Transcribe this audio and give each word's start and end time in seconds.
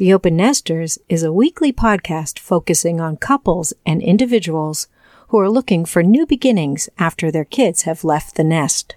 The 0.00 0.14
Open 0.14 0.34
Nesters 0.34 0.98
is 1.10 1.22
a 1.22 1.30
weekly 1.30 1.74
podcast 1.74 2.38
focusing 2.38 3.02
on 3.02 3.18
couples 3.18 3.74
and 3.84 4.00
individuals 4.00 4.88
who 5.28 5.38
are 5.38 5.50
looking 5.50 5.84
for 5.84 6.02
new 6.02 6.24
beginnings 6.24 6.88
after 6.98 7.30
their 7.30 7.44
kids 7.44 7.82
have 7.82 8.02
left 8.02 8.36
the 8.36 8.42
nest. 8.42 8.94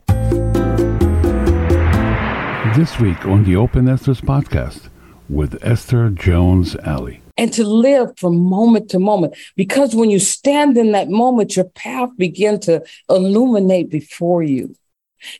This 2.78 2.98
week 3.02 3.26
on 3.26 3.44
the 3.44 3.58
Open 3.58 3.84
Nesters 3.84 4.22
podcast 4.22 4.88
with 5.28 5.62
Esther 5.62 6.10
Jones 6.10 6.78
Alley. 6.78 7.22
And 7.38 7.52
to 7.52 7.66
live 7.66 8.18
from 8.18 8.40
moment 8.40 8.90
to 8.92 9.00
moment, 9.00 9.36
because 9.58 9.94
when 9.94 10.10
you 10.10 10.20
stand 10.20 10.78
in 10.78 10.94
that 10.94 11.10
moment, 11.10 11.58
your 11.58 11.66
path 11.66 12.12
begin 12.16 12.62
to 12.62 12.82
illuminate 13.10 13.90
before 13.90 14.42
you. 14.42 14.74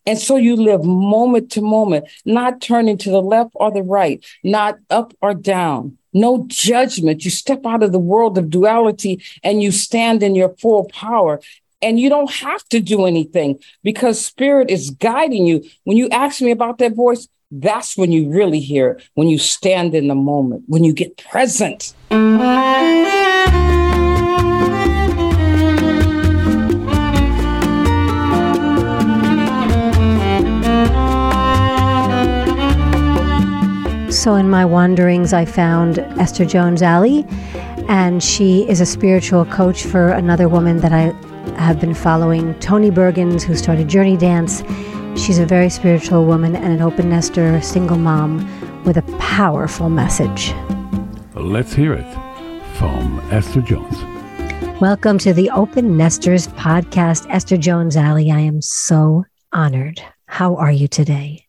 And 0.06 0.18
so 0.18 0.36
you 0.36 0.56
live 0.56 0.84
moment 0.84 1.52
to 1.52 1.62
moment, 1.62 2.08
not 2.26 2.62
turning 2.62 2.98
to 3.00 3.10
the 3.10 3.22
left 3.22 3.52
or 3.56 3.72
the 3.72 3.84
right, 3.84 4.24
not 4.44 4.80
up 4.90 5.14
or 5.22 5.34
down, 5.34 5.98
no 6.14 6.46
judgment. 6.48 7.26
You 7.26 7.32
step 7.32 7.66
out 7.66 7.84
of 7.84 7.92
the 7.92 8.00
world 8.00 8.38
of 8.38 8.50
duality 8.50 9.22
and 9.44 9.62
you 9.62 9.72
stand 9.72 10.24
in 10.24 10.36
your 10.36 10.50
full 10.58 10.86
power. 10.86 11.40
And 11.82 12.00
you 12.00 12.08
don't 12.08 12.32
have 12.32 12.64
to 12.70 12.80
do 12.80 13.06
anything 13.06 13.60
because 13.84 14.24
spirit 14.24 14.70
is 14.70 14.92
guiding 14.92 15.46
you. 15.46 15.66
When 15.84 15.98
you 15.98 16.08
ask 16.10 16.42
me 16.42 16.52
about 16.52 16.78
that 16.78 16.96
voice, 16.96 17.28
that's 17.52 17.98
when 17.98 18.12
you 18.12 18.30
really 18.30 18.62
hear 18.62 18.92
it, 18.92 19.04
when 19.16 19.28
you 19.28 19.38
stand 19.38 19.94
in 19.94 20.08
the 20.08 20.16
moment, 20.16 20.64
when 20.68 20.84
you 20.84 20.94
get 20.94 21.18
present. 21.18 21.94
So, 34.24 34.36
in 34.36 34.50
my 34.50 34.64
wanderings, 34.64 35.34
I 35.34 35.44
found 35.44 36.00
Esther 36.00 36.46
Jones 36.46 36.82
Alley, 36.82 37.26
and 37.90 38.24
she 38.24 38.66
is 38.70 38.80
a 38.80 38.86
spiritual 38.86 39.44
coach 39.44 39.84
for 39.84 40.12
another 40.12 40.48
woman 40.48 40.78
that 40.78 40.94
I 40.94 41.12
have 41.58 41.82
been 41.82 41.94
following, 41.94 42.58
Toni 42.62 42.90
Bergins, 42.90 43.44
who 43.44 43.54
started 43.54 43.90
Journey 43.90 44.16
Dance. 44.16 44.64
She's 45.22 45.40
a 45.40 45.46
very 45.46 45.70
spiritual 45.70 46.24
woman 46.24 46.56
and 46.56 46.72
an 46.72 46.82
open 46.82 47.10
nester, 47.10 47.62
single 47.62 47.98
mom 47.98 48.48
with 48.86 48.96
a 48.96 49.02
powerful 49.20 49.90
message. 49.90 50.54
Let's 51.36 51.74
hear 51.74 51.92
it 51.92 52.10
from 52.76 53.20
Esther 53.30 53.60
Jones. 53.60 53.98
Welcome 54.80 55.18
to 55.18 55.34
the 55.34 55.50
Open 55.50 55.98
Nesters 55.98 56.48
podcast, 56.48 57.28
Esther 57.30 57.58
Jones 57.58 57.98
Alley. 57.98 58.32
I 58.32 58.40
am 58.40 58.62
so 58.62 59.26
honored. 59.52 60.02
How 60.28 60.56
are 60.56 60.72
you 60.72 60.88
today? 60.88 61.43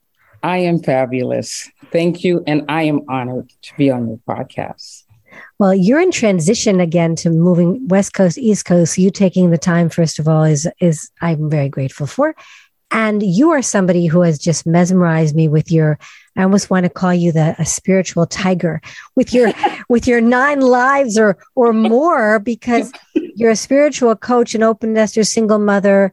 I 0.44 0.58
am 0.58 0.78
fabulous. 0.78 1.70
Thank 1.90 2.22
you. 2.22 2.44
And 2.46 2.66
I 2.68 2.82
am 2.82 3.00
honored 3.08 3.50
to 3.62 3.74
be 3.78 3.90
on 3.90 4.06
your 4.06 4.18
podcast. 4.28 5.04
Well, 5.58 5.74
you're 5.74 6.02
in 6.02 6.10
transition 6.10 6.80
again 6.80 7.16
to 7.16 7.30
moving 7.30 7.88
West 7.88 8.12
Coast, 8.12 8.36
East 8.36 8.66
Coast. 8.66 8.98
You 8.98 9.10
taking 9.10 9.50
the 9.50 9.58
time, 9.58 9.88
first 9.88 10.18
of 10.18 10.28
all, 10.28 10.44
is 10.44 10.68
is 10.80 11.10
I'm 11.22 11.48
very 11.48 11.70
grateful 11.70 12.06
for. 12.06 12.36
And 12.90 13.22
you 13.22 13.50
are 13.50 13.62
somebody 13.62 14.06
who 14.06 14.20
has 14.20 14.38
just 14.38 14.66
mesmerized 14.66 15.34
me 15.34 15.48
with 15.48 15.72
your 15.72 15.98
I 16.36 16.42
almost 16.42 16.68
want 16.68 16.84
to 16.84 16.90
call 16.90 17.14
you 17.14 17.32
the 17.32 17.56
a 17.58 17.64
spiritual 17.64 18.26
tiger 18.26 18.82
with 19.16 19.32
your 19.32 19.52
with 19.88 20.06
your 20.06 20.20
nine 20.20 20.60
lives 20.60 21.18
or 21.18 21.38
or 21.54 21.72
more 21.72 22.38
because 22.38 22.92
you're 23.14 23.50
a 23.50 23.56
spiritual 23.56 24.14
coach, 24.14 24.54
an 24.54 24.62
open 24.62 24.92
nester, 24.92 25.24
single 25.24 25.58
mother, 25.58 26.12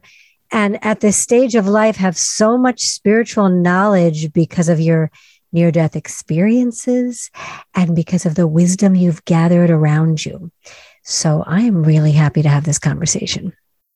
and 0.52 0.78
at 0.84 1.00
this 1.00 1.16
stage 1.16 1.54
of 1.54 1.66
life 1.66 1.96
have 1.96 2.16
so 2.16 2.58
much 2.58 2.82
spiritual 2.82 3.48
knowledge 3.48 4.32
because 4.32 4.68
of 4.68 4.78
your 4.78 5.10
near 5.52 5.70
death 5.70 5.96
experiences 5.96 7.30
and 7.74 7.96
because 7.96 8.26
of 8.26 8.34
the 8.34 8.46
wisdom 8.46 8.94
you've 8.94 9.24
gathered 9.24 9.70
around 9.70 10.24
you. 10.24 10.50
So 11.04 11.42
I 11.46 11.62
am 11.62 11.82
really 11.82 12.12
happy 12.12 12.42
to 12.42 12.48
have 12.48 12.64
this 12.64 12.78
conversation. 12.78 13.52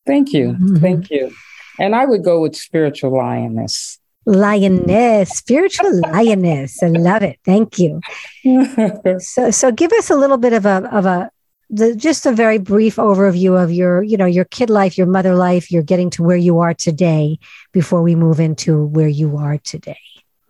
Thank 0.07 0.33
you. 0.33 0.53
Mm-hmm. 0.53 0.77
Thank 0.77 1.11
you. 1.11 1.33
And 1.79 1.95
I 1.95 2.07
would 2.07 2.25
go 2.25 2.41
with 2.41 2.57
spiritual 2.57 3.17
lioness. 3.17 3.99
Lioness, 4.25 5.31
spiritual 5.31 6.01
lioness. 6.13 6.83
I 6.83 6.89
love 6.89 7.23
it. 7.23 7.39
Thank 7.45 7.79
you. 7.79 8.01
so, 9.19 9.51
so 9.51 9.73
give 9.73 9.93
us 9.93 10.11
a 10.11 10.17
little 10.17 10.39
bit 10.39 10.53
of 10.53 10.67
a 10.67 10.89
of 10.93 11.07
a 11.07 11.31
the, 11.71 11.95
just 11.97 12.27
a 12.27 12.33
very 12.33 12.59
brief 12.59 12.97
overview 12.97 13.61
of 13.61 13.73
your 13.73 14.03
you 14.03 14.17
know 14.17 14.27
your 14.27 14.45
kid 14.45 14.71
life, 14.71 14.97
your 14.97 15.07
mother 15.07 15.35
life. 15.35 15.71
You're 15.71 15.83
getting 15.83 16.11
to 16.11 16.23
where 16.23 16.37
you 16.37 16.61
are 16.61 16.75
today 16.75 17.39
before 17.73 18.03
we 18.03 18.15
move 18.15 18.41
into 18.41 18.85
where 18.87 19.09
you 19.09 19.37
are 19.37 19.59
today. 19.59 19.99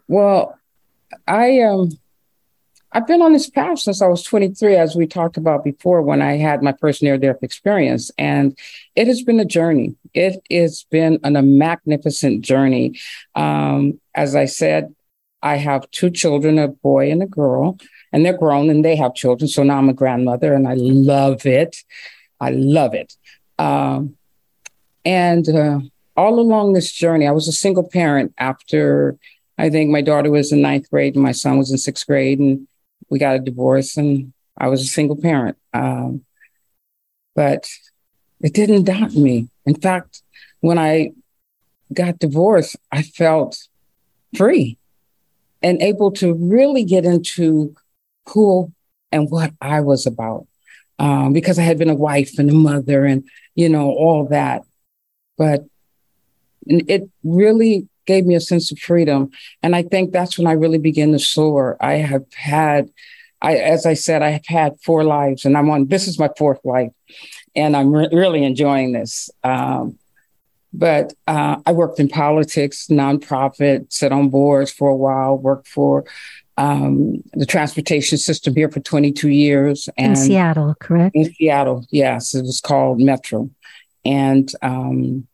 Well, 0.08 0.58
I 1.26 1.60
um 1.60 1.90
I've 2.96 3.06
been 3.06 3.20
on 3.20 3.34
this 3.34 3.50
path 3.50 3.80
since 3.80 4.00
I 4.00 4.06
was 4.06 4.22
23, 4.22 4.74
as 4.74 4.96
we 4.96 5.06
talked 5.06 5.36
about 5.36 5.62
before, 5.64 6.00
when 6.00 6.22
I 6.22 6.38
had 6.38 6.62
my 6.62 6.72
first 6.80 7.02
near 7.02 7.18
death 7.18 7.42
experience. 7.42 8.10
And 8.16 8.58
it 8.94 9.06
has 9.06 9.22
been 9.22 9.38
a 9.38 9.44
journey. 9.44 9.96
It 10.14 10.42
has 10.50 10.86
been 10.90 11.18
an, 11.22 11.36
a 11.36 11.42
magnificent 11.42 12.40
journey. 12.40 12.98
Um, 13.34 14.00
as 14.14 14.34
I 14.34 14.46
said, 14.46 14.94
I 15.42 15.56
have 15.56 15.90
two 15.90 16.10
children, 16.10 16.58
a 16.58 16.68
boy 16.68 17.10
and 17.10 17.22
a 17.22 17.26
girl, 17.26 17.78
and 18.12 18.24
they're 18.24 18.36
grown 18.36 18.70
and 18.70 18.84
they 18.84 18.96
have 18.96 19.14
children. 19.14 19.48
So 19.48 19.62
now 19.62 19.78
I'm 19.78 19.88
a 19.88 19.94
grandmother 19.94 20.54
and 20.54 20.66
I 20.66 20.74
love 20.74 21.46
it. 21.46 21.76
I 22.40 22.50
love 22.50 22.94
it. 22.94 23.14
Um, 23.58 24.16
and 25.04 25.48
uh, 25.48 25.80
all 26.16 26.40
along 26.40 26.72
this 26.72 26.90
journey, 26.92 27.26
I 27.26 27.32
was 27.32 27.48
a 27.48 27.52
single 27.52 27.88
parent 27.88 28.34
after 28.38 29.16
I 29.58 29.70
think 29.70 29.90
my 29.90 30.02
daughter 30.02 30.30
was 30.30 30.52
in 30.52 30.62
ninth 30.62 30.90
grade 30.90 31.14
and 31.14 31.22
my 31.22 31.32
son 31.32 31.58
was 31.58 31.70
in 31.70 31.78
sixth 31.78 32.06
grade. 32.06 32.38
And 32.38 32.66
we 33.08 33.18
got 33.18 33.36
a 33.36 33.40
divorce 33.40 33.96
and 33.96 34.32
I 34.58 34.68
was 34.68 34.82
a 34.82 34.86
single 34.86 35.16
parent. 35.16 35.56
Um, 35.72 36.24
but 37.34 37.68
it 38.40 38.54
didn't 38.54 38.84
daunt 38.84 39.14
me. 39.14 39.48
In 39.64 39.74
fact, 39.74 40.22
when 40.60 40.78
I 40.78 41.12
got 41.92 42.18
divorced, 42.18 42.76
I 42.90 43.02
felt 43.02 43.68
free 44.34 44.78
and 45.66 45.82
able 45.82 46.12
to 46.12 46.32
really 46.34 46.84
get 46.84 47.04
into 47.04 47.74
who 48.28 48.72
and 49.10 49.28
what 49.28 49.52
I 49.60 49.80
was 49.80 50.06
about. 50.06 50.46
Um, 51.00 51.32
because 51.32 51.58
I 51.58 51.62
had 51.62 51.76
been 51.76 51.90
a 51.90 51.94
wife 51.94 52.38
and 52.38 52.48
a 52.48 52.54
mother 52.54 53.04
and, 53.04 53.24
you 53.56 53.68
know, 53.68 53.90
all 53.90 54.28
that. 54.28 54.62
But 55.36 55.64
it 56.66 57.10
really 57.24 57.88
gave 58.06 58.24
me 58.24 58.36
a 58.36 58.40
sense 58.40 58.70
of 58.70 58.78
freedom. 58.78 59.30
And 59.60 59.74
I 59.74 59.82
think 59.82 60.12
that's 60.12 60.38
when 60.38 60.46
I 60.46 60.52
really 60.52 60.78
began 60.78 61.10
to 61.12 61.18
soar. 61.18 61.76
I 61.80 61.94
have 61.94 62.24
had, 62.32 62.88
I, 63.42 63.56
as 63.56 63.86
I 63.86 63.94
said, 63.94 64.22
I 64.22 64.30
have 64.30 64.46
had 64.46 64.80
four 64.80 65.02
lives 65.02 65.44
and 65.44 65.56
I'm 65.56 65.68
on, 65.68 65.88
this 65.88 66.06
is 66.06 66.16
my 66.16 66.30
fourth 66.38 66.64
life 66.64 66.92
and 67.56 67.76
I'm 67.76 67.92
re- 67.92 68.08
really 68.12 68.44
enjoying 68.44 68.92
this. 68.92 69.30
Um, 69.42 69.98
but 70.76 71.14
uh, 71.26 71.56
I 71.64 71.72
worked 71.72 71.98
in 71.98 72.08
politics, 72.08 72.88
nonprofit, 72.88 73.90
sat 73.92 74.12
on 74.12 74.28
boards 74.28 74.70
for 74.70 74.90
a 74.90 74.96
while, 74.96 75.38
worked 75.38 75.68
for 75.68 76.04
um, 76.58 77.22
the 77.32 77.46
transportation 77.46 78.18
system 78.18 78.54
here 78.54 78.70
for 78.70 78.80
22 78.80 79.30
years. 79.30 79.88
And 79.96 80.10
in 80.10 80.16
Seattle, 80.16 80.74
correct? 80.78 81.16
In 81.16 81.32
Seattle, 81.32 81.86
yes. 81.90 82.34
It 82.34 82.42
was 82.42 82.60
called 82.60 83.00
Metro. 83.00 83.50
And 84.04 84.52
um, 84.60 85.26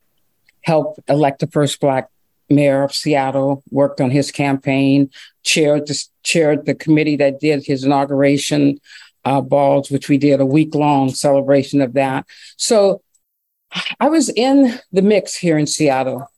helped 0.62 1.00
elect 1.08 1.41
the 1.41 1.48
first 1.48 1.80
Black 1.80 2.09
mayor 2.48 2.84
of 2.84 2.94
Seattle, 2.94 3.64
worked 3.70 4.00
on 4.00 4.10
his 4.10 4.30
campaign, 4.30 5.10
chaired 5.42 5.88
the, 5.88 6.04
chaired 6.22 6.66
the 6.66 6.74
committee 6.74 7.16
that 7.16 7.41
did 7.41 7.64
his 7.64 7.82
inauguration 7.84 8.78
uh, 9.24 9.41
balls, 9.41 9.91
which 9.91 10.09
we 10.09 10.19
did 10.19 10.41
a 10.41 10.47
week 10.47 10.74
long 10.74 11.10
celebration 11.10 11.80
of 11.80 11.94
that. 11.94 12.26
So 12.56 13.03
I 14.00 14.09
was 14.09 14.28
in 14.28 14.78
the 14.93 15.03
mix 15.03 15.34
here 15.34 15.59
in 15.59 15.66
Seattle. 15.66 16.31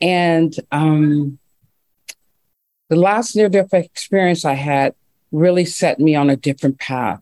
And 0.00 0.54
um, 0.72 1.38
the 2.88 2.96
last 2.96 3.36
near 3.36 3.48
death 3.48 3.74
experience 3.74 4.44
I 4.44 4.54
had 4.54 4.94
really 5.32 5.64
set 5.64 5.98
me 5.98 6.14
on 6.14 6.30
a 6.30 6.36
different 6.36 6.78
path. 6.78 7.20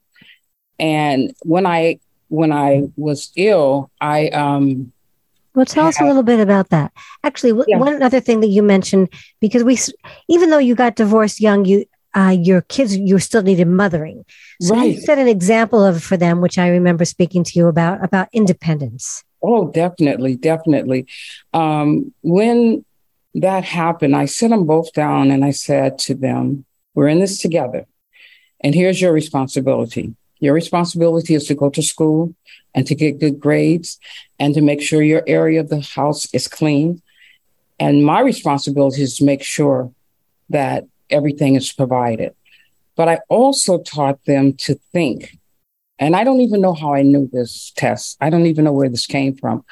And 0.79 1.35
when 1.43 1.67
I 1.67 1.99
when 2.29 2.53
I 2.53 2.89
was 2.97 3.33
ill, 3.37 3.91
I 4.01 4.29
um, 4.29 4.93
well, 5.55 5.67
tell 5.67 5.87
us 5.87 6.01
a 6.01 6.05
little 6.05 6.23
bit 6.23 6.39
about 6.39 6.69
that. 6.69 6.93
Actually, 7.25 7.65
yeah. 7.67 7.79
one 7.79 8.01
other 8.01 8.21
thing 8.21 8.41
that 8.41 8.49
you 8.49 8.63
mentioned, 8.63 9.09
because 9.41 9.65
we, 9.65 9.77
even 10.29 10.51
though 10.51 10.59
you 10.59 10.77
got 10.77 10.95
divorced 10.95 11.41
young, 11.41 11.65
you 11.65 11.85
uh, 12.15 12.37
your 12.39 12.61
kids 12.63 12.97
you 12.97 13.19
still 13.19 13.43
needed 13.43 13.67
mothering. 13.67 14.25
So 14.61 14.75
right. 14.75 14.95
you 14.95 15.01
set 15.01 15.19
an 15.19 15.29
example 15.29 15.85
of 15.85 16.03
for 16.03 16.17
them, 16.17 16.41
which 16.41 16.59
I 16.59 16.69
remember 16.69 17.05
speaking 17.05 17.43
to 17.45 17.53
you 17.59 17.67
about 17.67 18.05
about 18.05 18.29
independence. 18.33 19.25
Oh, 19.43 19.71
definitely, 19.71 20.37
definitely. 20.37 21.07
Um, 21.53 22.13
when 22.23 22.85
that 23.35 23.65
happened, 23.65 24.17
I 24.17 24.27
set 24.27 24.51
them 24.51 24.67
both 24.67 24.93
down 24.93 25.31
and 25.31 25.45
I 25.45 25.51
said 25.53 25.99
to 26.01 26.15
them, 26.15 26.65
"We're 26.95 27.09
in 27.09 27.21
this 27.21 27.39
together, 27.39 27.87
and 28.61 28.75
here's 28.75 29.01
your 29.01 29.13
responsibility. 29.13 30.15
Your 30.41 30.55
responsibility 30.55 31.35
is 31.35 31.47
to 31.47 31.55
go 31.55 31.71
to 31.71 31.83
school 31.83 32.35
and 32.75 32.87
to 32.87 32.95
get 32.95 33.19
good 33.21 33.39
grades 33.41 33.99
and 34.39 34.55
to 34.55 34.61
make 34.61 34.81
sure 34.83 35.03
your 35.03 35.25
area 35.27 35.61
of 35.61 35.69
the 35.69 35.81
house 35.81 36.33
is 36.33 36.49
clean. 36.49 37.03
And 37.81 38.05
my 38.05 38.21
responsibility 38.21 39.03
is 39.03 39.17
to 39.19 39.25
make 39.25 39.43
sure 39.43 39.93
that 40.51 40.85
everything 41.11 41.55
is 41.57 41.73
provided. 41.73 42.35
but 42.97 43.09
I 43.09 43.21
also 43.29 43.79
taught 43.79 44.25
them 44.25 44.55
to 44.55 44.75
think. 44.93 45.39
And 45.99 46.15
I 46.15 46.25
don't 46.25 46.41
even 46.41 46.61
know 46.61 46.75
how 46.75 46.95
I 46.95 47.03
knew 47.03 47.29
this 47.33 47.73
test. 47.77 48.17
I 48.21 48.31
don't 48.31 48.47
even 48.47 48.65
know 48.65 48.73
where 48.73 48.89
this 48.89 49.07
came 49.07 49.35
from. 49.37 49.65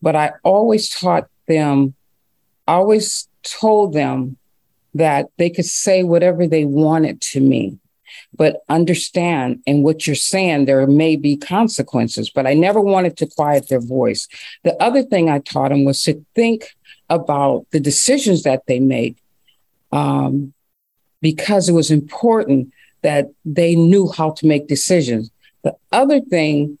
But 0.00 0.16
I 0.16 0.32
always 0.42 0.88
taught 0.88 1.28
them, 1.48 1.94
I 2.66 2.74
always 2.74 3.28
told 3.42 3.92
them 3.92 4.36
that 4.94 5.28
they 5.38 5.50
could 5.50 5.64
say 5.64 6.02
whatever 6.02 6.46
they 6.46 6.64
wanted 6.64 7.20
to 7.20 7.40
me 7.40 7.78
but 8.34 8.62
understand 8.68 9.62
in 9.66 9.82
what 9.82 10.06
you're 10.06 10.16
saying, 10.16 10.64
there 10.64 10.86
may 10.86 11.16
be 11.16 11.36
consequences. 11.36 12.30
But 12.30 12.46
I 12.46 12.54
never 12.54 12.80
wanted 12.80 13.16
to 13.18 13.26
quiet 13.26 13.68
their 13.68 13.80
voice. 13.80 14.28
The 14.64 14.80
other 14.82 15.02
thing 15.02 15.28
I 15.28 15.38
taught 15.40 15.68
them 15.68 15.84
was 15.84 16.02
to 16.04 16.24
think 16.34 16.74
about 17.10 17.66
the 17.72 17.80
decisions 17.80 18.42
that 18.44 18.66
they 18.66 18.80
make 18.80 19.16
um, 19.90 20.54
because 21.20 21.68
it 21.68 21.72
was 21.72 21.90
important 21.90 22.72
that 23.02 23.26
they 23.44 23.74
knew 23.74 24.10
how 24.10 24.30
to 24.30 24.46
make 24.46 24.66
decisions. 24.66 25.30
The 25.62 25.76
other 25.90 26.20
thing 26.20 26.78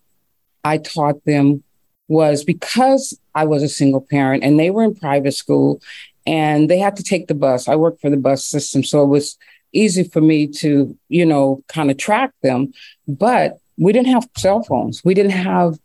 I 0.64 0.78
taught 0.78 1.24
them 1.24 1.62
was 2.08 2.44
because 2.44 3.18
I 3.34 3.44
was 3.44 3.62
a 3.62 3.68
single 3.68 4.00
parent 4.00 4.44
and 4.44 4.58
they 4.58 4.70
were 4.70 4.84
in 4.84 4.94
private 4.94 5.32
school 5.32 5.80
and 6.26 6.68
they 6.68 6.78
had 6.78 6.96
to 6.96 7.02
take 7.02 7.26
the 7.26 7.34
bus. 7.34 7.68
I 7.68 7.76
worked 7.76 8.00
for 8.00 8.10
the 8.10 8.16
bus 8.16 8.44
system. 8.44 8.84
So 8.84 9.02
it 9.02 9.06
was 9.06 9.38
easy 9.72 10.04
for 10.04 10.20
me 10.20 10.46
to, 10.46 10.96
you 11.08 11.26
know, 11.26 11.62
kind 11.68 11.90
of 11.90 11.96
track 11.96 12.32
them. 12.42 12.72
But 13.08 13.58
we 13.78 13.92
didn't 13.92 14.12
have 14.12 14.28
cell 14.36 14.62
phones. 14.62 15.04
We 15.04 15.14
didn't 15.14 15.32
have, 15.32 15.78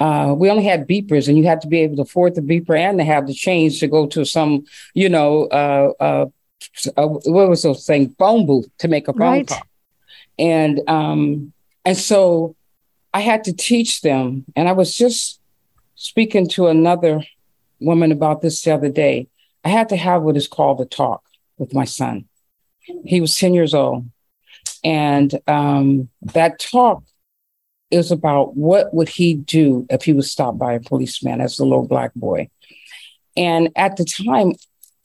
uh, 0.00 0.34
we 0.36 0.50
only 0.50 0.64
had 0.64 0.88
beepers, 0.88 1.28
and 1.28 1.36
you 1.36 1.44
had 1.44 1.60
to 1.62 1.68
be 1.68 1.80
able 1.80 1.96
to 1.96 2.02
afford 2.02 2.34
the 2.34 2.40
beeper 2.40 2.78
and 2.78 2.98
to 2.98 3.04
have 3.04 3.26
the 3.26 3.34
change 3.34 3.80
to 3.80 3.88
go 3.88 4.06
to 4.08 4.24
some, 4.24 4.64
you 4.94 5.08
know, 5.08 5.46
uh, 5.46 5.92
uh, 6.00 6.26
uh 6.96 7.06
what 7.06 7.48
was 7.48 7.62
those 7.62 7.84
saying, 7.84 8.14
phone 8.18 8.46
booth 8.46 8.70
to 8.78 8.88
make 8.88 9.08
a 9.08 9.12
phone 9.12 9.20
right. 9.20 9.48
call. 9.48 9.62
And 10.38 10.80
um, 10.88 11.52
and 11.84 11.96
so 11.96 12.56
I 13.12 13.20
had 13.20 13.44
to 13.44 13.52
teach 13.52 14.00
them. 14.00 14.44
And 14.56 14.68
I 14.68 14.72
was 14.72 14.96
just 14.96 15.40
speaking 15.94 16.48
to 16.50 16.68
another 16.68 17.22
woman 17.80 18.12
about 18.12 18.40
this 18.40 18.62
the 18.62 18.72
other 18.72 18.88
day. 18.88 19.28
I 19.64 19.68
had 19.68 19.88
to 19.90 19.96
have 19.96 20.22
what 20.22 20.36
is 20.36 20.48
called 20.48 20.80
a 20.80 20.84
talk 20.84 21.22
with 21.58 21.74
my 21.74 21.84
son. 21.84 22.26
He 23.04 23.20
was 23.20 23.36
10 23.36 23.54
years 23.54 23.74
old. 23.74 24.08
And 24.84 25.38
um, 25.46 26.08
that 26.22 26.58
talk 26.58 27.04
is 27.90 28.10
about 28.10 28.56
what 28.56 28.92
would 28.94 29.08
he 29.08 29.34
do 29.34 29.86
if 29.90 30.02
he 30.02 30.12
was 30.12 30.30
stopped 30.30 30.58
by 30.58 30.72
a 30.72 30.80
policeman 30.80 31.40
as 31.40 31.58
a 31.58 31.64
little 31.64 31.86
black 31.86 32.14
boy. 32.14 32.48
And 33.36 33.70
at 33.76 33.96
the 33.96 34.04
time, 34.04 34.54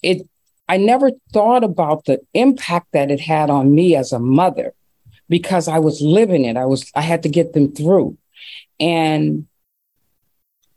it 0.02 0.28
I 0.70 0.78
never 0.78 1.12
thought 1.32 1.64
about 1.64 2.06
the 2.06 2.20
impact 2.34 2.88
that 2.92 3.10
it 3.10 3.22
had 3.22 3.50
on 3.50 3.74
me 3.74 3.96
as 3.96 4.12
a 4.12 4.20
mother 4.20 4.74
because 5.30 5.68
I 5.68 5.80
was 5.80 6.02
living 6.02 6.46
it. 6.46 6.58
I 6.58 6.66
was 6.66 6.92
I 6.96 7.02
had 7.02 7.24
to 7.24 7.30
get 7.30 7.54
them 7.54 7.74
through. 7.74 8.18
And 8.80 9.48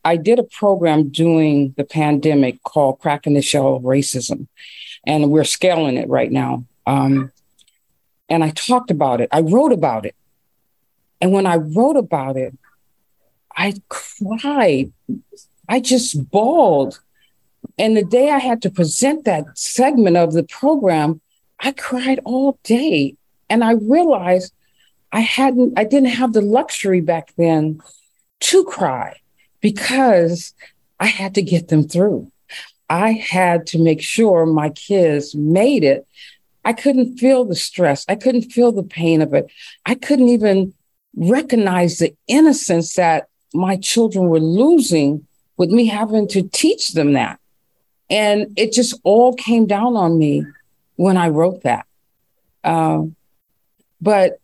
I 0.04 0.16
did 0.16 0.38
a 0.38 0.44
program 0.44 1.10
during 1.10 1.72
the 1.76 1.84
pandemic 1.84 2.62
called 2.62 3.00
Cracking 3.00 3.34
the 3.34 3.42
Shell 3.42 3.76
of 3.76 3.82
Racism. 3.82 4.46
And 5.06 5.30
we're 5.30 5.44
scaling 5.44 5.96
it 5.96 6.08
right 6.08 6.30
now. 6.30 6.64
Um, 6.86 7.32
and 8.28 8.42
I 8.42 8.50
talked 8.50 8.90
about 8.90 9.20
it. 9.20 9.28
I 9.32 9.40
wrote 9.40 9.72
about 9.72 10.06
it. 10.06 10.14
And 11.20 11.32
when 11.32 11.46
I 11.46 11.56
wrote 11.56 11.96
about 11.96 12.36
it, 12.36 12.56
I 13.54 13.74
cried. 13.88 14.92
I 15.68 15.80
just 15.80 16.30
bawled. 16.30 17.00
And 17.78 17.96
the 17.96 18.04
day 18.04 18.30
I 18.30 18.38
had 18.38 18.62
to 18.62 18.70
present 18.70 19.24
that 19.24 19.58
segment 19.58 20.16
of 20.16 20.32
the 20.32 20.44
program, 20.44 21.20
I 21.58 21.72
cried 21.72 22.20
all 22.24 22.58
day. 22.62 23.16
And 23.50 23.62
I 23.62 23.72
realized 23.72 24.54
I 25.12 25.20
hadn't, 25.20 25.78
I 25.78 25.84
didn't 25.84 26.10
have 26.10 26.32
the 26.32 26.40
luxury 26.40 27.00
back 27.00 27.34
then 27.36 27.82
to 28.40 28.64
cry 28.64 29.20
because 29.60 30.54
I 30.98 31.06
had 31.06 31.34
to 31.34 31.42
get 31.42 31.68
them 31.68 31.86
through. 31.86 32.30
I 32.88 33.12
had 33.12 33.66
to 33.68 33.78
make 33.78 34.00
sure 34.00 34.46
my 34.46 34.70
kids 34.70 35.34
made 35.34 35.84
it 35.84 36.06
I 36.64 36.72
couldn't 36.72 37.18
feel 37.18 37.44
the 37.44 37.54
stress. 37.54 38.04
I 38.08 38.16
couldn't 38.16 38.52
feel 38.52 38.72
the 38.72 38.82
pain 38.82 39.22
of 39.22 39.32
it. 39.32 39.50
I 39.86 39.94
couldn't 39.94 40.28
even 40.28 40.74
recognize 41.16 41.98
the 41.98 42.14
innocence 42.26 42.94
that 42.94 43.28
my 43.54 43.76
children 43.76 44.28
were 44.28 44.40
losing 44.40 45.26
with 45.56 45.70
me 45.70 45.86
having 45.86 46.28
to 46.28 46.42
teach 46.42 46.92
them 46.92 47.14
that. 47.14 47.38
And 48.08 48.52
it 48.56 48.72
just 48.72 48.98
all 49.04 49.34
came 49.34 49.66
down 49.66 49.96
on 49.96 50.18
me 50.18 50.44
when 50.96 51.16
I 51.16 51.28
wrote 51.28 51.62
that. 51.62 51.86
Um, 52.64 53.16
but 54.00 54.38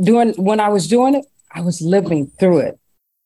doing 0.00 0.34
when 0.34 0.60
I 0.60 0.68
was 0.68 0.88
doing 0.88 1.14
it, 1.14 1.26
I 1.52 1.60
was 1.60 1.80
living 1.80 2.30
through 2.38 2.58
it. 2.58 2.78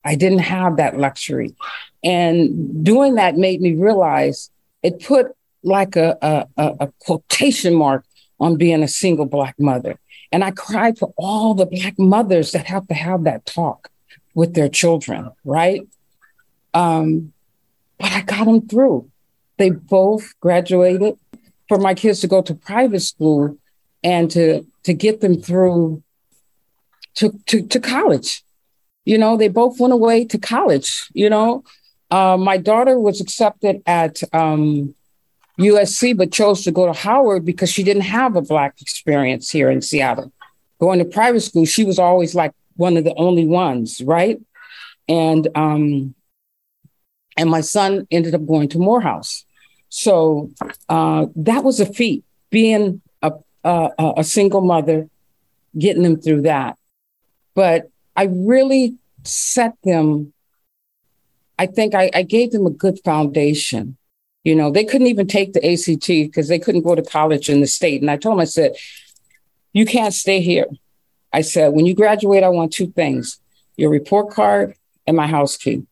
I 0.05 0.15
didn't 0.17 0.41
have 0.41 0.77
that 0.77 0.99
luxury. 0.99 1.55
And 2.03 2.85
doing 2.85 3.15
that 3.15 3.37
made 3.37 3.61
me 3.61 3.75
realize 3.75 4.51
it 4.83 5.05
put 5.05 5.29
like 5.63 5.95
a, 5.95 6.19
a, 6.57 6.75
a 6.81 6.93
quotation 7.01 7.75
mark 7.75 8.05
on 8.41 8.57
being 8.57 8.83
a 8.83 8.89
single 8.89 9.27
Black 9.27 9.55
mother. 9.59 9.99
And 10.33 10.43
I 10.43 10.51
cried 10.51 10.99
for 10.99 11.13
all 11.17 11.55
the 11.55 11.67
Black 11.67 11.99
mothers 11.99 12.53
that 12.53 12.67
have 12.67 12.89
to 12.89 12.95
have 12.95 13.25
that 13.25 13.47
talk 13.47 13.91
with 14.35 14.55
their 14.55 14.69
children, 14.69 15.31
right? 15.45 15.83
Um, 16.75 17.33
but 17.99 18.11
I 18.11 18.23
got 18.23 18.47
them 18.47 18.67
through. 18.67 19.09
They 19.59 19.71
both 19.71 20.39
graduated. 20.41 21.17
For 21.69 21.79
my 21.79 21.95
kids 21.95 22.21
to 22.21 22.27
go 22.27 22.43
to 22.43 22.55
private 22.55 23.01
school 23.01 23.57
and 24.03 24.31
to 24.31 24.67
to 24.85 24.95
get 24.95 25.21
them 25.21 25.41
through 25.41 26.03
to 27.15 27.39
to, 27.47 27.67
to 27.67 27.81
college. 27.81 28.43
You 29.05 29.19
know, 29.19 29.37
they 29.37 29.49
both 29.49 29.81
went 29.81 29.93
away 29.93 30.25
to 30.27 30.39
college. 30.39 31.09
You 31.13 31.29
know, 31.29 31.65
uh, 32.11 32.37
my 32.37 32.57
daughter 32.57 32.99
was 32.99 33.21
accepted 33.21 33.83
at 33.87 34.23
um, 34.33 34.95
USC, 35.59 36.17
but 36.17 36.33
chose 36.33 36.63
to 36.65 36.73
go 36.73 36.87
to 36.87 36.93
Howard 36.93 37.45
because 37.45 37.71
she 37.71 37.83
didn't 37.83 38.03
have 38.03 38.37
a 38.37 38.43
Black 38.43 38.81
experience 38.81 39.51
here 39.51 39.71
in 39.71 39.83
Seattle. 39.83 40.33
Going 40.81 40.99
to 40.99 41.05
private 41.05 41.41
school, 41.41 41.65
she 41.65 41.85
was 41.85 41.99
always 41.99 42.35
like 42.35 42.53
one 42.77 42.97
of 42.97 43.05
the 43.05 43.15
only 43.15 43.47
ones, 43.47 44.01
right? 44.03 44.41
And 45.09 45.49
um, 45.55 46.15
and 47.37 47.51
my 47.51 47.61
son 47.61 48.07
ended 48.11 48.35
up 48.35 48.47
going 48.47 48.69
to 48.71 48.79
Morehouse. 48.79 49.45
So 49.89 50.51
uh, 50.89 51.27
that 51.37 51.65
was 51.65 51.81
a 51.81 51.87
feat, 51.87 52.25
being 52.51 53.03
a, 53.65 53.91
a, 53.99 54.13
a 54.19 54.25
single 54.25 54.61
mother, 54.61 55.09
getting 55.79 56.03
them 56.03 56.21
through 56.21 56.43
that. 56.43 56.77
But 57.55 57.91
I 58.17 58.25
really 58.31 58.97
set 59.25 59.75
them. 59.85 60.33
I 61.59 61.67
think 61.67 61.95
I, 61.95 62.11
I 62.15 62.23
gave 62.23 62.51
them 62.51 62.67
a 62.67 62.71
good 62.71 62.99
foundation 63.05 63.97
you 64.45 64.57
know, 64.57 64.71
they 64.71 64.85
couldn't 64.85 65.07
even 65.07 65.27
take 65.27 65.53
the 65.53 65.65
ACT 65.65 66.07
because 66.07 66.49
they 66.49 66.59
couldn't 66.59 66.83
go 66.83 66.95
to 66.95 67.03
college 67.03 67.49
in 67.49 67.61
the 67.61 67.67
state. 67.67 68.01
And 68.01 68.11
I 68.11 68.17
told 68.17 68.35
them, 68.35 68.41
I 68.41 68.45
said, 68.45 68.73
you 69.73 69.87
can't 69.87 70.13
stay 70.13 70.41
here. 70.41 70.67
I 71.33 71.43
said, 71.43 71.69
when 71.69 71.87
you 71.87 71.95
graduate, 71.95 72.43
I 72.43 72.49
want 72.49 72.73
two 72.73 72.89
things 72.89 73.39
your 73.77 73.91
report 73.91 74.31
card 74.31 74.75
and 75.07 75.17
my 75.17 75.27
house 75.27 75.57
key 75.57 75.87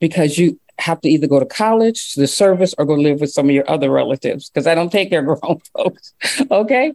because 0.00 0.38
you 0.38 0.60
have 0.78 1.00
to 1.02 1.08
either 1.08 1.26
go 1.26 1.40
to 1.40 1.46
college, 1.46 2.14
to 2.14 2.20
the 2.20 2.26
service, 2.26 2.74
or 2.78 2.84
go 2.84 2.94
live 2.94 3.20
with 3.20 3.30
some 3.30 3.48
of 3.48 3.54
your 3.54 3.68
other 3.70 3.90
relatives 3.90 4.50
because 4.50 4.66
I 4.66 4.74
don't 4.74 4.90
take 4.90 5.10
care 5.10 5.20
of 5.20 5.40
grown 5.40 5.60
folks. 5.76 6.14
okay. 6.50 6.92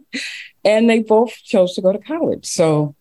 And 0.64 0.90
they 0.90 1.00
both 1.00 1.32
chose 1.42 1.74
to 1.74 1.82
go 1.82 1.92
to 1.92 1.98
college. 1.98 2.46
So 2.46 2.94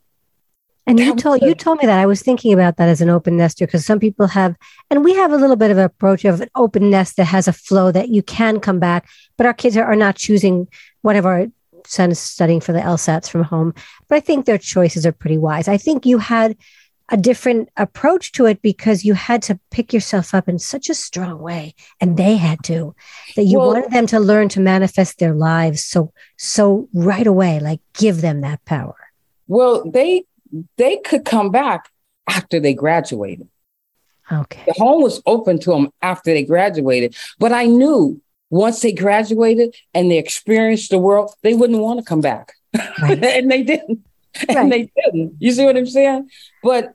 and 0.89 1.00
you 1.00 1.15
told 1.15 1.43
you 1.43 1.53
told 1.53 1.77
me 1.77 1.86
that 1.86 2.00
I 2.00 2.07
was 2.07 2.24
thinking 2.24 2.51
about 2.51 2.77
that 2.77 2.89
as 2.89 3.00
an 3.00 3.09
open 3.09 3.38
nester 3.38 3.67
because 3.67 3.86
some 3.86 4.00
people 4.00 4.25
have, 4.25 4.55
and 4.89 5.03
we 5.03 5.13
have 5.13 5.31
a 5.31 5.38
little 5.38 5.55
bit 5.55 5.69
of 5.69 5.77
an 5.77 5.83
approach 5.83 6.25
of 6.25 6.41
an 6.41 6.50
open 6.55 6.89
nest 6.89 7.15
that 7.17 7.25
has 7.25 7.48
a 7.48 7.53
flow 7.53 7.91
that 7.91 8.09
you 8.09 8.24
can 8.24 8.59
come 8.59 8.79
back, 8.79 9.07
but 9.38 9.45
our 9.45 9.53
kids 9.53 9.77
are, 9.77 9.83
are 9.83 9.95
not 9.95 10.15
choosing 10.15 10.67
whatever 11.01 11.29
our 11.29 11.48
son 11.86 12.09
is 12.09 12.17
studying 12.17 12.59
for 12.59 12.74
the 12.74 12.79
LSATs 12.79 13.29
from 13.29 13.43
home. 13.43 13.75
But 14.07 14.15
I 14.15 14.19
think 14.19 14.45
their 14.45 14.57
choices 14.57 15.05
are 15.05 15.12
pretty 15.12 15.38
wise. 15.38 15.67
I 15.67 15.77
think 15.77 16.07
you 16.07 16.17
had 16.17 16.57
a 17.11 17.17
different 17.17 17.69
approach 17.77 18.31
to 18.33 18.45
it 18.45 18.61
because 18.61 19.03
you 19.03 19.13
had 19.13 19.41
to 19.43 19.59
pick 19.71 19.93
yourself 19.93 20.33
up 20.33 20.47
in 20.47 20.59
such 20.59 20.89
a 20.89 20.93
strong 20.93 21.39
way, 21.39 21.73
and 21.99 22.17
they 22.17 22.37
had 22.37 22.63
to 22.65 22.95
that 23.35 23.43
you 23.43 23.57
well, 23.57 23.69
wanted 23.69 23.91
them 23.91 24.05
to 24.07 24.19
learn 24.19 24.49
to 24.49 24.59
manifest 24.59 25.19
their 25.19 25.33
lives 25.33 25.83
so 25.83 26.13
so 26.37 26.87
right 26.93 27.27
away, 27.27 27.59
like 27.59 27.81
give 27.93 28.21
them 28.21 28.41
that 28.41 28.63
power. 28.65 28.95
Well, 29.47 29.89
they 29.89 30.25
they 30.77 30.97
could 30.97 31.25
come 31.25 31.51
back 31.51 31.89
after 32.27 32.59
they 32.59 32.73
graduated. 32.73 33.47
Okay. 34.31 34.63
The 34.67 34.73
home 34.73 35.01
was 35.01 35.21
open 35.25 35.59
to 35.61 35.71
them 35.71 35.89
after 36.01 36.31
they 36.31 36.43
graduated. 36.43 37.15
But 37.39 37.51
I 37.51 37.65
knew 37.65 38.21
once 38.49 38.81
they 38.81 38.91
graduated 38.91 39.75
and 39.93 40.11
they 40.11 40.17
experienced 40.17 40.91
the 40.91 40.99
world, 40.99 41.33
they 41.41 41.53
wouldn't 41.53 41.79
want 41.79 41.99
to 41.99 42.05
come 42.05 42.21
back. 42.21 42.53
Right. 43.01 43.23
and 43.23 43.49
they 43.49 43.63
didn't. 43.63 44.05
Right. 44.47 44.57
And 44.57 44.71
they 44.71 44.91
didn't. 44.95 45.35
You 45.39 45.51
see 45.51 45.65
what 45.65 45.77
I'm 45.77 45.87
saying? 45.87 46.29
But 46.61 46.93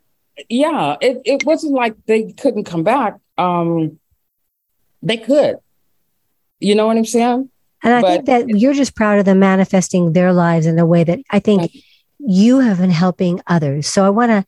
yeah, 0.49 0.97
it, 1.01 1.21
it 1.25 1.45
wasn't 1.45 1.73
like 1.73 1.95
they 2.05 2.31
couldn't 2.33 2.65
come 2.65 2.83
back. 2.83 3.17
Um, 3.37 3.99
they 5.01 5.17
could. 5.17 5.57
You 6.59 6.75
know 6.75 6.87
what 6.87 6.97
I'm 6.97 7.05
saying? 7.05 7.49
And 7.83 7.93
I 7.93 8.01
but, 8.01 8.07
think 8.07 8.25
that 8.25 8.49
you're 8.49 8.73
just 8.73 8.95
proud 8.95 9.19
of 9.19 9.25
them 9.25 9.39
manifesting 9.39 10.13
their 10.13 10.33
lives 10.33 10.65
in 10.65 10.79
a 10.79 10.85
way 10.85 11.03
that 11.03 11.19
I 11.29 11.39
think 11.39 11.71
you 12.19 12.59
have 12.59 12.79
been 12.79 12.89
helping 12.89 13.41
others. 13.47 13.87
So 13.87 14.03
I 14.05 14.09
want 14.09 14.31
to 14.31 14.45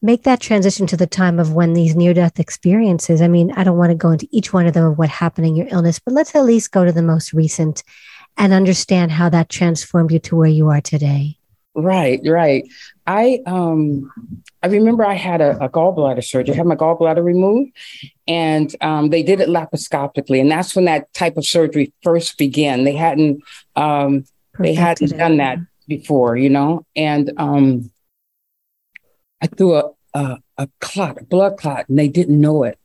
make 0.00 0.24
that 0.24 0.40
transition 0.40 0.86
to 0.88 0.96
the 0.96 1.06
time 1.06 1.38
of 1.38 1.52
when 1.52 1.74
these 1.74 1.94
near 1.94 2.12
death 2.12 2.40
experiences. 2.40 3.22
I 3.22 3.28
mean, 3.28 3.52
I 3.52 3.62
don't 3.62 3.78
want 3.78 3.90
to 3.90 3.96
go 3.96 4.10
into 4.10 4.26
each 4.32 4.52
one 4.52 4.66
of 4.66 4.74
them 4.74 4.84
of 4.84 4.98
what 4.98 5.08
happened 5.08 5.46
in 5.46 5.54
your 5.54 5.68
illness, 5.70 6.00
but 6.00 6.12
let's 6.12 6.34
at 6.34 6.44
least 6.44 6.72
go 6.72 6.84
to 6.84 6.92
the 6.92 7.02
most 7.02 7.32
recent 7.32 7.84
and 8.36 8.52
understand 8.52 9.12
how 9.12 9.28
that 9.28 9.48
transformed 9.48 10.10
you 10.10 10.18
to 10.18 10.34
where 10.36 10.48
you 10.48 10.68
are 10.70 10.80
today. 10.80 11.38
Right, 11.74 12.20
right. 12.26 12.68
I 13.06 13.40
um 13.46 14.10
I 14.62 14.66
remember 14.66 15.06
I 15.06 15.14
had 15.14 15.40
a, 15.40 15.56
a 15.64 15.70
gallbladder 15.70 16.22
surgery. 16.22 16.54
I 16.54 16.58
had 16.58 16.66
my 16.66 16.76
gallbladder 16.76 17.24
removed, 17.24 17.72
and 18.28 18.74
um, 18.82 19.08
they 19.08 19.22
did 19.22 19.40
it 19.40 19.48
laparoscopically, 19.48 20.38
and 20.40 20.50
that's 20.50 20.76
when 20.76 20.84
that 20.84 21.12
type 21.14 21.38
of 21.38 21.46
surgery 21.46 21.92
first 22.02 22.36
began. 22.36 22.84
They 22.84 22.94
hadn't 22.94 23.42
um, 23.74 24.26
they 24.58 24.74
hadn't 24.74 25.16
done 25.16 25.38
that 25.38 25.58
before, 25.88 26.36
you 26.36 26.50
know. 26.50 26.84
And 26.94 27.32
um, 27.38 27.90
I 29.40 29.46
threw 29.46 29.76
a, 29.76 29.90
a 30.12 30.38
a 30.58 30.68
clot, 30.80 31.22
a 31.22 31.24
blood 31.24 31.56
clot, 31.56 31.88
and 31.88 31.98
they 31.98 32.08
didn't 32.08 32.38
know 32.38 32.64
it, 32.64 32.78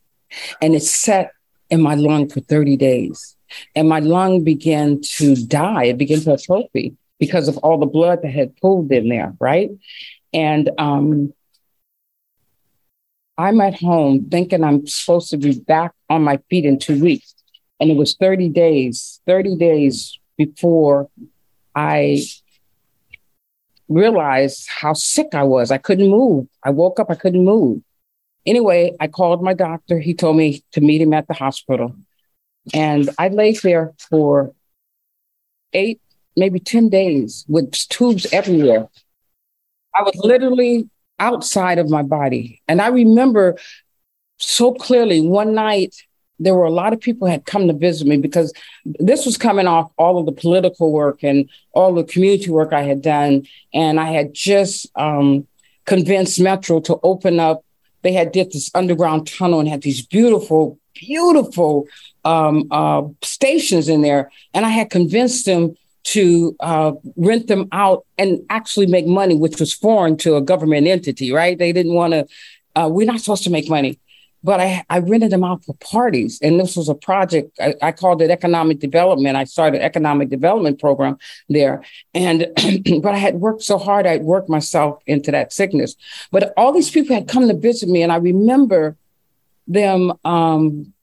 and 0.62 0.74
it 0.74 0.82
set 0.82 1.32
in 1.68 1.82
my 1.82 1.94
lung 1.94 2.30
for 2.30 2.40
thirty 2.40 2.76
days, 2.78 3.36
and 3.76 3.86
my 3.86 4.00
lung 4.00 4.44
began 4.44 5.02
to 5.18 5.36
die. 5.36 5.84
It 5.84 5.98
began 5.98 6.20
to 6.20 6.32
atrophy 6.32 6.96
because 7.18 7.48
of 7.48 7.56
all 7.58 7.78
the 7.78 7.86
blood 7.86 8.22
that 8.22 8.30
had 8.30 8.56
pooled 8.56 8.92
in 8.92 9.08
there, 9.08 9.34
right? 9.40 9.70
And 10.32 10.70
um, 10.78 11.32
I'm 13.36 13.60
at 13.60 13.78
home 13.78 14.28
thinking 14.30 14.64
I'm 14.64 14.86
supposed 14.86 15.30
to 15.30 15.36
be 15.36 15.58
back 15.60 15.92
on 16.08 16.22
my 16.22 16.38
feet 16.50 16.64
in 16.64 16.78
two 16.78 17.00
weeks. 17.00 17.34
And 17.80 17.90
it 17.90 17.96
was 17.96 18.16
30 18.16 18.48
days, 18.48 19.20
30 19.26 19.56
days 19.56 20.18
before 20.36 21.08
I 21.74 22.22
realized 23.88 24.68
how 24.68 24.92
sick 24.92 25.28
I 25.34 25.44
was. 25.44 25.70
I 25.70 25.78
couldn't 25.78 26.10
move. 26.10 26.48
I 26.62 26.70
woke 26.70 27.00
up, 27.00 27.10
I 27.10 27.14
couldn't 27.14 27.44
move. 27.44 27.82
Anyway, 28.44 28.96
I 29.00 29.08
called 29.08 29.42
my 29.42 29.54
doctor. 29.54 29.98
He 29.98 30.14
told 30.14 30.36
me 30.36 30.62
to 30.72 30.80
meet 30.80 31.00
him 31.00 31.12
at 31.12 31.28
the 31.28 31.34
hospital. 31.34 31.94
And 32.74 33.08
I 33.18 33.28
lay 33.28 33.52
there 33.52 33.94
for 34.10 34.52
eight, 35.72 36.00
maybe 36.38 36.60
10 36.60 36.88
days 36.88 37.44
with 37.48 37.72
tubes 37.88 38.26
everywhere. 38.32 38.88
I 39.94 40.02
was 40.02 40.14
literally 40.16 40.88
outside 41.18 41.78
of 41.78 41.90
my 41.90 42.02
body. 42.02 42.62
And 42.68 42.80
I 42.80 42.88
remember 42.88 43.56
so 44.38 44.72
clearly 44.72 45.20
one 45.20 45.54
night 45.54 45.94
there 46.38 46.54
were 46.54 46.64
a 46.64 46.70
lot 46.70 46.92
of 46.92 47.00
people 47.00 47.26
had 47.26 47.44
come 47.46 47.66
to 47.66 47.72
visit 47.72 48.06
me 48.06 48.16
because 48.16 48.52
this 48.84 49.26
was 49.26 49.36
coming 49.36 49.66
off 49.66 49.90
all 49.98 50.18
of 50.18 50.26
the 50.26 50.32
political 50.32 50.92
work 50.92 51.24
and 51.24 51.48
all 51.72 51.92
the 51.92 52.04
community 52.04 52.50
work 52.50 52.72
I 52.72 52.82
had 52.82 53.02
done. 53.02 53.46
And 53.74 53.98
I 53.98 54.12
had 54.12 54.34
just 54.34 54.86
um, 54.94 55.48
convinced 55.84 56.38
Metro 56.38 56.78
to 56.80 56.98
open 57.02 57.40
up. 57.40 57.64
They 58.02 58.12
had 58.12 58.30
did 58.30 58.52
this 58.52 58.70
underground 58.74 59.26
tunnel 59.26 59.58
and 59.58 59.68
had 59.68 59.82
these 59.82 60.06
beautiful, 60.06 60.78
beautiful 60.94 61.88
um, 62.24 62.68
uh, 62.70 63.02
stations 63.22 63.88
in 63.88 64.02
there. 64.02 64.30
And 64.54 64.64
I 64.64 64.68
had 64.68 64.90
convinced 64.90 65.44
them 65.44 65.74
to 66.04 66.56
uh, 66.60 66.92
rent 67.16 67.46
them 67.48 67.68
out 67.72 68.06
and 68.16 68.40
actually 68.50 68.86
make 68.86 69.06
money, 69.06 69.34
which 69.34 69.60
was 69.60 69.72
foreign 69.72 70.16
to 70.18 70.36
a 70.36 70.40
government 70.40 70.86
entity, 70.86 71.32
right? 71.32 71.58
They 71.58 71.72
didn't 71.72 71.94
want 71.94 72.12
to, 72.12 72.26
uh, 72.76 72.88
we're 72.88 73.06
not 73.06 73.20
supposed 73.20 73.44
to 73.44 73.50
make 73.50 73.68
money. 73.68 73.98
But 74.44 74.60
I, 74.60 74.84
I 74.88 75.00
rented 75.00 75.32
them 75.32 75.42
out 75.42 75.64
for 75.64 75.74
parties. 75.74 76.38
And 76.40 76.60
this 76.60 76.76
was 76.76 76.88
a 76.88 76.94
project, 76.94 77.58
I, 77.60 77.74
I 77.82 77.92
called 77.92 78.22
it 78.22 78.30
economic 78.30 78.78
development. 78.78 79.36
I 79.36 79.42
started 79.44 79.80
an 79.80 79.84
economic 79.84 80.28
development 80.28 80.78
program 80.78 81.18
there. 81.48 81.82
And, 82.14 82.46
but 83.02 83.14
I 83.14 83.18
had 83.18 83.34
worked 83.34 83.62
so 83.62 83.78
hard, 83.78 84.06
I'd 84.06 84.22
worked 84.22 84.48
myself 84.48 85.02
into 85.06 85.32
that 85.32 85.52
sickness. 85.52 85.96
But 86.30 86.52
all 86.56 86.72
these 86.72 86.88
people 86.88 87.16
had 87.16 87.26
come 87.26 87.48
to 87.48 87.54
visit 87.54 87.88
me. 87.88 88.02
And 88.02 88.12
I 88.12 88.16
remember 88.16 88.96
them 89.66 90.12
um, 90.24 90.94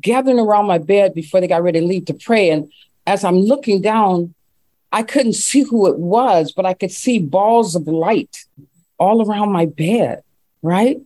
gathering 0.00 0.38
around 0.38 0.66
my 0.66 0.78
bed 0.78 1.14
before 1.14 1.40
they 1.40 1.48
got 1.48 1.62
ready 1.62 1.80
to 1.80 1.86
leave 1.86 2.04
to 2.06 2.14
pray. 2.14 2.50
And 2.50 2.70
as 3.06 3.24
I'm 3.24 3.38
looking 3.38 3.80
down, 3.80 4.34
I 4.92 5.02
couldn't 5.02 5.34
see 5.34 5.62
who 5.62 5.86
it 5.86 5.98
was, 5.98 6.52
but 6.52 6.66
I 6.66 6.74
could 6.74 6.92
see 6.92 7.18
balls 7.18 7.74
of 7.74 7.86
light 7.88 8.44
all 8.98 9.26
around 9.26 9.50
my 9.50 9.66
bed, 9.66 10.22
right? 10.60 11.00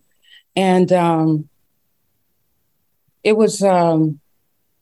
And 0.57 0.93
um, 0.93 1.49
it 3.23 3.37
was, 3.37 3.63
um, 3.63 4.21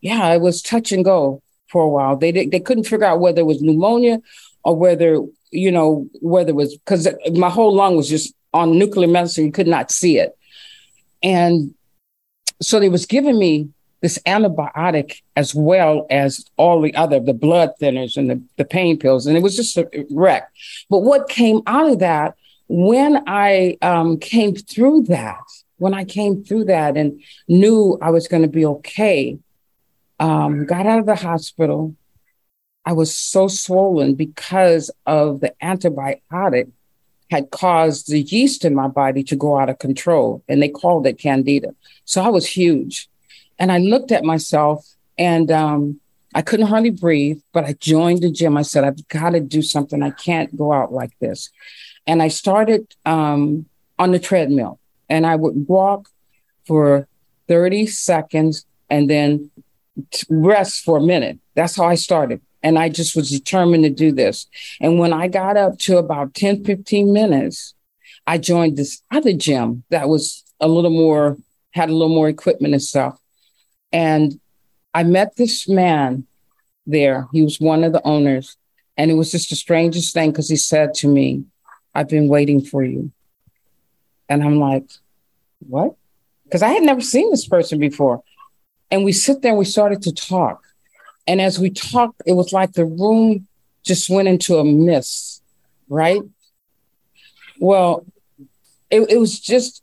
yeah, 0.00 0.32
it 0.32 0.40
was 0.40 0.62
touch 0.62 0.90
and 0.90 1.04
go 1.04 1.42
for 1.68 1.82
a 1.82 1.88
while. 1.88 2.16
They 2.16 2.32
they 2.32 2.60
couldn't 2.60 2.84
figure 2.84 3.06
out 3.06 3.20
whether 3.20 3.40
it 3.40 3.46
was 3.46 3.60
pneumonia 3.60 4.22
or 4.62 4.76
whether 4.76 5.18
you 5.50 5.70
know 5.70 6.08
whether 6.20 6.50
it 6.50 6.56
was 6.56 6.76
because 6.76 7.08
my 7.32 7.50
whole 7.50 7.74
lung 7.74 7.96
was 7.96 8.08
just 8.08 8.34
on 8.52 8.78
nuclear 8.78 9.08
medicine. 9.08 9.46
You 9.46 9.52
could 9.52 9.66
not 9.66 9.90
see 9.90 10.18
it, 10.18 10.36
and 11.22 11.74
so 12.62 12.78
they 12.78 12.88
was 12.88 13.06
giving 13.06 13.38
me 13.38 13.68
this 14.04 14.18
antibiotic 14.26 15.22
as 15.34 15.54
well 15.54 16.06
as 16.10 16.44
all 16.58 16.82
the 16.82 16.94
other, 16.94 17.18
the 17.18 17.32
blood 17.32 17.70
thinners 17.80 18.18
and 18.18 18.28
the, 18.28 18.42
the 18.58 18.64
pain 18.66 18.98
pills. 18.98 19.26
And 19.26 19.34
it 19.34 19.42
was 19.42 19.56
just 19.56 19.78
a 19.78 19.88
wreck. 20.10 20.52
But 20.90 20.98
what 20.98 21.30
came 21.30 21.62
out 21.66 21.90
of 21.90 22.00
that, 22.00 22.34
when 22.68 23.24
I 23.26 23.78
um, 23.80 24.18
came 24.18 24.56
through 24.56 25.04
that, 25.04 25.40
when 25.78 25.94
I 25.94 26.04
came 26.04 26.44
through 26.44 26.66
that 26.66 26.98
and 26.98 27.22
knew 27.48 27.96
I 28.02 28.10
was 28.10 28.28
going 28.28 28.42
to 28.42 28.48
be 28.48 28.66
okay, 28.66 29.38
um, 30.20 30.66
got 30.66 30.84
out 30.84 30.98
of 30.98 31.06
the 31.06 31.14
hospital, 31.14 31.96
I 32.84 32.92
was 32.92 33.16
so 33.16 33.48
swollen 33.48 34.16
because 34.16 34.90
of 35.06 35.40
the 35.40 35.54
antibiotic 35.62 36.72
had 37.30 37.50
caused 37.50 38.10
the 38.10 38.20
yeast 38.20 38.66
in 38.66 38.74
my 38.74 38.88
body 38.88 39.24
to 39.24 39.34
go 39.34 39.58
out 39.58 39.70
of 39.70 39.78
control. 39.78 40.44
And 40.46 40.60
they 40.60 40.68
called 40.68 41.06
it 41.06 41.18
candida. 41.18 41.74
So 42.04 42.20
I 42.20 42.28
was 42.28 42.46
huge. 42.46 43.08
And 43.58 43.70
I 43.70 43.78
looked 43.78 44.12
at 44.12 44.24
myself 44.24 44.86
and 45.18 45.50
um, 45.50 46.00
I 46.34 46.42
couldn't 46.42 46.66
hardly 46.66 46.90
breathe, 46.90 47.40
but 47.52 47.64
I 47.64 47.74
joined 47.74 48.22
the 48.22 48.30
gym. 48.30 48.56
I 48.56 48.62
said, 48.62 48.84
I've 48.84 49.06
got 49.08 49.30
to 49.30 49.40
do 49.40 49.62
something. 49.62 50.02
I 50.02 50.10
can't 50.10 50.56
go 50.56 50.72
out 50.72 50.92
like 50.92 51.16
this. 51.20 51.50
And 52.06 52.22
I 52.22 52.28
started 52.28 52.94
um, 53.06 53.66
on 53.98 54.12
the 54.12 54.18
treadmill 54.18 54.78
and 55.08 55.26
I 55.26 55.36
would 55.36 55.68
walk 55.68 56.08
for 56.66 57.06
30 57.48 57.86
seconds 57.86 58.66
and 58.90 59.08
then 59.08 59.50
rest 60.28 60.84
for 60.84 60.98
a 60.98 61.02
minute. 61.02 61.38
That's 61.54 61.76
how 61.76 61.84
I 61.84 61.94
started. 61.94 62.40
And 62.62 62.78
I 62.78 62.88
just 62.88 63.14
was 63.14 63.30
determined 63.30 63.84
to 63.84 63.90
do 63.90 64.10
this. 64.10 64.46
And 64.80 64.98
when 64.98 65.12
I 65.12 65.28
got 65.28 65.56
up 65.56 65.78
to 65.80 65.98
about 65.98 66.34
10, 66.34 66.64
15 66.64 67.12
minutes, 67.12 67.74
I 68.26 68.38
joined 68.38 68.76
this 68.76 69.02
other 69.10 69.34
gym 69.34 69.84
that 69.90 70.08
was 70.08 70.42
a 70.60 70.68
little 70.68 70.90
more, 70.90 71.36
had 71.72 71.90
a 71.90 71.92
little 71.92 72.14
more 72.14 72.28
equipment 72.28 72.72
and 72.72 72.82
stuff. 72.82 73.18
And 73.92 74.40
I 74.92 75.02
met 75.02 75.36
this 75.36 75.68
man 75.68 76.26
there. 76.86 77.28
He 77.32 77.42
was 77.42 77.60
one 77.60 77.84
of 77.84 77.92
the 77.92 78.04
owners. 78.04 78.56
And 78.96 79.10
it 79.10 79.14
was 79.14 79.32
just 79.32 79.50
the 79.50 79.56
strangest 79.56 80.14
thing 80.14 80.30
because 80.30 80.48
he 80.48 80.56
said 80.56 80.94
to 80.94 81.08
me, 81.08 81.44
I've 81.94 82.08
been 82.08 82.28
waiting 82.28 82.60
for 82.60 82.84
you. 82.84 83.10
And 84.28 84.42
I'm 84.42 84.58
like, 84.58 84.84
what? 85.60 85.96
Because 86.44 86.62
I 86.62 86.68
had 86.68 86.82
never 86.82 87.00
seen 87.00 87.30
this 87.30 87.46
person 87.46 87.78
before. 87.78 88.22
And 88.90 89.04
we 89.04 89.12
sit 89.12 89.42
there 89.42 89.50
and 89.50 89.58
we 89.58 89.64
started 89.64 90.02
to 90.02 90.12
talk. 90.12 90.62
And 91.26 91.40
as 91.40 91.58
we 91.58 91.70
talked, 91.70 92.22
it 92.26 92.34
was 92.34 92.52
like 92.52 92.72
the 92.72 92.84
room 92.84 93.48
just 93.82 94.08
went 94.08 94.28
into 94.28 94.58
a 94.58 94.64
mist, 94.64 95.42
right? 95.88 96.22
Well, 97.58 98.06
it, 98.90 99.10
it 99.10 99.18
was 99.18 99.40
just 99.40 99.82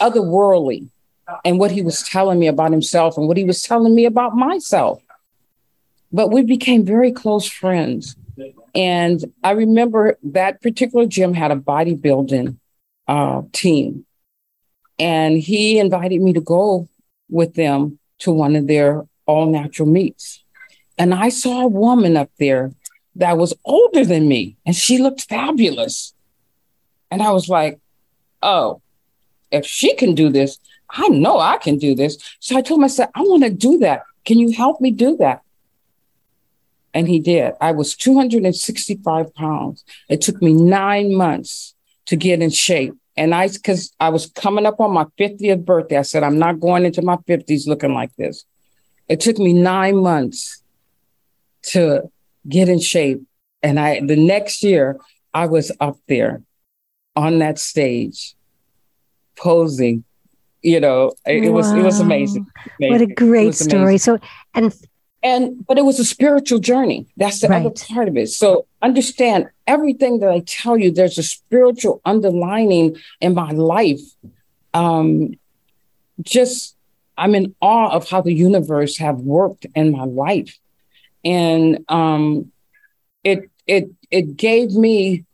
otherworldly 0.00 0.88
and 1.44 1.58
what 1.58 1.70
he 1.70 1.82
was 1.82 2.02
telling 2.02 2.38
me 2.38 2.46
about 2.46 2.70
himself 2.70 3.16
and 3.16 3.26
what 3.28 3.36
he 3.36 3.44
was 3.44 3.62
telling 3.62 3.94
me 3.94 4.04
about 4.04 4.36
myself. 4.36 5.02
But 6.12 6.30
we 6.30 6.42
became 6.42 6.84
very 6.84 7.12
close 7.12 7.48
friends. 7.48 8.16
And 8.74 9.24
I 9.42 9.52
remember 9.52 10.18
that 10.22 10.60
particular 10.60 11.06
gym 11.06 11.34
had 11.34 11.50
a 11.50 11.56
bodybuilding 11.56 12.56
uh, 13.08 13.42
team. 13.52 14.04
And 14.98 15.38
he 15.38 15.78
invited 15.78 16.20
me 16.20 16.32
to 16.34 16.40
go 16.40 16.88
with 17.28 17.54
them 17.54 17.98
to 18.18 18.32
one 18.32 18.54
of 18.56 18.66
their 18.66 19.04
all 19.26 19.46
natural 19.50 19.88
meets. 19.88 20.44
And 20.98 21.12
I 21.12 21.28
saw 21.28 21.62
a 21.62 21.68
woman 21.68 22.16
up 22.16 22.30
there 22.38 22.72
that 23.16 23.38
was 23.38 23.54
older 23.64 24.04
than 24.04 24.28
me, 24.28 24.56
and 24.66 24.74
she 24.74 24.98
looked 24.98 25.22
fabulous. 25.22 26.14
And 27.10 27.22
I 27.22 27.30
was 27.30 27.48
like, 27.48 27.78
oh, 28.42 28.80
if 29.50 29.64
she 29.64 29.94
can 29.94 30.14
do 30.14 30.30
this, 30.30 30.58
I 30.94 31.08
know 31.08 31.38
I 31.38 31.58
can 31.58 31.76
do 31.76 31.94
this. 31.94 32.16
So 32.40 32.56
I 32.56 32.62
told 32.62 32.80
him, 32.80 32.84
I 32.84 32.88
said, 32.88 33.08
I 33.14 33.20
want 33.22 33.42
to 33.42 33.50
do 33.50 33.78
that. 33.78 34.04
Can 34.24 34.38
you 34.38 34.52
help 34.52 34.80
me 34.80 34.90
do 34.90 35.16
that? 35.18 35.42
And 36.94 37.08
he 37.08 37.18
did. 37.18 37.54
I 37.60 37.72
was 37.72 37.96
265 37.96 39.34
pounds. 39.34 39.84
It 40.08 40.20
took 40.20 40.40
me 40.40 40.52
nine 40.52 41.14
months 41.14 41.74
to 42.06 42.16
get 42.16 42.40
in 42.40 42.50
shape. 42.50 42.94
And 43.16 43.34
I, 43.34 43.48
because 43.48 43.92
I 43.98 44.08
was 44.10 44.26
coming 44.26 44.66
up 44.66 44.80
on 44.80 44.92
my 44.92 45.04
50th 45.18 45.64
birthday, 45.64 45.98
I 45.98 46.02
said, 46.02 46.22
I'm 46.22 46.38
not 46.38 46.60
going 46.60 46.84
into 46.84 47.02
my 47.02 47.16
50s 47.16 47.66
looking 47.66 47.92
like 47.92 48.14
this. 48.16 48.44
It 49.08 49.20
took 49.20 49.38
me 49.38 49.52
nine 49.52 49.96
months 49.96 50.62
to 51.64 52.10
get 52.48 52.68
in 52.68 52.80
shape. 52.80 53.22
And 53.62 53.78
I, 53.78 54.00
the 54.00 54.16
next 54.16 54.62
year, 54.62 54.98
I 55.32 55.46
was 55.46 55.72
up 55.80 55.98
there 56.08 56.42
on 57.16 57.38
that 57.40 57.58
stage 57.58 58.34
posing. 59.36 60.04
You 60.64 60.80
know, 60.80 61.12
it, 61.26 61.44
it 61.44 61.50
was 61.50 61.70
it 61.72 61.82
was 61.82 62.00
amazing. 62.00 62.46
amazing. 62.80 62.92
What 62.92 63.02
a 63.02 63.06
great 63.06 63.54
story. 63.54 63.98
So 63.98 64.18
and 64.54 64.74
and 65.22 65.66
but 65.66 65.76
it 65.76 65.84
was 65.84 66.00
a 66.00 66.06
spiritual 66.06 66.58
journey. 66.58 67.06
That's 67.18 67.40
the 67.40 67.48
right. 67.48 67.60
other 67.60 67.70
part 67.70 68.08
of 68.08 68.16
it. 68.16 68.30
So 68.30 68.66
understand 68.80 69.48
everything 69.66 70.20
that 70.20 70.30
I 70.30 70.40
tell 70.46 70.78
you. 70.78 70.90
There's 70.90 71.18
a 71.18 71.22
spiritual 71.22 72.00
underlining 72.06 72.96
in 73.20 73.34
my 73.34 73.50
life. 73.50 74.00
Um, 74.72 75.34
just 76.22 76.76
I'm 77.18 77.34
in 77.34 77.54
awe 77.60 77.90
of 77.90 78.08
how 78.08 78.22
the 78.22 78.32
universe 78.32 78.96
have 78.96 79.20
worked 79.20 79.66
in 79.74 79.92
my 79.92 80.04
life, 80.04 80.58
and 81.26 81.84
um, 81.90 82.50
it 83.22 83.50
it 83.66 83.90
it 84.10 84.38
gave 84.38 84.72
me 84.72 85.26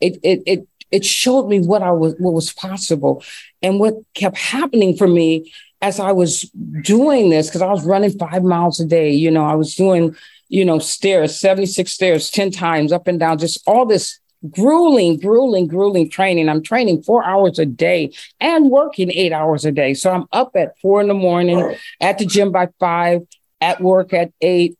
it 0.00 0.18
it 0.22 0.42
it 0.46 0.68
it 0.92 1.04
showed 1.04 1.48
me 1.48 1.58
what 1.60 1.82
I 1.82 1.90
was 1.90 2.14
what 2.18 2.34
was 2.34 2.52
possible 2.52 3.24
and 3.62 3.80
what 3.80 3.94
kept 4.14 4.36
happening 4.36 4.96
for 4.96 5.08
me 5.08 5.52
as 5.80 5.98
I 5.98 6.12
was 6.12 6.42
doing 6.82 7.30
this 7.30 7.48
because 7.48 7.62
I 7.62 7.70
was 7.70 7.84
running 7.84 8.16
five 8.16 8.44
miles 8.44 8.78
a 8.78 8.86
day. 8.86 9.10
You 9.10 9.30
know, 9.30 9.44
I 9.44 9.54
was 9.54 9.74
doing 9.74 10.14
you 10.48 10.64
know 10.64 10.78
stairs, 10.78 11.40
seventy 11.40 11.66
six 11.66 11.92
stairs, 11.92 12.30
ten 12.30 12.50
times 12.50 12.92
up 12.92 13.08
and 13.08 13.18
down, 13.18 13.38
just 13.38 13.60
all 13.66 13.86
this 13.86 14.20
grueling, 14.50 15.18
grueling, 15.18 15.66
grueling 15.66 16.10
training. 16.10 16.48
I'm 16.48 16.62
training 16.62 17.02
four 17.02 17.24
hours 17.24 17.58
a 17.58 17.66
day 17.66 18.12
and 18.40 18.70
working 18.70 19.10
eight 19.10 19.32
hours 19.32 19.64
a 19.64 19.72
day. 19.72 19.94
So 19.94 20.10
I'm 20.10 20.26
up 20.32 20.52
at 20.56 20.78
four 20.80 21.00
in 21.00 21.08
the 21.08 21.14
morning, 21.14 21.76
at 22.00 22.18
the 22.18 22.26
gym 22.26 22.52
by 22.52 22.68
five, 22.78 23.22
at 23.60 23.80
work 23.80 24.12
at 24.12 24.32
eight. 24.40 24.76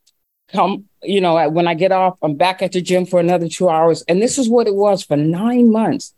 Come 0.49 0.85
you 1.03 1.21
know, 1.21 1.49
when 1.49 1.67
I 1.67 1.73
get 1.73 1.91
off, 1.91 2.17
I'm 2.21 2.35
back 2.35 2.61
at 2.61 2.71
the 2.71 2.81
gym 2.81 3.05
for 3.05 3.19
another 3.19 3.47
two 3.47 3.69
hours. 3.69 4.03
And 4.07 4.21
this 4.21 4.37
is 4.37 4.49
what 4.49 4.67
it 4.67 4.75
was 4.75 5.03
for 5.03 5.17
nine 5.17 5.71
months. 5.71 6.13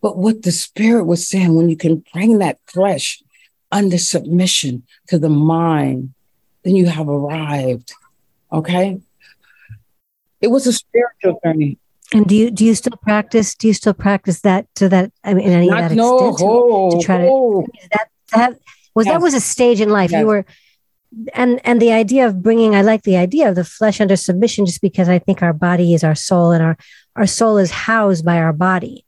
But 0.00 0.18
what 0.18 0.42
the 0.42 0.52
spirit 0.52 1.04
was 1.04 1.26
saying, 1.26 1.54
when 1.54 1.68
you 1.68 1.76
can 1.76 2.04
bring 2.12 2.38
that 2.38 2.58
flesh 2.66 3.22
under 3.72 3.98
submission 3.98 4.84
to 5.08 5.18
the 5.18 5.28
mind, 5.28 6.14
then 6.62 6.76
you 6.76 6.86
have 6.86 7.08
arrived. 7.08 7.92
Okay. 8.52 9.00
It 10.40 10.48
was 10.48 10.66
a 10.66 10.72
spiritual 10.72 11.40
journey. 11.44 11.78
And 12.12 12.26
do 12.26 12.36
you 12.36 12.52
do 12.52 12.64
you 12.64 12.74
still 12.76 12.96
practice? 13.02 13.54
Do 13.56 13.66
you 13.66 13.74
still 13.74 13.94
practice 13.94 14.40
that 14.42 14.72
to 14.76 14.88
that? 14.90 15.10
I 15.24 15.34
mean, 15.34 15.46
in 15.46 15.52
any 15.52 15.68
Not, 15.68 15.88
that 15.88 15.96
no, 15.96 16.30
extent 16.30 16.50
oh, 16.50 16.90
to, 16.90 16.98
to, 16.98 17.04
try 17.04 17.28
oh. 17.28 17.62
to 17.62 17.88
that 17.92 18.08
that 18.32 18.58
was 18.94 19.06
yes. 19.06 19.14
that 19.14 19.20
was 19.20 19.34
a 19.34 19.40
stage 19.40 19.80
in 19.80 19.90
life. 19.90 20.12
Yes. 20.12 20.20
You 20.20 20.26
were 20.26 20.46
and 21.34 21.60
and 21.64 21.80
the 21.80 21.92
idea 21.92 22.26
of 22.26 22.42
bringing 22.42 22.74
i 22.74 22.82
like 22.82 23.02
the 23.02 23.16
idea 23.16 23.48
of 23.48 23.54
the 23.54 23.64
flesh 23.64 24.00
under 24.00 24.16
submission 24.16 24.66
just 24.66 24.82
because 24.82 25.08
i 25.08 25.18
think 25.18 25.42
our 25.42 25.52
body 25.52 25.94
is 25.94 26.04
our 26.04 26.14
soul 26.14 26.50
and 26.50 26.62
our 26.62 26.76
our 27.16 27.26
soul 27.26 27.58
is 27.58 27.70
housed 27.70 28.24
by 28.24 28.38
our 28.38 28.52
body. 28.52 29.04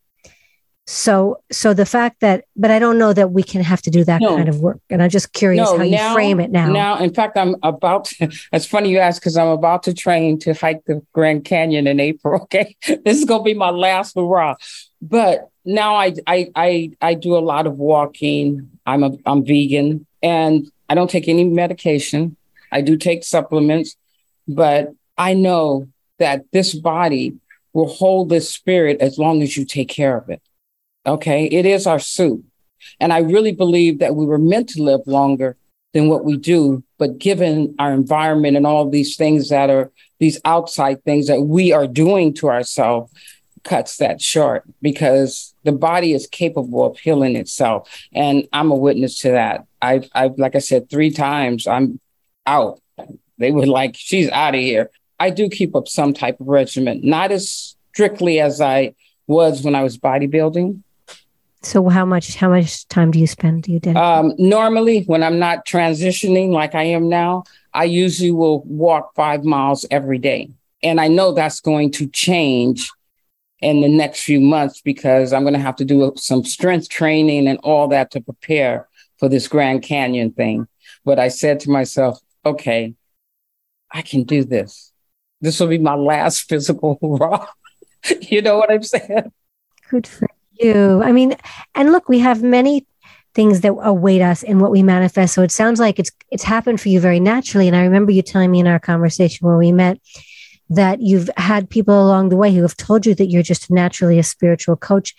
So 0.86 1.42
so 1.52 1.74
the 1.74 1.84
fact 1.84 2.20
that 2.20 2.46
but 2.56 2.70
i 2.70 2.78
don't 2.78 2.96
know 2.96 3.12
that 3.12 3.30
we 3.30 3.42
can 3.42 3.62
have 3.62 3.82
to 3.82 3.90
do 3.90 4.04
that 4.04 4.22
no. 4.22 4.34
kind 4.36 4.48
of 4.48 4.60
work. 4.60 4.80
And 4.88 5.02
i'm 5.02 5.10
just 5.10 5.34
curious 5.34 5.70
no, 5.70 5.76
how 5.76 5.84
now, 5.84 6.08
you 6.08 6.14
frame 6.14 6.40
it 6.40 6.50
now. 6.50 6.72
now 6.72 6.98
in 6.98 7.12
fact 7.12 7.36
i'm 7.36 7.56
about 7.62 8.06
to, 8.06 8.30
it's 8.54 8.64
funny 8.64 8.88
you 8.88 8.98
ask 8.98 9.20
because 9.20 9.36
i'm 9.36 9.48
about 9.48 9.82
to 9.82 9.92
train 9.92 10.38
to 10.38 10.54
hike 10.54 10.82
the 10.86 11.02
grand 11.12 11.44
canyon 11.44 11.86
in 11.86 12.00
april 12.00 12.40
okay? 12.44 12.74
This 13.04 13.18
is 13.18 13.26
going 13.26 13.40
to 13.40 13.44
be 13.44 13.52
my 13.52 13.68
last 13.68 14.14
hurrah. 14.14 14.54
But 15.02 15.50
now 15.66 15.94
I, 15.96 16.14
I 16.26 16.50
i 16.56 16.90
i 17.02 17.12
do 17.12 17.36
a 17.36 17.44
lot 17.52 17.66
of 17.66 17.76
walking. 17.76 18.70
I'm 18.86 19.02
a 19.02 19.10
i'm 19.26 19.44
vegan. 19.44 20.06
And 20.22 20.70
I 20.88 20.94
don't 20.94 21.10
take 21.10 21.28
any 21.28 21.44
medication. 21.44 22.36
I 22.72 22.80
do 22.80 22.96
take 22.96 23.24
supplements, 23.24 23.96
but 24.46 24.92
I 25.16 25.34
know 25.34 25.88
that 26.18 26.44
this 26.52 26.74
body 26.74 27.34
will 27.72 27.88
hold 27.88 28.28
this 28.28 28.52
spirit 28.52 29.00
as 29.00 29.18
long 29.18 29.42
as 29.42 29.56
you 29.56 29.64
take 29.64 29.88
care 29.88 30.16
of 30.16 30.28
it. 30.28 30.42
Okay. 31.06 31.44
It 31.46 31.64
is 31.66 31.86
our 31.86 31.98
suit. 31.98 32.44
And 33.00 33.12
I 33.12 33.18
really 33.18 33.52
believe 33.52 33.98
that 33.98 34.14
we 34.14 34.26
were 34.26 34.38
meant 34.38 34.68
to 34.70 34.82
live 34.82 35.00
longer 35.06 35.56
than 35.92 36.08
what 36.08 36.24
we 36.24 36.36
do. 36.36 36.82
But 36.98 37.18
given 37.18 37.74
our 37.78 37.92
environment 37.92 38.56
and 38.56 38.66
all 38.66 38.88
these 38.88 39.16
things 39.16 39.48
that 39.48 39.70
are 39.70 39.90
these 40.18 40.40
outside 40.44 41.04
things 41.04 41.28
that 41.28 41.42
we 41.42 41.72
are 41.72 41.86
doing 41.86 42.34
to 42.34 42.48
ourselves, 42.48 43.12
cuts 43.64 43.98
that 43.98 44.20
short 44.20 44.64
because 44.80 45.54
the 45.64 45.72
body 45.72 46.12
is 46.12 46.26
capable 46.26 46.86
of 46.86 46.98
healing 46.98 47.36
itself. 47.36 47.88
And 48.12 48.48
I'm 48.52 48.70
a 48.70 48.76
witness 48.76 49.20
to 49.20 49.30
that. 49.32 49.66
I've, 49.80 50.08
I've, 50.14 50.38
like 50.38 50.56
I 50.56 50.60
said, 50.60 50.90
three 50.90 51.10
times 51.10 51.66
I'm 51.66 52.00
out. 52.46 52.80
They 53.38 53.52
were 53.52 53.66
like, 53.66 53.94
she's 53.96 54.28
out 54.30 54.54
of 54.54 54.60
here. 54.60 54.90
I 55.20 55.30
do 55.30 55.48
keep 55.48 55.74
up 55.74 55.88
some 55.88 56.12
type 56.12 56.40
of 56.40 56.48
regimen, 56.48 57.00
not 57.02 57.32
as 57.32 57.76
strictly 57.92 58.40
as 58.40 58.60
I 58.60 58.94
was 59.26 59.62
when 59.62 59.74
I 59.74 59.82
was 59.82 59.98
bodybuilding. 59.98 60.82
So 61.62 61.88
how 61.88 62.04
much 62.04 62.36
how 62.36 62.50
much 62.50 62.86
time 62.86 63.10
do 63.10 63.18
you 63.18 63.26
spend? 63.26 63.64
Do 63.64 63.72
you 63.72 63.80
dedicate? 63.80 64.02
Um, 64.02 64.32
normally, 64.38 65.02
when 65.02 65.24
I'm 65.24 65.40
not 65.40 65.66
transitioning 65.66 66.50
like 66.50 66.76
I 66.76 66.84
am 66.84 67.08
now, 67.08 67.44
I 67.74 67.84
usually 67.84 68.30
will 68.30 68.62
walk 68.62 69.14
five 69.16 69.44
miles 69.44 69.84
every 69.90 70.18
day, 70.18 70.50
and 70.84 71.00
I 71.00 71.08
know 71.08 71.32
that's 71.32 71.58
going 71.58 71.90
to 71.92 72.06
change 72.06 72.92
in 73.60 73.80
the 73.80 73.88
next 73.88 74.22
few 74.22 74.40
months 74.40 74.80
because 74.80 75.32
I'm 75.32 75.42
going 75.42 75.54
to 75.54 75.60
have 75.60 75.74
to 75.76 75.84
do 75.84 76.12
some 76.16 76.44
strength 76.44 76.88
training 76.88 77.48
and 77.48 77.58
all 77.64 77.88
that 77.88 78.12
to 78.12 78.20
prepare 78.20 78.88
for 79.18 79.28
this 79.28 79.48
Grand 79.48 79.82
Canyon 79.82 80.32
thing. 80.32 80.66
But 81.04 81.18
I 81.18 81.28
said 81.28 81.60
to 81.60 81.70
myself, 81.70 82.18
okay, 82.44 82.94
I 83.90 84.02
can 84.02 84.24
do 84.24 84.44
this. 84.44 84.92
This 85.40 85.60
will 85.60 85.68
be 85.68 85.78
my 85.78 85.94
last 85.94 86.48
physical 86.48 86.98
hurrah. 87.02 87.46
you 88.20 88.42
know 88.42 88.58
what 88.58 88.70
I'm 88.70 88.82
saying? 88.82 89.32
Good 89.90 90.06
for 90.06 90.28
you. 90.52 91.02
I 91.02 91.12
mean, 91.12 91.36
and 91.74 91.92
look, 91.92 92.08
we 92.08 92.18
have 92.18 92.42
many 92.42 92.86
things 93.34 93.60
that 93.60 93.74
await 93.82 94.20
us 94.20 94.42
in 94.42 94.58
what 94.58 94.70
we 94.70 94.82
manifest. 94.82 95.34
So 95.34 95.42
it 95.42 95.52
sounds 95.52 95.78
like 95.78 95.98
it's 95.98 96.10
it's 96.30 96.42
happened 96.42 96.80
for 96.80 96.88
you 96.88 97.00
very 97.00 97.20
naturally. 97.20 97.68
And 97.68 97.76
I 97.76 97.82
remember 97.82 98.10
you 98.10 98.22
telling 98.22 98.50
me 98.50 98.60
in 98.60 98.66
our 98.66 98.80
conversation 98.80 99.46
where 99.46 99.56
we 99.56 99.72
met 99.72 99.98
that 100.70 101.00
you've 101.00 101.30
had 101.36 101.70
people 101.70 101.94
along 102.04 102.28
the 102.28 102.36
way 102.36 102.52
who 102.52 102.62
have 102.62 102.76
told 102.76 103.06
you 103.06 103.14
that 103.14 103.26
you're 103.26 103.42
just 103.42 103.70
naturally 103.70 104.18
a 104.18 104.22
spiritual 104.22 104.76
coach. 104.76 105.14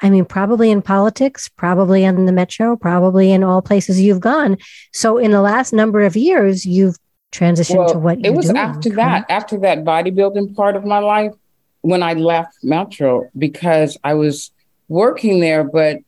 I 0.00 0.10
mean, 0.10 0.24
probably 0.24 0.70
in 0.70 0.82
politics, 0.82 1.48
probably 1.48 2.04
in 2.04 2.26
the 2.26 2.32
metro, 2.32 2.76
probably 2.76 3.32
in 3.32 3.42
all 3.42 3.62
places 3.62 4.00
you've 4.00 4.20
gone. 4.20 4.56
So 4.92 5.18
in 5.18 5.32
the 5.32 5.40
last 5.42 5.72
number 5.72 6.02
of 6.02 6.16
years, 6.16 6.64
you've 6.64 6.96
transitioned 7.32 7.78
well, 7.78 7.92
to 7.92 7.98
what 7.98 8.24
it 8.24 8.34
was 8.34 8.46
doing, 8.46 8.58
after 8.58 8.90
that, 8.90 9.26
after 9.28 9.58
that 9.60 9.84
bodybuilding 9.84 10.54
part 10.54 10.76
of 10.76 10.84
my 10.84 10.98
life, 10.98 11.32
when 11.82 12.02
I 12.02 12.14
left 12.14 12.58
Metro 12.62 13.28
because 13.36 13.96
I 14.04 14.14
was 14.14 14.50
working 14.88 15.40
there, 15.40 15.64
but 15.64 15.98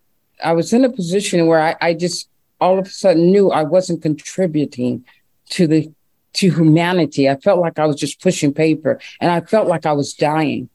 I 0.43 0.53
was 0.53 0.73
in 0.73 0.85
a 0.85 0.91
position 0.91 1.47
where 1.47 1.61
I, 1.61 1.77
I 1.81 1.95
just 1.95 2.29
all 2.61 2.79
of 2.79 2.87
a 2.87 2.91
sudden 2.91 3.31
knew 3.31 3.51
I 3.51 3.63
wasn't 3.63 4.03
contributing 4.03 5.05
to 5.51 5.67
the 5.67 5.93
to 6.35 6.51
humanity. 6.51 7.29
I 7.29 7.37
felt 7.37 7.61
like 7.61 7.79
I 7.79 7.87
was 7.87 7.97
just 7.97 8.21
pushing 8.21 8.55
paper 8.55 9.01
and 9.21 9.31
I 9.31 9.41
felt 9.41 9.67
like 9.67 9.87
I 9.87 9.93
was 9.93 10.15
dying. 10.15 10.69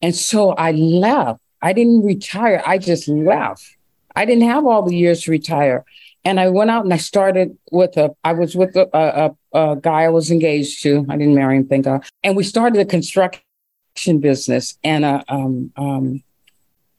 And 0.00 0.14
so 0.14 0.50
I 0.50 0.72
left. 0.72 1.40
I 1.62 1.72
didn't 1.72 2.04
retire. 2.04 2.62
I 2.66 2.78
just 2.78 3.08
left. 3.08 3.76
I 4.14 4.24
didn't 4.24 4.48
have 4.48 4.66
all 4.66 4.82
the 4.82 4.96
years 4.96 5.22
to 5.22 5.30
retire. 5.30 5.84
And 6.24 6.38
I 6.38 6.48
went 6.50 6.70
out 6.70 6.84
and 6.84 6.92
I 6.92 6.98
started 6.98 7.56
with 7.70 7.96
a, 7.96 8.14
I 8.22 8.32
was 8.32 8.54
with 8.54 8.76
a, 8.76 8.88
a, 8.92 9.58
a 9.58 9.76
guy 9.76 10.02
I 10.02 10.08
was 10.08 10.30
engaged 10.30 10.82
to. 10.82 11.06
I 11.08 11.16
didn't 11.16 11.34
marry 11.34 11.56
him, 11.56 11.66
thank 11.66 11.84
God. 11.84 12.04
And 12.22 12.36
we 12.36 12.44
started 12.44 12.80
a 12.80 12.84
construction 12.84 13.42
business 14.20 14.78
and 14.84 15.04
a, 15.04 15.24
um, 15.28 15.72
um, 15.76 16.22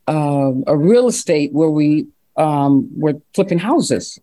uh, 0.08 0.52
a 0.68 0.76
real 0.76 1.08
estate 1.08 1.54
where 1.54 1.70
we 1.70 2.08
um, 2.36 2.90
were 3.00 3.22
flipping 3.34 3.60
houses 3.60 4.20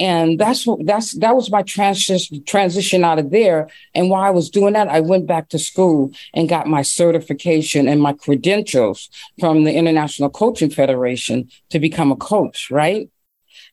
and 0.00 0.38
that's 0.38 0.66
what 0.66 0.84
that's 0.86 1.12
that 1.12 1.36
was 1.36 1.50
my 1.50 1.62
transition 1.62 2.42
transition 2.44 3.04
out 3.04 3.18
of 3.18 3.30
there. 3.30 3.68
And 3.94 4.10
while 4.10 4.22
i 4.22 4.30
was 4.30 4.50
doing 4.50 4.72
that 4.74 4.88
i 4.88 5.00
went 5.00 5.26
back 5.26 5.48
to 5.50 5.58
school 5.58 6.10
and 6.34 6.48
got 6.48 6.66
my 6.66 6.82
certification 6.82 7.88
and 7.88 8.00
my 8.00 8.12
credentials 8.12 9.10
from 9.38 9.64
the 9.64 9.72
international 9.74 10.30
coaching 10.30 10.70
federation 10.70 11.48
to 11.70 11.78
become 11.78 12.12
a 12.12 12.16
coach 12.16 12.70
right? 12.70 13.10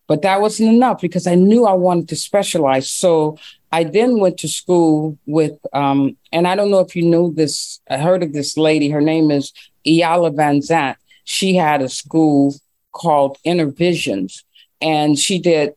But 0.08 0.23
that 0.23 0.41
wasn't 0.41 0.73
enough 0.73 1.01
because 1.01 1.27
i 1.27 1.36
knew 1.36 1.65
i 1.65 1.73
wanted 1.73 2.10
to 2.10 2.15
specialize. 2.15 2.89
So 2.89 3.38
i 3.71 3.84
then 3.84 4.19
went 4.19 4.38
to 4.39 4.47
school 4.47 5.17
with 5.25 5.53
um, 5.73 6.17
and 6.32 6.47
i 6.47 6.55
don't 6.55 6.71
know 6.71 6.79
if 6.79 6.95
you 6.95 7.03
know 7.03 7.32
this 7.32 7.79
i 7.89 7.97
heard 7.97 8.23
of 8.23 8.34
this 8.34 8.58
lady. 8.58 8.89
Her 8.89 9.01
name 9.01 9.32
is 9.32 9.53
Iyanla 9.88 10.36
Vanzant. 10.36 10.95
she 11.23 11.55
had 11.55 11.82
a 11.82 11.89
school 11.89 12.55
called 12.91 13.38
inner 13.43 13.67
visions 13.67 14.43
and 14.82 15.17
she 15.17 15.39
did 15.39 15.73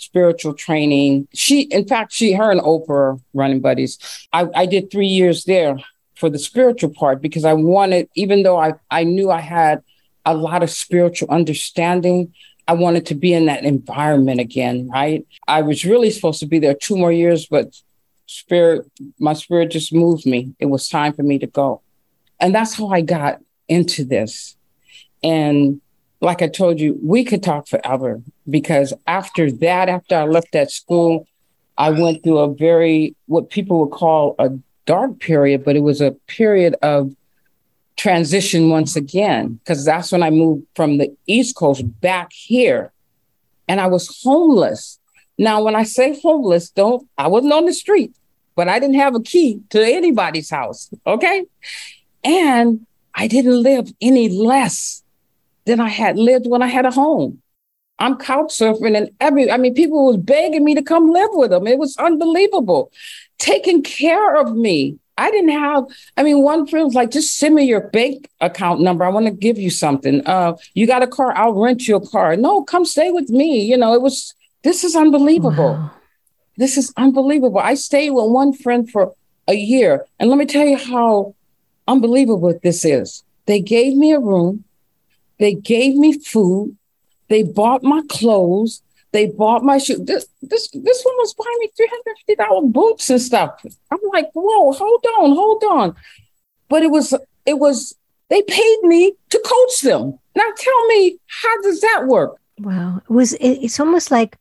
spiritual 0.00 0.54
training. 0.54 1.28
She, 1.34 1.62
in 1.62 1.86
fact, 1.86 2.12
she, 2.12 2.32
her 2.32 2.50
and 2.50 2.60
Oprah 2.60 3.20
running 3.34 3.60
buddies. 3.60 3.98
I, 4.32 4.48
I 4.54 4.66
did 4.66 4.90
three 4.90 5.06
years 5.06 5.44
there 5.44 5.76
for 6.16 6.30
the 6.30 6.38
spiritual 6.38 6.90
part 6.90 7.20
because 7.20 7.44
I 7.44 7.52
wanted, 7.52 8.08
even 8.14 8.42
though 8.42 8.58
I, 8.58 8.74
I 8.90 9.04
knew 9.04 9.30
I 9.30 9.40
had 9.40 9.82
a 10.24 10.34
lot 10.34 10.62
of 10.62 10.70
spiritual 10.70 11.28
understanding, 11.30 12.32
I 12.68 12.74
wanted 12.74 13.06
to 13.06 13.14
be 13.14 13.32
in 13.32 13.46
that 13.46 13.64
environment 13.64 14.40
again, 14.40 14.88
right? 14.88 15.26
I 15.48 15.62
was 15.62 15.84
really 15.84 16.10
supposed 16.10 16.40
to 16.40 16.46
be 16.46 16.58
there 16.58 16.74
two 16.74 16.96
more 16.96 17.12
years, 17.12 17.46
but 17.46 17.74
spirit, 18.26 18.90
my 19.18 19.32
spirit 19.32 19.70
just 19.70 19.92
moved 19.92 20.26
me. 20.26 20.54
It 20.60 20.66
was 20.66 20.88
time 20.88 21.12
for 21.12 21.22
me 21.22 21.38
to 21.40 21.46
go. 21.46 21.82
And 22.38 22.54
that's 22.54 22.74
how 22.74 22.88
I 22.88 23.00
got 23.00 23.40
into 23.68 24.04
this. 24.04 24.56
And 25.22 25.80
like 26.22 26.40
I 26.40 26.48
told 26.48 26.78
you, 26.78 26.98
we 27.02 27.24
could 27.24 27.42
talk 27.42 27.66
forever 27.66 28.22
because 28.48 28.94
after 29.06 29.50
that, 29.50 29.88
after 29.88 30.14
I 30.16 30.24
left 30.24 30.52
that 30.52 30.70
school, 30.70 31.26
I 31.76 31.90
went 31.90 32.22
through 32.22 32.38
a 32.38 32.54
very, 32.54 33.16
what 33.26 33.50
people 33.50 33.80
would 33.80 33.90
call 33.90 34.36
a 34.38 34.50
dark 34.86 35.18
period, 35.18 35.64
but 35.64 35.74
it 35.74 35.80
was 35.80 36.00
a 36.00 36.12
period 36.28 36.76
of 36.80 37.14
transition 37.96 38.70
once 38.70 38.94
again, 38.94 39.54
because 39.54 39.84
that's 39.84 40.12
when 40.12 40.22
I 40.22 40.30
moved 40.30 40.64
from 40.76 40.98
the 40.98 41.14
East 41.26 41.56
Coast 41.56 41.82
back 42.00 42.32
here 42.32 42.92
and 43.68 43.80
I 43.80 43.88
was 43.88 44.22
homeless. 44.22 45.00
Now, 45.38 45.62
when 45.62 45.74
I 45.74 45.82
say 45.82 46.20
homeless, 46.20 46.70
don't, 46.70 47.08
I 47.18 47.26
wasn't 47.26 47.52
on 47.52 47.64
the 47.64 47.74
street, 47.74 48.14
but 48.54 48.68
I 48.68 48.78
didn't 48.78 48.96
have 48.96 49.16
a 49.16 49.20
key 49.20 49.60
to 49.70 49.84
anybody's 49.84 50.50
house. 50.50 50.88
Okay. 51.04 51.46
And 52.22 52.86
I 53.12 53.26
didn't 53.26 53.60
live 53.60 53.92
any 54.00 54.28
less 54.28 55.01
than 55.64 55.80
I 55.80 55.88
had 55.88 56.18
lived 56.18 56.46
when 56.46 56.62
I 56.62 56.66
had 56.66 56.86
a 56.86 56.90
home. 56.90 57.40
I'm 57.98 58.16
couch 58.16 58.48
surfing 58.48 58.96
and 58.96 59.10
every, 59.20 59.50
I 59.50 59.56
mean, 59.56 59.74
people 59.74 60.06
was 60.06 60.16
begging 60.16 60.64
me 60.64 60.74
to 60.74 60.82
come 60.82 61.10
live 61.10 61.30
with 61.32 61.50
them. 61.50 61.66
It 61.66 61.78
was 61.78 61.96
unbelievable. 61.98 62.90
Taking 63.38 63.82
care 63.82 64.36
of 64.36 64.56
me. 64.56 64.98
I 65.18 65.30
didn't 65.30 65.50
have, 65.50 65.84
I 66.16 66.22
mean, 66.22 66.42
one 66.42 66.66
friend 66.66 66.86
was 66.86 66.94
like, 66.94 67.10
just 67.10 67.36
send 67.36 67.54
me 67.54 67.64
your 67.64 67.82
bank 67.88 68.28
account 68.40 68.80
number. 68.80 69.04
I 69.04 69.08
want 69.10 69.26
to 69.26 69.32
give 69.32 69.58
you 69.58 69.70
something. 69.70 70.26
Uh, 70.26 70.56
you 70.74 70.86
got 70.86 71.02
a 71.02 71.06
car? 71.06 71.36
I'll 71.36 71.52
rent 71.52 71.86
you 71.86 71.96
a 71.96 72.06
car. 72.06 72.34
No, 72.34 72.64
come 72.64 72.84
stay 72.84 73.12
with 73.12 73.28
me. 73.28 73.62
You 73.62 73.76
know, 73.76 73.94
it 73.94 74.00
was, 74.00 74.34
this 74.62 74.84
is 74.84 74.96
unbelievable. 74.96 75.74
Wow. 75.74 75.90
This 76.56 76.76
is 76.76 76.92
unbelievable. 76.96 77.60
I 77.60 77.74
stayed 77.74 78.10
with 78.10 78.30
one 78.30 78.52
friend 78.52 78.90
for 78.90 79.14
a 79.46 79.54
year. 79.54 80.06
And 80.18 80.28
let 80.28 80.38
me 80.38 80.46
tell 80.46 80.66
you 80.66 80.76
how 80.76 81.34
unbelievable 81.86 82.58
this 82.62 82.84
is. 82.84 83.22
They 83.46 83.60
gave 83.60 83.96
me 83.96 84.12
a 84.12 84.20
room, 84.20 84.64
they 85.42 85.54
gave 85.54 85.96
me 85.96 86.16
food, 86.20 86.76
they 87.28 87.42
bought 87.42 87.82
my 87.82 88.00
clothes, 88.08 88.80
they 89.10 89.26
bought 89.26 89.64
my 89.64 89.78
shoes. 89.78 89.98
This 90.04 90.24
this 90.40 90.68
this 90.68 91.02
one 91.02 91.16
was 91.16 91.34
buying 91.34 91.58
me 91.58 91.68
three 91.76 91.90
hundred 91.90 92.16
fifty 92.18 92.36
dollar 92.36 92.62
boots 92.62 93.10
and 93.10 93.20
stuff. 93.20 93.60
I'm 93.90 93.98
like, 94.12 94.30
whoa, 94.34 94.70
hold 94.72 95.04
on, 95.18 95.32
hold 95.32 95.64
on. 95.64 95.96
But 96.68 96.84
it 96.84 96.92
was 96.92 97.12
it 97.44 97.58
was 97.58 97.92
they 98.28 98.42
paid 98.42 98.78
me 98.84 99.14
to 99.30 99.42
coach 99.44 99.80
them. 99.80 100.16
Now 100.36 100.48
tell 100.56 100.86
me, 100.86 101.18
how 101.26 101.60
does 101.62 101.80
that 101.80 102.06
work? 102.06 102.36
Wow, 102.60 103.02
it 103.02 103.12
was 103.12 103.32
it, 103.32 103.64
it's 103.64 103.80
almost 103.80 104.12
like 104.12 104.38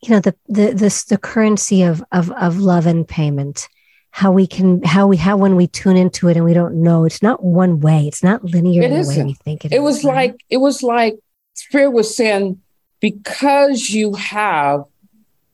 you 0.00 0.10
know 0.10 0.20
the 0.20 0.36
the 0.46 0.70
this 0.70 1.02
the 1.06 1.18
currency 1.18 1.82
of 1.82 2.04
of 2.12 2.30
of 2.30 2.58
love 2.58 2.86
and 2.86 3.06
payment 3.06 3.68
how 4.12 4.32
we 4.32 4.46
can 4.46 4.82
how 4.82 5.06
we 5.06 5.16
how 5.16 5.36
when 5.36 5.56
we 5.56 5.66
tune 5.66 5.96
into 5.96 6.28
it 6.28 6.36
and 6.36 6.44
we 6.44 6.52
don't 6.52 6.74
know 6.74 7.04
it's 7.04 7.22
not 7.22 7.44
one 7.44 7.80
way 7.80 8.06
it's 8.06 8.22
not 8.22 8.44
linear 8.44 8.82
it 8.82 8.92
in 8.92 9.02
the 9.02 9.08
way 9.08 9.24
we 9.24 9.34
think 9.34 9.64
it, 9.64 9.72
it 9.72 9.82
was 9.82 10.04
right? 10.04 10.30
like 10.30 10.44
it 10.50 10.56
was 10.58 10.82
like 10.82 11.18
spirit 11.54 11.90
was 11.90 12.14
saying 12.14 12.60
because 13.00 13.90
you 13.90 14.14
have 14.14 14.84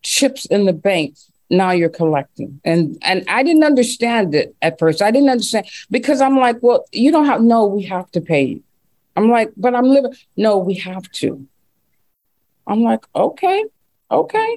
chips 0.03 0.47
in 0.47 0.64
the 0.64 0.73
bank 0.73 1.16
now 1.51 1.71
you're 1.71 1.88
collecting. 1.88 2.61
And 2.64 2.99
and 3.03 3.25
i 3.29 3.42
didn't 3.42 3.64
understand 3.64 4.35
it 4.35 4.55
at 4.62 4.79
first. 4.79 5.03
I 5.03 5.11
didn't 5.11 5.31
understand 5.31 5.66
because 5.90 6.21
i'm 6.21 6.38
like 6.38 6.59
well 6.61 6.85
you 6.92 7.11
don't 7.12 7.27
have 7.27 7.42
no 7.42 7.66
we 7.66 7.83
have 7.85 8.11
to 8.12 8.21
pay 8.21 8.45
you. 8.45 8.62
I'm 9.16 9.31
like 9.31 9.53
but 9.57 9.75
i'm 9.75 9.87
living 9.87 10.14
no 10.37 10.59
we 10.59 10.75
have 10.75 11.11
to. 11.12 11.47
I'm 12.66 12.83
like 12.83 13.05
okay 13.14 13.64
okay 14.11 14.57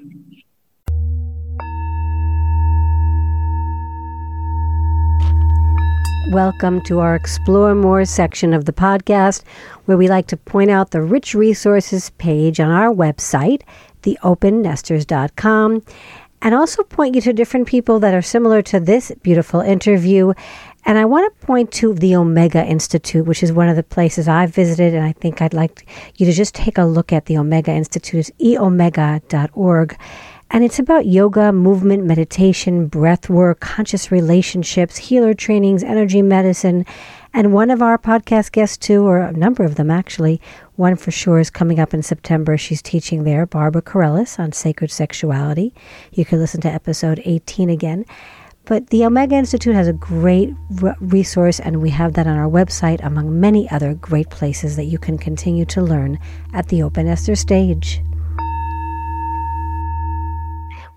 Welcome 6.27 6.81
to 6.81 6.99
our 6.99 7.15
Explore 7.15 7.73
More 7.73 8.05
section 8.05 8.53
of 8.53 8.65
the 8.65 8.73
podcast, 8.73 9.43
where 9.85 9.97
we 9.97 10.07
like 10.07 10.27
to 10.27 10.37
point 10.37 10.69
out 10.69 10.91
the 10.91 11.01
rich 11.01 11.33
resources 11.33 12.11
page 12.19 12.59
on 12.59 12.69
our 12.69 12.93
website, 12.93 13.63
theopennesters.com, 14.03 15.81
and 16.43 16.53
also 16.53 16.83
point 16.83 17.15
you 17.15 17.21
to 17.21 17.33
different 17.33 17.67
people 17.67 17.99
that 18.01 18.13
are 18.13 18.21
similar 18.21 18.61
to 18.61 18.79
this 18.79 19.11
beautiful 19.23 19.61
interview. 19.61 20.33
And 20.85 20.99
I 20.99 21.05
want 21.05 21.33
to 21.33 21.45
point 21.47 21.71
to 21.73 21.95
the 21.95 22.15
Omega 22.15 22.63
Institute, 22.63 23.25
which 23.25 23.41
is 23.41 23.51
one 23.51 23.67
of 23.67 23.75
the 23.75 23.81
places 23.81 24.27
I've 24.27 24.53
visited, 24.53 24.93
and 24.93 25.03
I 25.03 25.13
think 25.13 25.41
I'd 25.41 25.55
like 25.55 25.87
you 26.17 26.27
to 26.27 26.31
just 26.31 26.53
take 26.53 26.77
a 26.77 26.85
look 26.85 27.11
at 27.11 27.25
the 27.25 27.39
Omega 27.39 27.71
Institute. 27.71 28.29
It's 28.29 28.31
eomega.org. 28.39 29.97
And 30.51 30.63
it's 30.63 30.79
about 30.79 31.05
yoga, 31.05 31.51
movement, 31.51 32.05
meditation, 32.05 32.87
breath 32.87 33.29
work, 33.29 33.59
conscious 33.59 34.11
relationships, 34.11 34.97
healer 34.97 35.35
trainings, 35.35 35.83
energy 35.83 36.23
medicine. 36.23 36.87
And 37.35 37.53
one 37.53 37.69
of 37.69 37.83
our 37.83 37.99
podcast 37.99 38.51
guests, 38.51 38.75
too, 38.75 39.05
or 39.05 39.19
a 39.19 39.31
number 39.31 39.63
of 39.63 39.75
them 39.75 39.91
actually, 39.91 40.41
one 40.75 40.95
for 40.95 41.11
sure 41.11 41.37
is 41.37 41.51
coming 41.51 41.79
up 41.79 41.93
in 41.93 42.01
September. 42.01 42.57
She's 42.57 42.81
teaching 42.81 43.25
there, 43.25 43.45
Barbara 43.45 43.83
Carrellas, 43.83 44.39
on 44.39 44.51
sacred 44.51 44.89
sexuality. 44.89 45.71
You 46.11 46.25
can 46.25 46.39
listen 46.39 46.61
to 46.61 46.71
episode 46.71 47.21
18 47.25 47.69
again. 47.69 48.05
But 48.65 48.87
the 48.87 49.05
Omega 49.05 49.35
Institute 49.35 49.75
has 49.75 49.87
a 49.87 49.93
great 49.93 50.51
resource, 50.99 51.59
and 51.59 51.79
we 51.79 51.91
have 51.91 52.13
that 52.13 52.25
on 52.25 52.37
our 52.37 52.49
website, 52.49 53.03
among 53.05 53.39
many 53.39 53.69
other 53.69 53.93
great 53.93 54.31
places 54.31 54.75
that 54.77 54.85
you 54.85 54.97
can 54.97 55.19
continue 55.19 55.65
to 55.65 55.81
learn 55.81 56.17
at 56.53 56.69
the 56.69 56.81
Open 56.81 57.05
Nesters 57.05 57.45
page. 57.45 58.01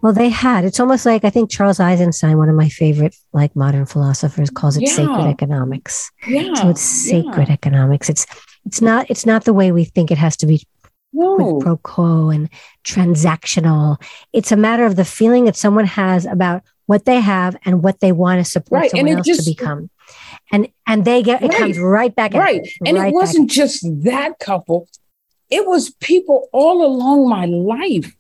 Well, 0.03 0.13
they 0.13 0.31
had. 0.31 0.65
It's 0.65 0.81
almost 0.81 1.07
like 1.07 1.25
I 1.25 1.31
think 1.31 1.49
Charles 1.49 1.79
Eisenstein, 1.79 2.37
one 2.37 2.49
of 2.49 2.57
my 2.57 2.69
favorite 2.69 3.15
like 3.33 3.55
modern 3.55 3.87
philosophers, 3.87 4.51
calls 4.51 4.77
it 4.77 4.83
yeah. 4.83 4.95
sacred 4.95 5.27
economics. 5.29 6.11
Yeah. 6.27 6.55
So 6.55 6.71
it's 6.71 6.81
sacred 6.81 7.49
yeah. 7.49 7.55
economics. 7.55 8.11
It's 8.11 8.27
it's 8.67 8.81
not 8.81 9.09
it's 9.09 9.25
not 9.25 9.45
the 9.45 9.53
way 9.53 9.71
we 9.71 9.85
think 9.85 10.11
it 10.11 10.19
has 10.19 10.37
to 10.39 10.47
be 10.47 10.67
no. 11.13 11.37
with 11.37 11.65
pro 11.65 11.77
quo 11.77 12.31
and 12.31 12.51
transactional. 12.85 14.03
It's 14.33 14.51
a 14.51 14.57
matter 14.57 14.85
of 14.85 14.97
the 14.97 15.05
feeling 15.05 15.45
that 15.45 15.57
someone 15.57 15.87
has 15.87 16.27
about 16.27 16.65
what 16.87 17.05
they 17.05 17.21
have 17.21 17.57
and 17.65 17.83
what 17.83 18.01
they 18.01 18.11
want 18.11 18.45
to 18.45 18.51
support 18.51 18.83
right. 18.83 18.91
someone 18.91 19.19
else 19.19 19.27
just, 19.27 19.45
to 19.45 19.51
become. 19.51 19.89
And 20.51 20.69
and 20.85 21.05
they 21.05 21.23
get 21.23 21.43
it 21.43 21.51
right. 21.51 21.59
comes 21.59 21.79
right 21.79 22.15
back 22.15 22.35
right. 22.35 22.61
and 22.85 22.99
right 22.99 23.09
it 23.09 23.15
wasn't 23.15 23.49
just 23.49 23.87
that 24.03 24.41
couple. 24.41 24.89
It 25.49 25.65
was 25.65 25.91
people 25.91 26.49
all 26.53 26.85
along 26.85 27.29
my 27.29 27.45
life 27.45 28.17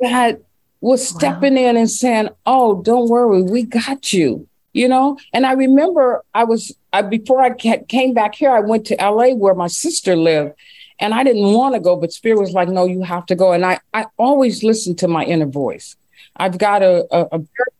that 0.00 0.40
was 0.80 1.06
stepping 1.06 1.54
wow. 1.54 1.60
in 1.60 1.76
and 1.76 1.90
saying, 1.90 2.28
"Oh, 2.46 2.82
don't 2.82 3.08
worry, 3.08 3.42
we 3.42 3.62
got 3.64 4.12
you." 4.12 4.46
You 4.72 4.88
know, 4.88 5.18
and 5.32 5.46
I 5.46 5.52
remember 5.52 6.24
I 6.32 6.44
was 6.44 6.72
I, 6.92 7.02
before 7.02 7.42
I 7.42 7.50
came 7.50 8.14
back 8.14 8.34
here. 8.34 8.50
I 8.50 8.60
went 8.60 8.86
to 8.86 9.00
L.A. 9.00 9.34
where 9.34 9.54
my 9.54 9.66
sister 9.66 10.14
lived, 10.14 10.54
and 11.00 11.12
I 11.12 11.24
didn't 11.24 11.52
want 11.52 11.74
to 11.74 11.80
go, 11.80 11.96
but 11.96 12.12
Spirit 12.12 12.40
was 12.40 12.52
like, 12.52 12.68
"No, 12.68 12.86
you 12.86 13.02
have 13.02 13.26
to 13.26 13.34
go." 13.34 13.52
And 13.52 13.64
I 13.64 13.80
I 13.92 14.06
always 14.16 14.62
listen 14.62 14.94
to 14.96 15.08
my 15.08 15.24
inner 15.24 15.46
voice. 15.46 15.96
I've 16.36 16.58
got 16.58 16.82
a 16.82 17.06
a, 17.10 17.28
a 17.32 17.38
very 17.38 17.70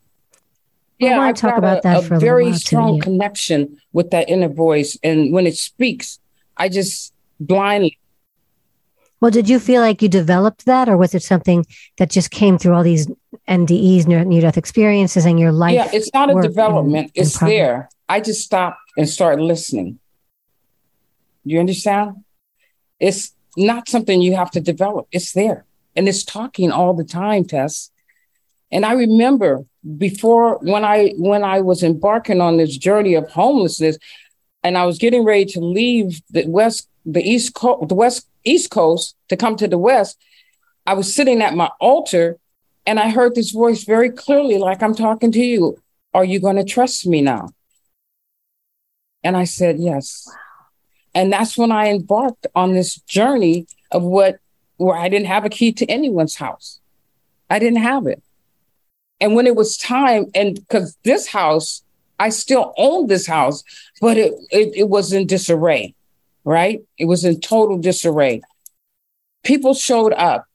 yeah, 0.98 1.20
I 1.22 1.32
talk 1.32 1.56
about 1.56 1.78
a, 1.78 1.82
that 1.82 2.04
for 2.04 2.14
a, 2.14 2.16
a 2.18 2.20
very 2.20 2.52
strong 2.52 2.94
too, 2.94 2.96
yeah. 2.96 3.02
connection 3.04 3.80
with 3.92 4.10
that 4.10 4.28
inner 4.28 4.48
voice, 4.48 4.98
and 5.02 5.32
when 5.32 5.46
it 5.46 5.56
speaks, 5.56 6.18
I 6.56 6.68
just 6.68 7.14
blindly 7.38 7.99
well, 9.20 9.30
did 9.30 9.48
you 9.48 9.59
feel 9.59 9.83
like 9.83 10.00
you 10.02 10.09
developed 10.09 10.64
that, 10.66 10.88
or 10.88 10.96
was 10.96 11.14
it 11.14 11.22
something 11.22 11.66
that 11.98 12.11
just 12.11 12.30
came 12.30 12.59
through 12.59 12.74
all 12.74 12.83
these 12.83 13.06
NDEs, 13.48 14.06
near 14.06 14.40
death 14.40 14.56
experiences, 14.56 15.26
and 15.26 15.38
your 15.38 15.52
life? 15.52 15.74
Yeah, 15.74 15.90
it's 15.92 16.12
not 16.14 16.30
a 16.30 16.40
development, 16.40 17.12
it's 17.14 17.38
there. 17.38 17.90
I 18.09 18.20
just 18.20 18.42
stopped 18.42 18.80
and 18.96 19.09
started 19.09 19.42
listening. 19.42 19.98
You 21.44 21.61
understand? 21.61 22.24
It's 22.98 23.35
not 23.56 23.88
something 23.88 24.20
you 24.22 24.37
have 24.37 24.50
to 24.52 24.61
develop, 24.61 25.06
it's 25.12 25.33
there. 25.33 25.64
And 25.96 26.09
it's 26.09 26.24
talking 26.24 26.70
all 26.72 26.94
the 26.94 27.04
time, 27.04 27.44
Tess. 27.44 27.90
And 28.72 28.87
I 28.87 28.92
remember 28.92 29.64
before 29.98 30.59
when 30.59 30.85
I 30.85 31.12
when 31.16 31.42
I 31.42 31.61
was 31.61 31.83
embarking 31.83 32.40
on 32.40 32.56
this 32.56 32.76
journey 32.76 33.14
of 33.14 33.28
homelessness, 33.30 33.98
and 34.62 34.78
I 34.78 34.87
was 34.87 34.98
getting 34.98 35.24
ready 35.24 35.44
to 35.46 35.61
leave 35.61 36.22
the 36.30 36.46
West, 36.46 36.88
the 37.04 37.22
East 37.22 37.54
Coast, 37.54 37.88
the 37.88 37.94
West 37.94 38.28
East 38.44 38.70
Coast 38.70 39.16
to 39.29 39.37
come 39.37 39.57
to 39.57 39.68
the 39.68 39.79
West, 39.79 40.18
I 40.87 40.94
was 40.94 41.14
sitting 41.14 41.42
at 41.42 41.55
my 41.55 41.70
altar 41.81 42.38
and 42.87 42.98
I 42.98 43.11
heard 43.11 43.35
this 43.35 43.50
voice 43.50 43.85
very 43.85 44.11
clearly, 44.11 44.59
like 44.59 44.83
I'm 44.83 44.94
talking 44.94 45.33
to 45.33 45.40
you. 45.40 45.79
Are 46.12 46.24
you 46.24 46.40
going 46.40 46.57
to 46.57 46.64
trust 46.64 47.07
me 47.07 47.20
now? 47.20 47.50
And 49.22 49.37
I 49.37 49.44
said, 49.44 49.79
yes. 49.79 50.24
Wow. 50.26 50.35
And 51.14 51.33
that's 51.33 51.59
when 51.59 51.70
I 51.70 51.88
embarked 51.88 52.46
on 52.55 52.72
this 52.72 52.96
journey 53.03 53.66
of 53.90 54.03
what, 54.03 54.38
where 54.76 54.96
I 54.96 55.09
didn't 55.09 55.26
have 55.26 55.44
a 55.44 55.50
key 55.50 55.72
to 55.72 55.87
anyone's 55.87 56.37
house. 56.37 56.81
I 57.48 57.59
didn't 57.59 57.83
have 57.83 58.07
it. 58.07 58.22
And 59.20 59.35
when 59.35 59.46
it 59.46 59.57
was 59.57 59.76
time, 59.76 60.26
and 60.35 60.55
because 60.55 60.96
this 61.05 61.26
house, 61.26 61.83
I 62.18 62.31
still 62.31 62.72
owned 62.76 63.09
this 63.09 63.26
house, 63.26 63.62
but 64.00 64.16
it, 64.16 64.33
it, 64.50 64.72
it 64.74 64.88
was 64.88 65.12
in 65.12 65.26
disarray 65.26 65.94
right? 66.44 66.81
It 66.98 67.07
was 67.07 67.24
in 67.24 67.40
total 67.40 67.79
disarray. 67.79 68.42
People 69.44 69.74
showed 69.74 70.12
up, 70.12 70.46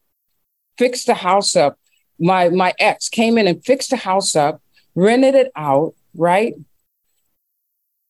fixed 0.77 1.07
the 1.07 1.13
house 1.15 1.55
up. 1.55 1.77
My 2.19 2.49
my 2.49 2.73
ex 2.79 3.09
came 3.09 3.37
in 3.37 3.47
and 3.47 3.63
fixed 3.63 3.89
the 3.89 3.97
house 3.97 4.35
up, 4.35 4.61
rented 4.95 5.35
it 5.35 5.51
out, 5.55 5.95
right? 6.15 6.53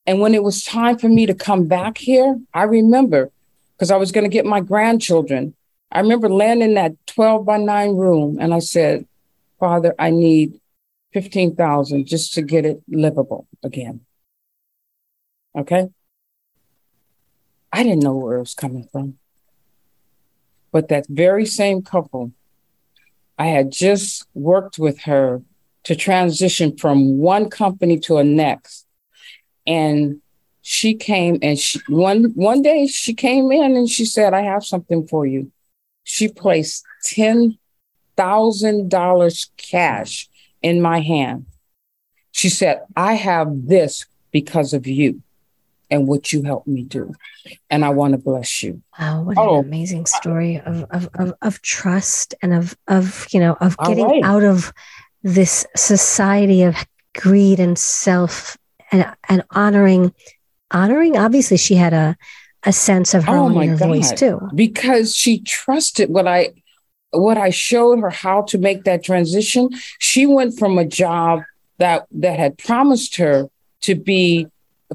And 0.05 0.19
when 0.19 0.35
it 0.35 0.43
was 0.43 0.63
time 0.63 0.97
for 0.97 1.09
me 1.09 1.25
to 1.25 1.33
come 1.33 1.67
back 1.67 1.97
here, 1.97 2.39
I 2.53 2.63
remember 2.63 3.31
because 3.75 3.91
I 3.91 3.97
was 3.97 4.11
going 4.11 4.23
to 4.23 4.29
get 4.29 4.45
my 4.45 4.61
grandchildren. 4.61 5.55
I 5.91 5.99
remember 5.99 6.29
landing 6.29 6.75
that 6.75 6.93
12 7.07 7.45
by 7.45 7.57
9 7.57 7.95
room 7.95 8.37
and 8.39 8.53
I 8.53 8.59
said, 8.59 9.05
Father, 9.59 9.93
I 9.97 10.11
need 10.11 10.59
15,000 11.13 12.05
just 12.05 12.33
to 12.33 12.41
get 12.41 12.65
it 12.65 12.81
livable 12.87 13.47
again. 13.63 14.01
Okay? 15.57 15.87
I 17.75 17.83
didn't 17.83 18.03
know 18.03 18.15
where 18.15 18.37
it 18.37 18.39
was 18.39 18.53
coming 18.53 18.87
from. 18.89 19.17
But 20.71 20.87
that 20.87 21.07
very 21.09 21.45
same 21.45 21.81
couple, 21.81 22.31
I 23.37 23.47
had 23.47 23.69
just 23.69 24.25
worked 24.33 24.79
with 24.79 25.01
her 25.01 25.41
to 25.83 25.93
transition 25.93 26.77
from 26.77 27.17
one 27.17 27.49
company 27.49 27.99
to 27.99 28.15
a 28.15 28.23
next. 28.23 28.85
And 29.67 30.21
she 30.61 30.93
came 30.93 31.37
and 31.41 31.59
she 31.59 31.81
one 31.89 32.31
one 32.35 32.61
day 32.61 32.87
she 32.87 33.13
came 33.13 33.51
in 33.51 33.75
and 33.75 33.89
she 33.89 34.05
said, 34.05 34.33
I 34.33 34.43
have 34.43 34.63
something 34.63 35.05
for 35.05 35.25
you. 35.25 35.51
She 36.05 36.29
placed 36.29 36.85
ten 37.03 37.57
thousand 38.15 38.89
dollars 38.89 39.51
cash 39.57 40.29
in 40.61 40.81
my 40.81 41.01
hand. 41.01 41.47
She 42.31 42.47
said, 42.47 42.83
I 42.95 43.15
have 43.15 43.67
this 43.67 44.05
because 44.31 44.71
of 44.73 44.87
you 44.87 45.21
and 45.89 46.07
what 46.07 46.33
you 46.33 46.43
helped 46.43 46.67
me 46.67 46.83
do. 46.83 47.13
And 47.69 47.85
I 47.85 47.89
want 47.89 48.13
to 48.13 48.17
bless 48.17 48.63
you. 48.63 48.81
Wow, 48.99 49.23
what 49.23 49.37
oh. 49.37 49.59
an 49.59 49.65
amazing 49.65 50.05
story 50.05 50.59
of, 50.59 50.85
of, 50.89 51.09
of, 51.15 51.33
of, 51.41 51.61
trust 51.61 52.33
and 52.41 52.53
of, 52.53 52.75
of, 52.87 53.27
you 53.31 53.39
know, 53.39 53.57
of 53.61 53.77
getting 53.77 54.05
right. 54.05 54.23
out 54.23 54.43
of 54.43 54.73
this 55.23 55.65
society 55.75 56.63
of 56.63 56.75
greed 57.15 57.59
and 57.59 57.77
self 57.77 58.57
and, 58.91 59.05
and 59.29 59.43
honoring, 59.51 60.13
honoring, 60.71 61.17
obviously 61.17 61.57
she 61.57 61.75
had 61.75 61.93
a, 61.93 62.17
a 62.63 62.73
sense 62.73 63.13
of 63.13 63.23
her 63.25 63.37
oh 63.37 63.45
own 63.45 63.75
voice 63.75 64.11
too. 64.11 64.39
Because 64.53 65.15
she 65.15 65.39
trusted 65.39 66.09
what 66.09 66.27
I, 66.27 66.53
what 67.11 67.37
I 67.37 67.49
showed 67.51 67.99
her 67.99 68.09
how 68.09 68.41
to 68.43 68.57
make 68.57 68.83
that 68.83 69.03
transition. 69.03 69.69
She 69.99 70.25
went 70.25 70.57
from 70.57 70.77
a 70.77 70.85
job 70.85 71.43
that, 71.77 72.07
that 72.11 72.39
had 72.39 72.57
promised 72.57 73.17
her 73.17 73.49
to 73.81 73.95
be 73.95 74.47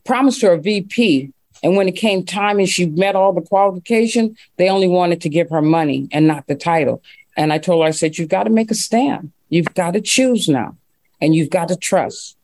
promised 0.05 0.43
her 0.43 0.53
a 0.53 0.59
VP. 0.59 1.33
And 1.63 1.77
when 1.77 1.89
it 1.89 1.93
came 1.93 2.25
time 2.25 2.59
and 2.59 2.69
she 2.69 2.87
met 2.87 3.15
all 3.15 3.33
the 3.33 3.43
qualification, 3.43 4.37
they 4.57 4.71
only 4.71 4.89
wanted 4.89 5.21
to 5.23 5.29
give 5.29 5.51
her 5.51 5.61
money 5.61 6.09
and 6.11 6.27
not 6.27 6.47
the 6.47 6.55
title. 6.55 7.03
And 7.37 7.53
I 7.53 7.59
told 7.59 7.83
her, 7.83 7.89
I 7.89 7.91
said, 7.91 8.19
you've 8.19 8.29
got 8.29 8.45
to 8.45 8.51
make 8.51 8.71
a 8.71 8.75
stand. 8.75 9.33
You've 9.51 9.75
got 9.75 9.93
to 9.93 10.01
choose 10.01 10.49
now 10.49 10.77
and 11.21 11.35
you've 11.35 11.51
got 11.51 11.69
to 11.69 11.77
trust. 11.77 12.37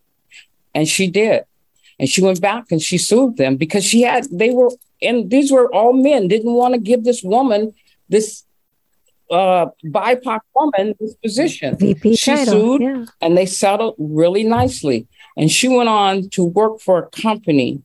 And 0.75 0.87
she 0.87 1.09
did. 1.09 1.45
And 1.99 2.09
she 2.09 2.23
went 2.23 2.41
back 2.41 2.71
and 2.71 2.83
she 2.83 2.99
sued 2.99 3.39
them 3.39 3.57
because 3.57 3.85
she 3.85 4.03
had, 4.03 4.27
they 4.31 4.51
were, 4.51 4.71
and 5.01 5.31
these 5.31 5.51
were 5.51 5.73
all 5.73 5.95
men, 5.95 6.29
didn't 6.29 6.53
want 6.53 6.75
to 6.75 6.81
give 6.81 7.05
this 7.05 7.23
woman, 7.23 7.75
this 8.09 8.45
uh, 9.31 9.67
BIPOC 9.85 10.41
woman, 10.55 10.95
this 11.01 11.15
position. 11.15 11.77
VP 11.77 12.17
she 12.17 12.31
title, 12.31 12.53
sued 12.53 12.83
yeah. 12.83 13.05
and 13.21 13.37
they 13.37 13.47
settled 13.47 13.95
really 13.99 14.45
nicely. 14.45 15.07
And 15.37 15.51
she 15.51 15.69
went 15.69 15.89
on 15.89 16.29
to 16.31 16.45
work 16.45 16.81
for 16.81 16.99
a 16.99 17.11
company 17.11 17.83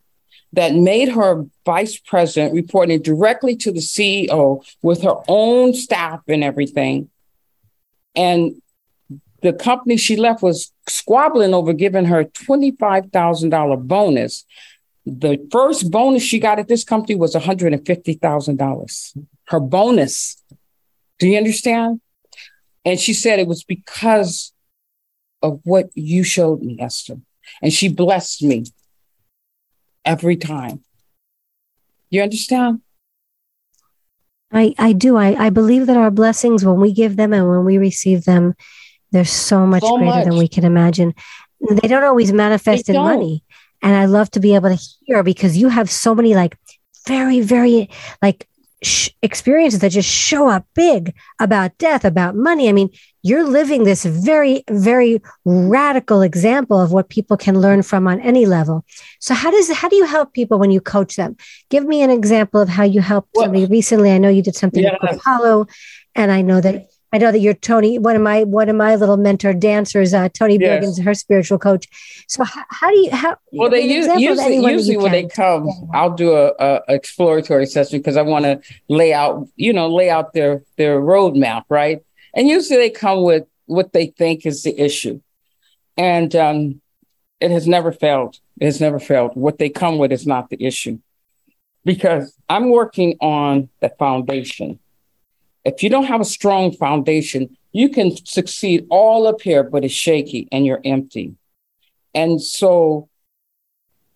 that 0.54 0.76
made 0.76 1.10
her 1.10 1.46
vice 1.66 1.98
president, 1.98 2.54
reporting 2.54 3.02
directly 3.02 3.56
to 3.58 3.72
the 3.72 3.80
CEO 3.80 4.64
with 4.82 5.02
her 5.04 5.16
own 5.28 5.74
staff 5.74 6.22
and 6.28 6.44
everything. 6.44 7.10
And 8.16 8.62
the 9.42 9.54
company 9.54 9.98
she 9.98 10.16
left 10.16 10.44
was 10.44 10.72
squabbling 10.88 11.54
over 11.54 11.74
giving 11.74 12.06
her 12.06 12.26
$25,000 12.26 13.88
bonus. 13.88 14.46
The 15.06 15.46
first 15.52 15.90
bonus 15.90 16.22
she 16.22 16.40
got 16.40 16.60
at 16.60 16.68
this 16.68 16.84
company 16.84 17.16
was 17.16 17.34
$150,000. 17.34 19.18
Her 19.46 19.60
bonus. 19.60 20.42
Do 21.18 21.28
you 21.28 21.38
understand? 21.38 22.02
And 22.86 23.00
she 23.00 23.14
said 23.14 23.40
it 23.40 23.48
was 23.48 23.64
because 23.64 24.54
of 25.42 25.60
what 25.64 25.90
you 25.96 26.24
showed 26.24 26.62
me, 26.62 26.78
Esther. 26.80 27.18
And 27.62 27.72
she 27.72 27.90
blessed 27.90 28.44
me 28.44 28.66
every 30.06 30.36
time. 30.36 30.84
You 32.10 32.22
understand? 32.24 32.82
I, 34.52 34.76
I 34.78 34.94
do. 34.94 35.16
I, 35.16 35.46
I 35.46 35.50
believe 35.50 35.86
that 35.88 35.98
our 35.98 36.12
blessings, 36.12 36.66
when 36.66 36.80
we 36.80 36.92
give 36.92 37.16
them 37.16 37.32
and 37.32 37.48
when 37.48 37.64
we 37.64 37.78
receive 37.78 38.26
them, 38.26 38.54
they're 39.12 39.26
so 39.26 39.66
much 39.66 39.84
so 39.84 39.98
greater 39.98 40.16
much. 40.16 40.26
than 40.26 40.38
we 40.38 40.48
can 40.48 40.66
imagine. 40.66 41.14
They 41.62 41.88
don't 41.88 42.04
always 42.04 42.34
manifest 42.34 42.88
they 42.88 42.94
in 42.94 42.96
don't. 42.96 43.06
money. 43.06 43.44
And 43.82 43.96
I 43.96 44.06
love 44.06 44.30
to 44.32 44.40
be 44.40 44.56
able 44.56 44.76
to 44.76 44.84
hear 45.06 45.24
because 45.24 45.58
you 45.58 45.70
have 45.70 45.90
so 45.90 46.14
many 46.14 46.36
like 46.36 46.58
very, 47.08 47.40
very 47.40 47.90
like 48.22 48.48
sh- 48.82 49.10
experiences 49.22 49.80
that 49.80 49.90
just 49.90 50.10
show 50.10 50.48
up 50.48 50.66
big 50.74 51.16
about 51.40 51.78
death, 51.78 52.04
about 52.04 52.36
money. 52.36 52.70
I 52.70 52.72
mean, 52.72 52.90
you're 53.24 53.44
living 53.44 53.84
this 53.84 54.04
very, 54.04 54.64
very 54.70 55.22
radical 55.46 56.22
example 56.22 56.80
of 56.80 56.92
what 56.92 57.10
people 57.10 57.38
can 57.38 57.60
learn 57.60 57.84
from 57.84 58.08
on 58.08 58.20
any 58.22 58.46
level. 58.46 58.84
So 59.20 59.34
how 59.34 59.52
does 59.52 59.72
how 59.72 59.90
do 59.90 59.96
you 59.96 60.06
help 60.06 60.34
people 60.34 60.60
when 60.60 60.72
you 60.72 60.82
coach 60.82 61.16
them? 61.16 61.38
Give 61.70 61.86
me 61.86 62.02
an 62.02 62.10
example 62.10 62.62
of 62.62 62.70
how 62.70 62.84
you 62.84 63.02
helped 63.02 63.30
well, 63.36 63.46
somebody 63.46 63.66
recently. 63.66 64.12
I 64.12 64.18
know 64.18 64.30
you 64.30 64.42
did 64.42 64.56
something 64.56 64.84
yeah. 64.84 64.96
with 65.02 65.18
Apollo, 65.18 65.68
and 66.16 66.32
I 66.32 66.42
know 66.42 66.62
that 66.62 66.91
I 67.14 67.18
know 67.18 67.32
that 67.32 67.40
you're 67.40 67.54
Toni, 67.54 68.00
one 68.00 68.16
of 68.16 68.22
my 68.22 68.44
one 68.44 68.70
of 68.70 68.76
my 68.76 68.96
little 68.96 69.18
mentor 69.18 69.54
dancers, 69.54 70.14
uh, 70.14 70.30
Toni 70.30 70.58
yes. 70.58 70.84
Bergins' 70.84 71.04
her 71.04 71.14
spiritual 71.14 71.60
coach. 71.60 71.88
So 72.28 72.44
how, 72.44 72.64
how 72.70 72.90
do 72.90 72.98
you 72.98 73.12
how? 73.12 73.36
Well, 73.52 73.70
they 73.70 73.82
use, 73.82 74.08
usually 74.18 74.58
usually 74.58 74.98
when 74.98 75.12
they 75.12 75.28
come, 75.28 75.70
I'll 75.94 76.14
do 76.14 76.32
a, 76.32 76.54
a 76.58 76.82
exploratory 76.88 77.66
session 77.66 78.00
because 78.00 78.16
I 78.16 78.22
want 78.22 78.46
to 78.46 78.62
lay 78.88 79.14
out 79.14 79.48
you 79.58 79.74
know 79.74 79.94
lay 79.94 80.10
out 80.10 80.34
their 80.34 80.64
their 80.78 81.02
roadmap, 81.02 81.64
right? 81.68 82.02
And 82.34 82.48
usually 82.48 82.78
they 82.78 82.90
come 82.90 83.24
with 83.24 83.46
what 83.66 83.92
they 83.92 84.08
think 84.08 84.46
is 84.46 84.64
the 84.64 84.80
issue, 84.80 85.20
and 85.98 86.34
um, 86.34 86.82
it 87.42 87.52
has 87.52 87.68
never 87.68 87.92
failed. 87.92 88.38
It 88.60 88.66
has 88.66 88.80
never 88.80 89.00
failed. 89.00 89.32
What 89.36 89.58
they 89.58 89.70
come 89.70 89.98
with 89.98 90.14
is 90.14 90.26
not 90.26 90.50
the 90.50 90.64
issue, 90.64 91.00
because 91.84 92.34
I'm 92.48 92.70
working 92.70 93.18
on 93.20 93.68
the 93.82 93.90
foundation 93.90 94.80
if 95.64 95.84
you 95.84 95.90
don't 95.90 96.06
have 96.06 96.22
a 96.22 96.26
strong 96.26 96.72
foundation, 96.72 97.56
you 97.72 97.90
can 97.90 98.16
succeed 98.26 98.86
all 98.90 99.28
up 99.28 99.42
here, 99.42 99.64
but 99.64 99.86
it's 99.86 99.94
shaky 99.94 100.48
and 100.52 100.66
you're 100.66 100.82
empty. 100.84 101.36
And 102.14 102.42
so, 102.42 103.08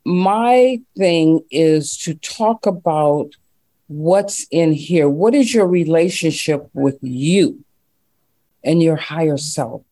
my 0.03 0.81
thing 0.97 1.41
is 1.49 1.97
to 1.97 2.13
talk 2.15 2.65
about 2.65 3.31
what's 3.88 4.45
in 4.51 4.73
here. 4.73 5.10
What 5.10 5.34
is 5.34 5.53
your 5.53 5.67
relationship 5.67 6.69
with 6.73 6.97
you 7.01 7.63
and 8.63 8.81
your 8.84 8.97
higher 8.97 9.38
self? 9.38 9.84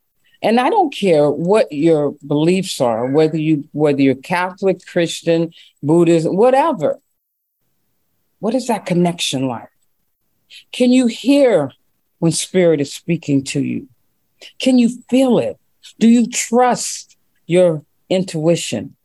And 0.41 0.59
I 0.59 0.69
don't 0.69 0.93
care 0.93 1.29
what 1.29 1.71
your 1.71 2.15
beliefs 2.27 2.81
are, 2.81 3.07
whether 3.07 3.37
you 3.37 3.67
whether 3.71 4.01
you're 4.01 4.15
Catholic, 4.15 4.85
Christian, 4.85 5.53
Buddhist, 5.81 6.29
whatever. 6.29 6.99
What 8.39 8.53
is 8.53 8.67
that 8.67 8.85
connection 8.85 9.47
like? 9.47 9.69
Can 10.71 10.91
you 10.91 11.07
hear 11.07 11.71
when 12.19 12.31
spirit 12.31 12.81
is 12.81 12.93
speaking 12.93 13.43
to 13.43 13.61
you? 13.61 13.87
Can 14.59 14.77
you 14.77 14.89
feel 15.09 15.39
it? 15.39 15.57
Do 15.99 16.07
you 16.07 16.27
trust 16.27 17.17
your 17.45 17.83
intuition? 18.09 18.95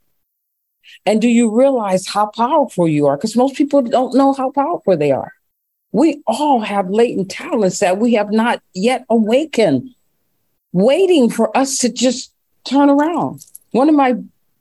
And 1.04 1.20
do 1.20 1.28
you 1.28 1.54
realize 1.54 2.06
how 2.06 2.26
powerful 2.26 2.88
you 2.88 3.06
are? 3.06 3.16
Because 3.16 3.36
most 3.36 3.56
people 3.56 3.82
don't 3.82 4.14
know 4.14 4.32
how 4.32 4.50
powerful 4.50 4.96
they 4.96 5.12
are. 5.12 5.32
We 5.92 6.22
all 6.26 6.60
have 6.60 6.90
latent 6.90 7.30
talents 7.30 7.78
that 7.78 7.98
we 7.98 8.14
have 8.14 8.30
not 8.30 8.62
yet 8.74 9.04
awakened, 9.08 9.90
waiting 10.72 11.30
for 11.30 11.56
us 11.56 11.78
to 11.78 11.88
just 11.88 12.32
turn 12.64 12.90
around. 12.90 13.44
One 13.72 13.88
of 13.88 13.94
my 13.94 14.14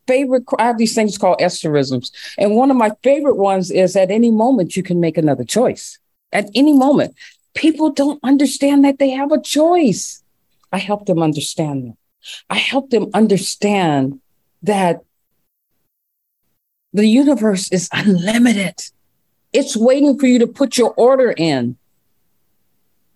favorite, 0.08 0.44
I 0.58 0.66
have 0.66 0.78
these 0.78 0.96
things 0.96 1.18
called 1.18 1.40
Estherisms. 1.40 2.12
And 2.38 2.56
one 2.56 2.72
of 2.72 2.78
my 2.78 2.92
favorite 3.04 3.36
ones 3.36 3.70
is 3.70 3.96
at 3.96 4.10
any 4.10 4.32
moment 4.32 4.78
you 4.78 4.84
can 4.84 5.00
make 5.00 5.18
another 5.18 5.44
choice 5.44 6.00
at 6.32 6.50
any 6.56 6.74
moment. 6.74 7.16
People 7.54 7.92
don't 7.92 8.20
understand 8.24 8.86
that 8.86 9.00
they 9.00 9.10
have 9.10 9.32
a 9.32 9.42
choice. 9.42 10.24
I 10.72 10.78
help 10.78 11.06
them 11.06 11.22
understand 11.22 11.88
that. 11.88 11.98
I 12.50 12.58
help 12.58 12.90
them 12.90 13.08
understand 13.14 14.20
that 14.64 15.02
the 16.94 17.08
universe 17.08 17.72
is 17.72 17.90
unlimited. 17.92 18.76
It's 19.54 19.78
waiting 19.78 20.20
for 20.20 20.28
you 20.28 20.40
to 20.40 20.48
put 20.48 20.78
your 20.78 20.94
order 20.96 21.32
in. 21.32 21.78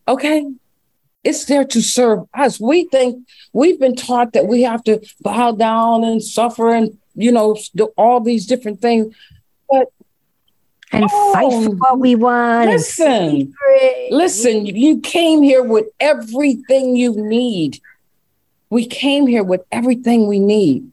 Okay? 0.07 0.45
It's 1.23 1.45
there 1.45 1.65
to 1.65 1.81
serve 1.81 2.27
us. 2.33 2.59
We 2.59 2.85
think 2.85 3.27
we've 3.53 3.79
been 3.79 3.95
taught 3.95 4.33
that 4.33 4.47
we 4.47 4.63
have 4.63 4.83
to 4.85 5.01
bow 5.21 5.51
down 5.51 6.03
and 6.03 6.23
suffer 6.23 6.73
and, 6.73 6.97
you 7.15 7.31
know, 7.31 7.57
do 7.75 7.85
all 7.97 8.19
these 8.19 8.47
different 8.47 8.81
things. 8.81 9.15
And 10.91 11.05
oh, 11.09 11.33
fight 11.33 11.65
for 11.65 11.75
what 11.75 11.99
we 11.99 12.15
want. 12.15 12.69
Listen, 12.69 13.53
listen, 14.09 14.65
you 14.65 14.99
came 14.99 15.41
here 15.41 15.63
with 15.63 15.85
everything 15.99 16.95
you 16.95 17.15
need. 17.15 17.79
We 18.69 18.85
came 18.85 19.27
here 19.27 19.43
with 19.43 19.61
everything 19.71 20.27
we 20.27 20.39
need. 20.39 20.91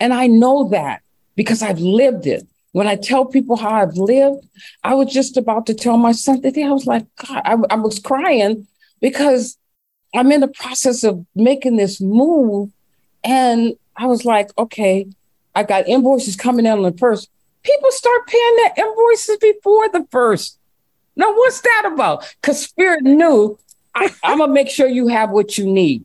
And 0.00 0.12
I 0.12 0.26
know 0.26 0.68
that 0.70 1.02
because 1.36 1.62
I've 1.62 1.78
lived 1.78 2.26
it. 2.26 2.46
When 2.72 2.86
I 2.86 2.96
tell 2.96 3.26
people 3.26 3.56
how 3.56 3.70
I've 3.70 3.96
lived, 3.96 4.46
I 4.82 4.94
was 4.94 5.12
just 5.12 5.36
about 5.36 5.66
to 5.66 5.74
tell 5.74 5.98
my 5.98 6.12
son 6.12 6.40
that 6.40 6.54
day. 6.54 6.64
I 6.64 6.70
was 6.70 6.86
like, 6.86 7.06
God, 7.16 7.42
I, 7.44 7.56
I 7.70 7.76
was 7.76 7.98
crying 7.98 8.66
because 9.00 9.58
I'm 10.14 10.32
in 10.32 10.40
the 10.40 10.48
process 10.48 11.04
of 11.04 11.24
making 11.34 11.76
this 11.76 12.00
move. 12.00 12.70
And 13.22 13.74
I 13.96 14.06
was 14.06 14.24
like, 14.24 14.50
okay, 14.58 15.06
I 15.54 15.62
got 15.64 15.86
invoices 15.86 16.34
coming 16.34 16.66
in 16.66 16.72
on 16.72 16.82
the 16.82 16.96
first. 16.96 17.28
People 17.62 17.90
start 17.90 18.26
paying 18.26 18.56
their 18.56 18.86
invoices 18.86 19.36
before 19.38 19.88
the 19.88 20.06
first. 20.10 20.58
Now, 21.14 21.32
what's 21.32 21.60
that 21.60 21.90
about? 21.92 22.34
Because 22.40 22.62
Spirit 22.62 23.02
knew 23.02 23.58
I, 23.94 24.14
am 24.24 24.38
gonna 24.38 24.52
make 24.52 24.70
sure 24.70 24.88
you 24.88 25.08
have 25.08 25.30
what 25.30 25.58
you 25.58 25.66
need. 25.66 26.04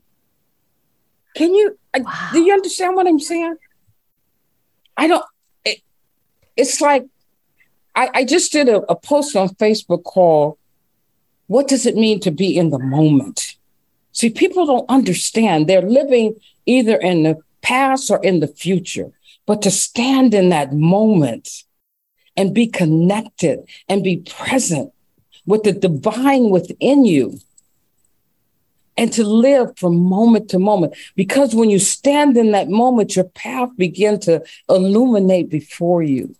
Can 1.35 1.53
you? 1.53 1.77
Wow. 1.95 2.29
Do 2.33 2.41
you 2.41 2.53
understand 2.53 2.95
what 2.95 3.07
I'm 3.07 3.19
saying? 3.19 3.55
I 4.97 5.07
don't. 5.07 5.23
It, 5.63 5.81
it's 6.55 6.81
like 6.81 7.05
I, 7.95 8.09
I 8.13 8.23
just 8.25 8.51
did 8.51 8.69
a, 8.69 8.81
a 8.91 8.95
post 8.95 9.35
on 9.35 9.49
Facebook 9.49 10.03
called 10.03 10.57
"What 11.47 11.67
does 11.67 11.85
it 11.85 11.95
mean 11.95 12.19
to 12.21 12.31
be 12.31 12.57
in 12.57 12.69
the 12.69 12.79
moment?" 12.79 13.55
See, 14.11 14.29
people 14.29 14.65
don't 14.65 14.89
understand. 14.89 15.67
They're 15.67 15.81
living 15.81 16.35
either 16.65 16.97
in 16.97 17.23
the 17.23 17.37
past 17.61 18.09
or 18.09 18.21
in 18.23 18.39
the 18.39 18.47
future, 18.47 19.11
but 19.47 19.63
to 19.63 19.71
stand 19.71 20.35
in 20.35 20.49
that 20.49 20.73
moment 20.73 21.63
and 22.35 22.53
be 22.53 22.67
connected 22.67 23.67
and 23.89 24.03
be 24.03 24.17
present 24.17 24.93
with 25.47 25.63
the 25.63 25.71
divine 25.71 26.51
within 26.51 27.05
you 27.05 27.39
and 28.97 29.11
to 29.13 29.23
live 29.23 29.77
from 29.77 29.97
moment 29.97 30.49
to 30.49 30.59
moment. 30.59 30.95
Because 31.15 31.55
when 31.55 31.69
you 31.69 31.79
stand 31.79 32.37
in 32.37 32.51
that 32.51 32.69
moment, 32.69 33.15
your 33.15 33.25
path 33.25 33.69
begins 33.77 34.25
to 34.25 34.43
illuminate 34.69 35.49
before 35.49 36.03
you. 36.03 36.35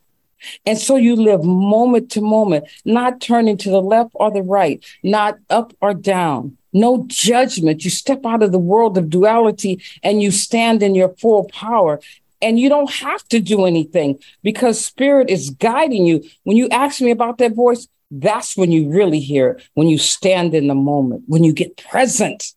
And 0.65 0.77
so 0.77 0.97
you 0.97 1.15
live 1.15 1.43
moment 1.43 2.11
to 2.11 2.21
moment, 2.21 2.65
not 2.85 3.21
turning 3.21 3.57
to 3.57 3.69
the 3.69 3.81
left 3.81 4.11
or 4.13 4.31
the 4.31 4.43
right, 4.43 4.83
not 5.01 5.37
up 5.49 5.73
or 5.81 5.93
down, 5.93 6.57
no 6.73 7.05
judgment. 7.07 7.83
You 7.83 7.89
step 7.89 8.25
out 8.25 8.43
of 8.43 8.51
the 8.51 8.59
world 8.59 8.97
of 8.97 9.09
duality 9.09 9.81
and 10.03 10.21
you 10.21 10.29
stand 10.31 10.83
in 10.83 10.93
your 10.93 11.09
full 11.09 11.45
power. 11.45 11.99
And 12.41 12.59
you 12.59 12.69
don't 12.69 12.91
have 12.91 13.23
to 13.29 13.39
do 13.39 13.65
anything 13.65 14.19
because 14.43 14.83
spirit 14.83 15.29
is 15.29 15.49
guiding 15.51 16.05
you. 16.05 16.23
When 16.43 16.57
you 16.57 16.69
ask 16.69 17.01
me 17.01 17.11
about 17.11 17.39
that 17.39 17.55
voice, 17.55 17.87
that's 18.11 18.55
when 18.55 18.71
you 18.71 18.89
really 18.89 19.19
hear 19.19 19.51
it, 19.51 19.63
when 19.73 19.87
you 19.87 19.97
stand 19.97 20.53
in 20.53 20.67
the 20.67 20.75
moment, 20.75 21.23
when 21.27 21.43
you 21.43 21.51
get 21.51 21.77
present. 21.77 22.53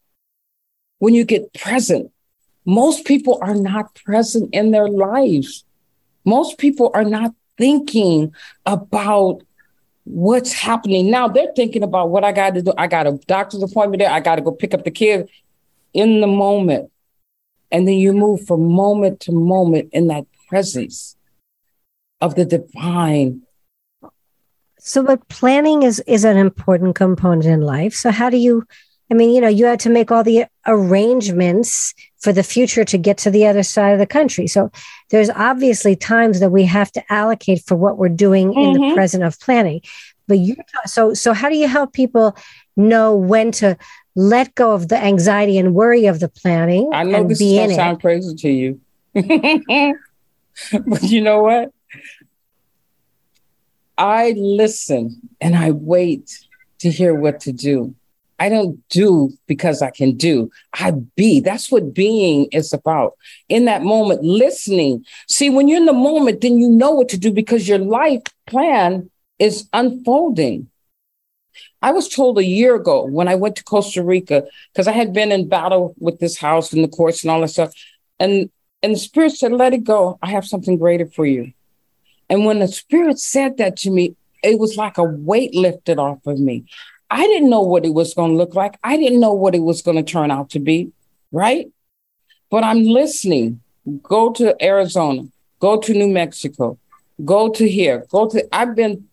When 0.98 1.14
you 1.14 1.24
get 1.24 1.52
present, 1.54 2.12
most 2.66 3.06
people 3.06 3.38
are 3.42 3.54
not 3.54 3.94
present 3.94 4.54
in 4.54 4.70
their 4.70 4.88
lives. 4.88 5.64
Most 6.24 6.58
people 6.58 6.90
are 6.94 7.04
not 7.04 7.34
thinking 7.56 8.34
about 8.66 9.42
what's 10.04 10.52
happening 10.52 11.10
now. 11.10 11.28
They're 11.28 11.52
thinking 11.56 11.82
about 11.82 12.10
what 12.10 12.24
I 12.24 12.32
got 12.32 12.54
to 12.54 12.62
do. 12.62 12.72
I 12.76 12.86
got 12.86 13.06
a 13.06 13.12
doctor's 13.26 13.62
appointment 13.62 14.00
there. 14.00 14.10
I 14.10 14.20
got 14.20 14.36
to 14.36 14.42
go 14.42 14.52
pick 14.52 14.74
up 14.74 14.84
the 14.84 14.90
kid 14.90 15.28
in 15.94 16.20
the 16.20 16.26
moment. 16.26 16.89
And 17.72 17.86
then 17.86 17.94
you 17.94 18.12
move 18.12 18.46
from 18.46 18.64
moment 18.72 19.20
to 19.20 19.32
moment 19.32 19.90
in 19.92 20.08
that 20.08 20.26
presence 20.48 21.16
of 22.20 22.34
the 22.34 22.44
divine 22.44 23.42
so, 24.82 25.02
but 25.02 25.28
planning 25.28 25.82
is 25.82 26.00
is 26.06 26.24
an 26.24 26.36
important 26.36 26.94
component 26.96 27.44
in 27.44 27.60
life. 27.60 27.94
So, 27.94 28.10
how 28.10 28.30
do 28.30 28.38
you? 28.38 28.66
I 29.10 29.14
mean, 29.14 29.30
you 29.30 29.40
know, 29.40 29.48
you 29.48 29.66
had 29.66 29.80
to 29.80 29.90
make 29.90 30.10
all 30.10 30.22
the 30.22 30.46
arrangements 30.66 31.92
for 32.20 32.32
the 32.32 32.44
future 32.44 32.84
to 32.84 32.96
get 32.96 33.18
to 33.18 33.30
the 33.30 33.46
other 33.46 33.62
side 33.62 33.92
of 33.92 33.98
the 33.98 34.06
country. 34.06 34.46
So, 34.46 34.70
there's 35.10 35.30
obviously 35.30 35.96
times 35.96 36.40
that 36.40 36.50
we 36.50 36.64
have 36.64 36.90
to 36.92 37.12
allocate 37.12 37.62
for 37.66 37.76
what 37.76 37.98
we're 37.98 38.08
doing 38.08 38.50
mm-hmm. 38.50 38.58
in 38.58 38.72
the 38.72 38.78
mm-hmm. 38.80 38.94
present 38.94 39.22
of 39.22 39.38
planning. 39.38 39.82
But 40.26 40.38
you, 40.38 40.56
so 40.86 41.12
so, 41.12 41.34
how 41.34 41.50
do 41.50 41.56
you 41.56 41.68
help 41.68 41.92
people 41.92 42.34
know 42.76 43.14
when 43.14 43.52
to 43.52 43.76
let 44.20 44.54
go 44.54 44.72
of 44.72 44.88
the 44.88 44.96
anxiety 44.96 45.58
and 45.58 45.74
worry 45.74 46.06
of 46.06 46.20
the 46.20 46.28
planning? 46.28 46.90
I 46.92 47.04
know 47.04 47.24
this 47.26 47.40
is 47.40 47.58
gonna 47.58 47.74
sound 47.74 48.00
crazy 48.00 48.34
to 48.34 48.50
you, 48.50 48.80
but 50.86 51.02
you 51.02 51.22
know 51.22 51.42
what? 51.42 51.72
I 53.96 54.34
listen 54.36 55.20
and 55.40 55.56
I 55.56 55.72
wait 55.72 56.38
to 56.80 56.90
hear 56.90 57.14
what 57.14 57.40
to 57.40 57.52
do. 57.52 57.94
I 58.38 58.48
don't 58.48 58.82
do 58.88 59.32
because 59.46 59.82
I 59.82 59.90
can 59.90 60.16
do. 60.16 60.50
I 60.72 60.92
be. 61.14 61.40
That's 61.40 61.70
what 61.70 61.92
being 61.92 62.46
is 62.52 62.72
about. 62.72 63.12
In 63.50 63.66
that 63.66 63.82
moment, 63.82 64.24
listening. 64.24 65.04
See, 65.28 65.50
when 65.50 65.68
you're 65.68 65.76
in 65.76 65.84
the 65.84 65.92
moment, 65.92 66.40
then 66.40 66.58
you 66.58 66.70
know 66.70 66.92
what 66.92 67.10
to 67.10 67.18
do 67.18 67.30
because 67.32 67.68
your 67.68 67.78
life 67.78 68.22
plan 68.46 69.10
is 69.38 69.68
unfolding. 69.74 70.69
I 71.82 71.92
was 71.92 72.08
told 72.08 72.38
a 72.38 72.44
year 72.44 72.74
ago 72.74 73.04
when 73.04 73.28
I 73.28 73.34
went 73.34 73.56
to 73.56 73.64
Costa 73.64 74.02
Rica, 74.02 74.44
because 74.72 74.86
I 74.86 74.92
had 74.92 75.12
been 75.12 75.32
in 75.32 75.48
battle 75.48 75.94
with 75.98 76.18
this 76.18 76.36
house 76.36 76.72
and 76.72 76.84
the 76.84 76.88
courts 76.88 77.22
and 77.22 77.30
all 77.30 77.40
that 77.40 77.48
stuff. 77.48 77.72
And 78.18 78.50
and 78.82 78.94
the 78.94 78.98
spirit 78.98 79.32
said, 79.32 79.52
let 79.52 79.74
it 79.74 79.84
go. 79.84 80.18
I 80.22 80.30
have 80.30 80.46
something 80.46 80.78
greater 80.78 81.06
for 81.06 81.26
you. 81.26 81.52
And 82.30 82.46
when 82.46 82.60
the 82.60 82.68
spirit 82.68 83.18
said 83.18 83.58
that 83.58 83.76
to 83.78 83.90
me, 83.90 84.16
it 84.42 84.58
was 84.58 84.76
like 84.76 84.96
a 84.96 85.04
weight 85.04 85.54
lifted 85.54 85.98
off 85.98 86.26
of 86.26 86.38
me. 86.38 86.64
I 87.10 87.26
didn't 87.26 87.50
know 87.50 87.60
what 87.60 87.84
it 87.84 87.92
was 87.92 88.14
going 88.14 88.30
to 88.30 88.36
look 88.36 88.54
like. 88.54 88.78
I 88.82 88.96
didn't 88.96 89.20
know 89.20 89.34
what 89.34 89.54
it 89.54 89.60
was 89.60 89.82
going 89.82 89.96
to 89.96 90.02
turn 90.02 90.30
out 90.30 90.50
to 90.50 90.60
be, 90.60 90.92
right? 91.32 91.70
But 92.50 92.64
I'm 92.64 92.84
listening. 92.84 93.60
Go 94.02 94.32
to 94.34 94.54
Arizona, 94.62 95.24
go 95.58 95.80
to 95.80 95.92
New 95.92 96.08
Mexico, 96.08 96.78
go 97.24 97.48
to 97.48 97.68
here, 97.68 98.06
go 98.10 98.28
to, 98.28 98.46
I've 98.54 98.76
been, 98.76 99.08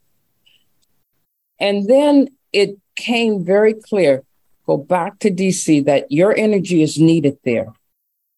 and 1.59 1.87
then 1.87 2.27
it 2.57 2.77
came 2.95 3.45
very 3.45 3.73
clear 3.73 4.23
go 4.65 4.77
back 4.77 5.17
to 5.19 5.31
DC 5.31 5.85
that 5.85 6.11
your 6.11 6.35
energy 6.35 6.83
is 6.83 6.99
needed 6.99 7.37
there. 7.45 7.67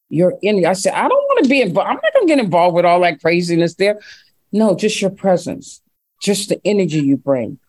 Your 0.09 0.35
energy. 0.43 0.65
I 0.65 0.73
said, 0.73 0.93
I 0.93 1.07
don't 1.07 1.11
want 1.11 1.43
to 1.43 1.49
be 1.49 1.61
involved. 1.61 1.89
I'm 1.89 1.95
not 1.95 2.13
going 2.13 2.27
to 2.27 2.35
get 2.35 2.43
involved 2.43 2.75
with 2.75 2.85
all 2.85 3.01
that 3.01 3.19
craziness 3.19 3.75
there. 3.75 3.99
No, 4.51 4.75
just 4.75 5.01
your 5.01 5.09
presence, 5.11 5.81
just 6.21 6.49
the 6.49 6.61
energy 6.63 6.99
you 6.99 7.17
bring. 7.17 7.59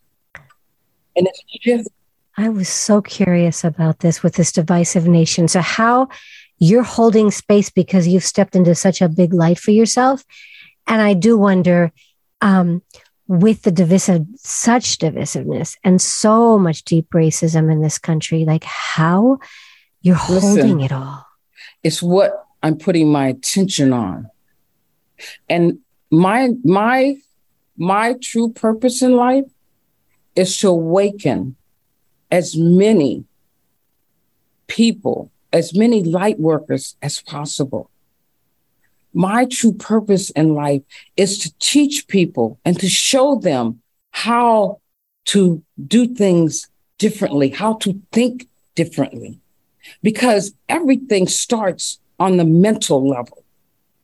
And 1.17 1.27
it's 1.27 1.43
just. 1.61 1.89
I 2.37 2.49
was 2.49 2.69
so 2.69 3.03
curious 3.03 3.65
about 3.65 3.99
this 3.99 4.23
with 4.23 4.35
this 4.35 4.53
divisive 4.53 5.07
nation. 5.07 5.49
So, 5.49 5.61
how 5.61 6.09
you're 6.59 6.83
holding 6.83 7.31
space 7.31 7.71
because 7.71 8.07
you've 8.07 8.25
stepped 8.25 8.55
into 8.55 8.75
such 8.75 9.03
a 9.03 9.09
big 9.09 9.35
light 9.35 9.59
for 9.59 9.73
yourself. 9.73 10.25
And 10.87 11.03
I 11.03 11.15
do 11.15 11.37
wonder, 11.37 11.93
um, 12.41 12.83
with 13.31 13.62
the 13.62 13.71
divisive, 13.71 14.27
such 14.35 14.99
divisiveness 14.99 15.77
and 15.85 16.03
so 16.03 16.59
much 16.59 16.83
deep 16.83 17.09
racism 17.11 17.71
in 17.71 17.81
this 17.81 17.97
country, 17.97 18.45
like 18.45 18.64
how 18.64 19.38
you're 20.03 20.16
Listen, 20.29 20.40
holding 20.40 20.81
it 20.81 20.90
all. 20.90 21.25
It's 21.85 22.03
what 22.03 22.45
I'm 22.61 22.77
putting 22.77 23.12
my 23.12 23.29
attention 23.29 23.93
on. 23.93 24.29
And 25.49 25.79
my 26.11 26.51
my 26.64 27.19
my 27.77 28.14
true 28.21 28.51
purpose 28.51 29.01
in 29.01 29.14
life 29.14 29.45
is 30.35 30.59
to 30.59 30.71
awaken 30.71 31.55
as 32.33 32.57
many 32.57 33.27
people, 34.66 35.31
as 35.53 35.73
many 35.73 36.03
light 36.03 36.40
workers 36.40 36.97
as 37.01 37.23
possible. 37.23 37.89
My 39.12 39.44
true 39.44 39.73
purpose 39.73 40.31
in 40.31 40.55
life 40.55 40.83
is 41.16 41.38
to 41.38 41.53
teach 41.59 42.07
people 42.07 42.59
and 42.64 42.79
to 42.79 42.88
show 42.88 43.37
them 43.37 43.83
how 44.12 44.81
to 45.27 45.62
do 45.87 46.07
things 46.07 46.68
differently, 46.99 47.49
how 47.49 47.75
to 47.75 48.01
think 48.12 48.49
differently, 48.75 49.40
because 50.03 50.53
everything 50.68 51.27
starts 51.27 51.99
on 52.18 52.37
the 52.37 52.44
mental 52.44 53.09
level. 53.09 53.45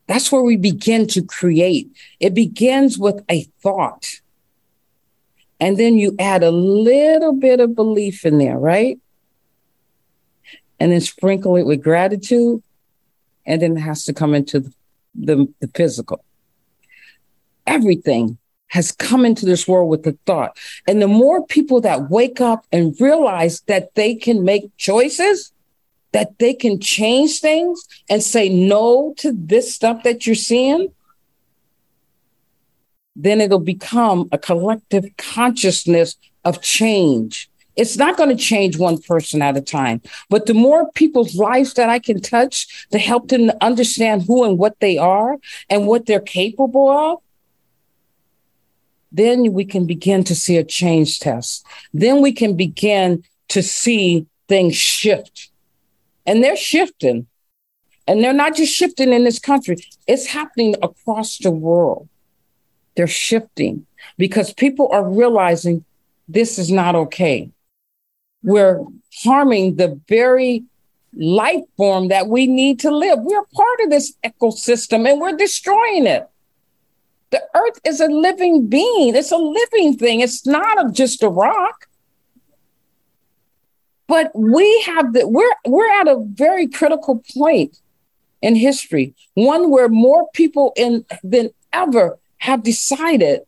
That's 0.07 0.31
where 0.31 0.41
we 0.41 0.57
begin 0.57 1.07
to 1.07 1.21
create. 1.21 1.91
It 2.19 2.33
begins 2.33 2.97
with 2.97 3.23
a 3.29 3.43
thought. 3.61 4.21
And 5.59 5.77
then 5.77 5.97
you 5.97 6.15
add 6.19 6.43
a 6.43 6.51
little 6.51 7.33
bit 7.33 7.59
of 7.59 7.75
belief 7.75 8.25
in 8.25 8.37
there, 8.37 8.57
right? 8.57 8.99
And 10.79 10.91
then 10.91 11.01
sprinkle 11.01 11.55
it 11.55 11.65
with 11.65 11.83
gratitude. 11.83 12.63
And 13.45 13.61
then 13.61 13.77
it 13.77 13.81
has 13.81 14.05
to 14.05 14.13
come 14.13 14.33
into 14.33 14.59
the, 14.59 14.73
the, 15.17 15.51
the 15.59 15.67
physical. 15.73 16.23
Everything 17.65 18.37
has 18.67 18.91
come 18.91 19.25
into 19.25 19.45
this 19.45 19.67
world 19.67 19.89
with 19.89 20.03
the 20.03 20.17
thought. 20.25 20.57
And 20.87 21.01
the 21.01 21.07
more 21.07 21.45
people 21.45 21.81
that 21.81 22.09
wake 22.09 22.41
up 22.41 22.65
and 22.71 22.99
realize 22.99 23.61
that 23.61 23.95
they 23.95 24.15
can 24.15 24.43
make 24.43 24.75
choices, 24.77 25.51
that 26.11 26.37
they 26.39 26.53
can 26.53 26.79
change 26.79 27.39
things 27.39 27.81
and 28.09 28.21
say 28.21 28.49
no 28.49 29.13
to 29.17 29.31
this 29.33 29.73
stuff 29.73 30.03
that 30.03 30.25
you're 30.25 30.35
seeing, 30.35 30.89
then 33.15 33.41
it'll 33.41 33.59
become 33.59 34.29
a 34.31 34.37
collective 34.37 35.05
consciousness 35.17 36.15
of 36.45 36.61
change. 36.61 37.49
It's 37.77 37.95
not 37.95 38.17
going 38.17 38.35
to 38.35 38.43
change 38.43 38.79
one 38.79 38.99
person 38.99 39.43
at 39.43 39.55
a 39.55 39.61
time, 39.61 40.01
but 40.29 40.47
the 40.47 40.55
more 40.55 40.91
people's 40.93 41.35
lives 41.35 41.75
that 41.75 41.89
I 41.89 41.99
can 41.99 42.19
touch 42.19 42.87
to 42.89 42.97
help 42.97 43.29
them 43.29 43.51
understand 43.61 44.23
who 44.23 44.43
and 44.43 44.57
what 44.57 44.79
they 44.79 44.97
are 44.97 45.37
and 45.69 45.85
what 45.85 46.07
they're 46.07 46.19
capable 46.19 46.89
of, 46.89 47.19
then 49.11 49.53
we 49.53 49.63
can 49.63 49.85
begin 49.85 50.23
to 50.23 50.35
see 50.35 50.57
a 50.57 50.63
change 50.63 51.19
test. 51.19 51.63
Then 51.93 52.21
we 52.21 52.31
can 52.31 52.55
begin 52.55 53.23
to 53.49 53.61
see 53.61 54.25
things 54.47 54.75
shift. 54.75 55.51
And 56.25 56.43
they're 56.43 56.57
shifting. 56.57 57.27
And 58.07 58.23
they're 58.23 58.33
not 58.33 58.55
just 58.55 58.73
shifting 58.73 59.13
in 59.13 59.23
this 59.23 59.39
country, 59.39 59.77
it's 60.07 60.27
happening 60.27 60.75
across 60.81 61.37
the 61.37 61.51
world. 61.51 62.09
They're 62.95 63.05
shifting 63.05 63.85
because 64.17 64.51
people 64.51 64.89
are 64.91 65.07
realizing 65.07 65.85
this 66.27 66.57
is 66.57 66.71
not 66.71 66.95
okay 66.95 67.51
we're 68.47 68.81
harming 69.25 69.75
the 69.75 69.99
very 70.07 70.63
life 71.13 71.63
form 71.75 72.07
that 72.07 72.29
we 72.29 72.47
need 72.47 72.79
to 72.79 72.95
live. 72.95 73.19
We're 73.19 73.43
part 73.43 73.79
of 73.83 73.89
this 73.89 74.13
ecosystem 74.23 75.09
and 75.09 75.19
we're 75.19 75.35
destroying 75.35 76.07
it. 76.07 76.25
The 77.31 77.43
earth 77.53 77.81
is 77.83 77.99
a 77.99 78.07
living 78.07 78.67
being, 78.67 79.17
it's 79.17 79.33
a 79.33 79.37
living 79.37 79.97
thing, 79.97 80.21
it's 80.21 80.47
not 80.47 80.85
a, 80.85 80.89
just 80.89 81.23
a 81.23 81.29
rock. 81.29 81.89
But 84.07 84.31
we 84.33 84.81
have 84.83 85.11
the 85.11 85.27
we're 85.27 85.55
we're 85.65 85.91
at 85.99 86.07
a 86.07 86.23
very 86.25 86.67
critical 86.67 87.21
point 87.37 87.77
in 88.41 88.55
history, 88.55 89.13
one 89.33 89.69
where 89.69 89.89
more 89.89 90.29
people 90.33 90.71
in 90.77 91.03
than 91.21 91.49
ever 91.73 92.17
have 92.37 92.63
decided 92.63 93.41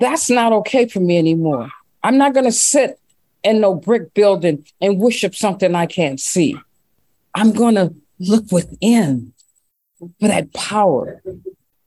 that's 0.00 0.28
not 0.28 0.52
okay 0.52 0.88
for 0.88 0.98
me 0.98 1.18
anymore. 1.18 1.70
I'm 2.02 2.18
not 2.18 2.34
going 2.34 2.46
to 2.46 2.52
sit 2.52 2.98
in 3.44 3.60
no 3.60 3.74
brick 3.74 4.14
building 4.14 4.64
and 4.80 4.98
worship 4.98 5.34
something 5.34 5.74
I 5.74 5.86
can't 5.86 6.20
see. 6.20 6.56
I'm 7.34 7.52
going 7.52 7.74
to 7.76 7.94
look 8.18 8.50
within 8.50 9.32
for 9.98 10.28
that 10.28 10.52
power, 10.52 11.22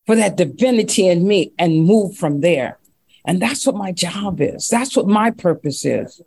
for 0.05 0.15
that 0.15 0.37
divinity 0.37 1.07
in 1.07 1.27
me 1.27 1.51
and 1.57 1.85
move 1.85 2.15
from 2.15 2.41
there. 2.41 2.77
And 3.25 3.41
that's 3.41 3.65
what 3.65 3.75
my 3.75 3.91
job 3.91 4.39
is. 4.39 4.69
That's 4.69 4.95
what 4.95 5.07
my 5.07 5.31
purpose 5.31 5.83
is 5.83 6.21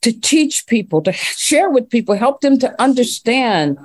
to 0.00 0.12
teach 0.12 0.66
people, 0.66 1.02
to 1.02 1.12
share 1.12 1.70
with 1.70 1.90
people, 1.90 2.14
help 2.16 2.40
them 2.40 2.58
to 2.58 2.82
understand 2.82 3.78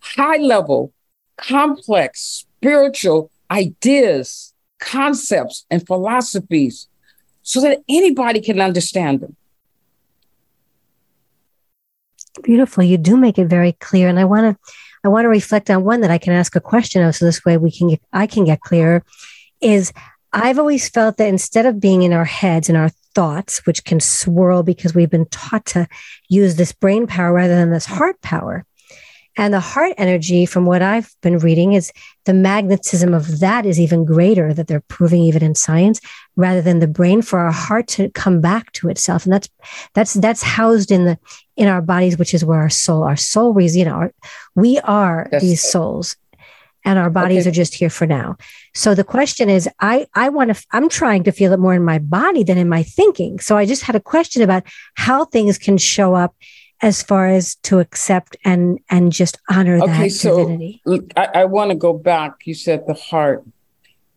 high 0.00 0.38
level, 0.38 0.92
complex, 1.36 2.46
spiritual 2.58 3.30
ideas, 3.50 4.52
concepts, 4.80 5.64
and 5.70 5.86
philosophies 5.86 6.88
so 7.42 7.60
that 7.60 7.82
anybody 7.88 8.40
can 8.40 8.60
understand 8.60 9.20
them. 9.20 9.36
Beautiful. 12.42 12.82
You 12.82 12.96
do 12.96 13.16
make 13.16 13.38
it 13.38 13.46
very 13.46 13.72
clear. 13.72 14.08
And 14.08 14.18
I 14.18 14.24
want 14.24 14.56
to, 14.58 14.74
I 15.04 15.08
want 15.08 15.24
to 15.24 15.28
reflect 15.28 15.68
on 15.70 15.84
one 15.84 16.00
that 16.00 16.10
I 16.10 16.18
can 16.18 16.32
ask 16.32 16.56
a 16.56 16.60
question 16.60 17.02
of. 17.02 17.14
So 17.14 17.24
this 17.24 17.44
way 17.44 17.56
we 17.56 17.70
can 17.70 17.88
get, 17.88 18.00
I 18.12 18.26
can 18.26 18.44
get 18.44 18.60
clearer 18.60 19.04
is 19.60 19.92
I've 20.32 20.58
always 20.58 20.88
felt 20.88 21.18
that 21.18 21.28
instead 21.28 21.66
of 21.66 21.80
being 21.80 22.02
in 22.02 22.12
our 22.12 22.24
heads 22.24 22.68
and 22.68 22.78
our 22.78 22.88
thoughts, 23.14 23.66
which 23.66 23.84
can 23.84 24.00
swirl 24.00 24.62
because 24.62 24.94
we've 24.94 25.10
been 25.10 25.26
taught 25.26 25.66
to 25.66 25.86
use 26.28 26.56
this 26.56 26.72
brain 26.72 27.06
power 27.06 27.32
rather 27.34 27.54
than 27.54 27.70
this 27.70 27.84
heart 27.84 28.20
power, 28.22 28.64
and 29.36 29.54
the 29.54 29.60
heart 29.60 29.94
energy, 29.96 30.44
from 30.44 30.66
what 30.66 30.82
I've 30.82 31.14
been 31.22 31.38
reading, 31.38 31.72
is 31.72 31.90
the 32.24 32.34
magnetism 32.34 33.14
of 33.14 33.40
that 33.40 33.64
is 33.64 33.80
even 33.80 34.04
greater, 34.04 34.52
that 34.52 34.66
they're 34.66 34.84
proving 34.88 35.22
even 35.22 35.42
in 35.42 35.54
science, 35.54 36.00
rather 36.36 36.60
than 36.60 36.80
the 36.80 36.86
brain 36.86 37.22
for 37.22 37.38
our 37.38 37.52
heart 37.52 37.88
to 37.88 38.10
come 38.10 38.40
back 38.40 38.72
to 38.72 38.88
itself. 38.88 39.24
And 39.24 39.32
that's 39.32 39.48
that's 39.94 40.14
that's 40.14 40.42
housed 40.42 40.90
in 40.90 41.04
the 41.04 41.18
in 41.56 41.68
our 41.68 41.82
bodies, 41.82 42.18
which 42.18 42.34
is 42.34 42.44
where 42.44 42.60
our 42.60 42.70
soul, 42.70 43.04
our 43.04 43.16
soul 43.16 43.56
is, 43.58 43.76
you 43.76 43.84
know, 43.84 43.94
our, 43.94 44.14
we 44.54 44.78
are 44.80 45.28
that's, 45.30 45.42
these 45.42 45.62
souls. 45.62 46.16
And 46.84 46.98
our 46.98 47.10
bodies 47.10 47.44
okay. 47.44 47.50
are 47.50 47.52
just 47.52 47.74
here 47.74 47.90
for 47.90 48.08
now. 48.08 48.36
So 48.74 48.92
the 48.92 49.04
question 49.04 49.48
is, 49.48 49.68
I 49.78 50.06
I 50.14 50.30
want 50.30 50.52
to. 50.52 50.66
I'm 50.72 50.88
trying 50.88 51.22
to 51.22 51.30
feel 51.30 51.52
it 51.52 51.60
more 51.60 51.74
in 51.74 51.84
my 51.84 52.00
body 52.00 52.42
than 52.42 52.58
in 52.58 52.68
my 52.68 52.82
thinking. 52.82 53.38
So 53.38 53.56
I 53.56 53.66
just 53.66 53.82
had 53.82 53.94
a 53.94 54.00
question 54.00 54.42
about 54.42 54.64
how 54.94 55.24
things 55.24 55.58
can 55.58 55.78
show 55.78 56.16
up 56.16 56.34
as 56.82 57.00
far 57.00 57.28
as 57.28 57.54
to 57.54 57.78
accept 57.78 58.36
and 58.44 58.80
and 58.90 59.12
just 59.12 59.38
honor 59.48 59.80
okay, 59.80 60.08
that 60.08 60.10
so 60.10 60.36
divinity? 60.36 60.82
I, 61.16 61.28
I 61.34 61.44
want 61.46 61.70
to 61.70 61.76
go 61.76 61.92
back. 61.92 62.44
You 62.44 62.54
said 62.54 62.86
the 62.86 62.94
heart, 62.94 63.44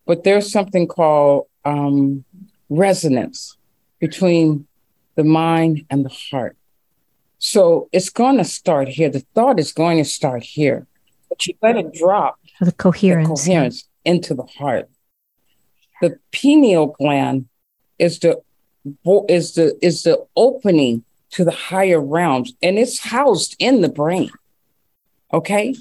but 0.05 0.24
there's 0.24 0.51
something 0.51 0.88
called 0.88 1.47
um, 1.63 2.26
resonance 2.70 3.55
between 3.99 4.68
the 5.13 5.24
mind 5.24 5.86
and 5.89 6.03
the 6.03 6.16
heart. 6.32 6.57
So 7.38 7.88
it's 7.91 8.09
going 8.09 8.38
to 8.38 8.43
start 8.43 8.88
here. 8.88 9.09
The 9.09 9.26
thought 9.36 9.59
is 9.59 9.72
going 9.72 9.99
to 9.99 10.05
start 10.05 10.43
here, 10.43 10.88
but 11.30 11.45
you 11.45 11.53
let 11.61 11.78
it 11.78 11.93
drop 11.93 12.39
the 12.59 12.72
coherence, 12.72 13.30
the 13.30 13.36
coherence 13.36 13.88
into 14.03 14.34
the 14.34 14.47
heart. 14.57 14.89
The 16.01 16.20
pineal 16.32 16.88
gland 16.88 17.47
is 17.99 18.20
the 18.20 18.41
is 19.30 19.53
the 19.53 19.78
is 19.82 20.03
the 20.03 20.26
opening 20.36 21.05
to 21.36 21.45
the 21.45 21.51
higher 21.51 22.01
realms 22.01 22.53
and 22.61 22.77
it's 22.77 22.99
housed 22.99 23.55
in 23.59 23.81
the 23.81 23.89
brain 23.89 24.31
okay? 25.36 25.75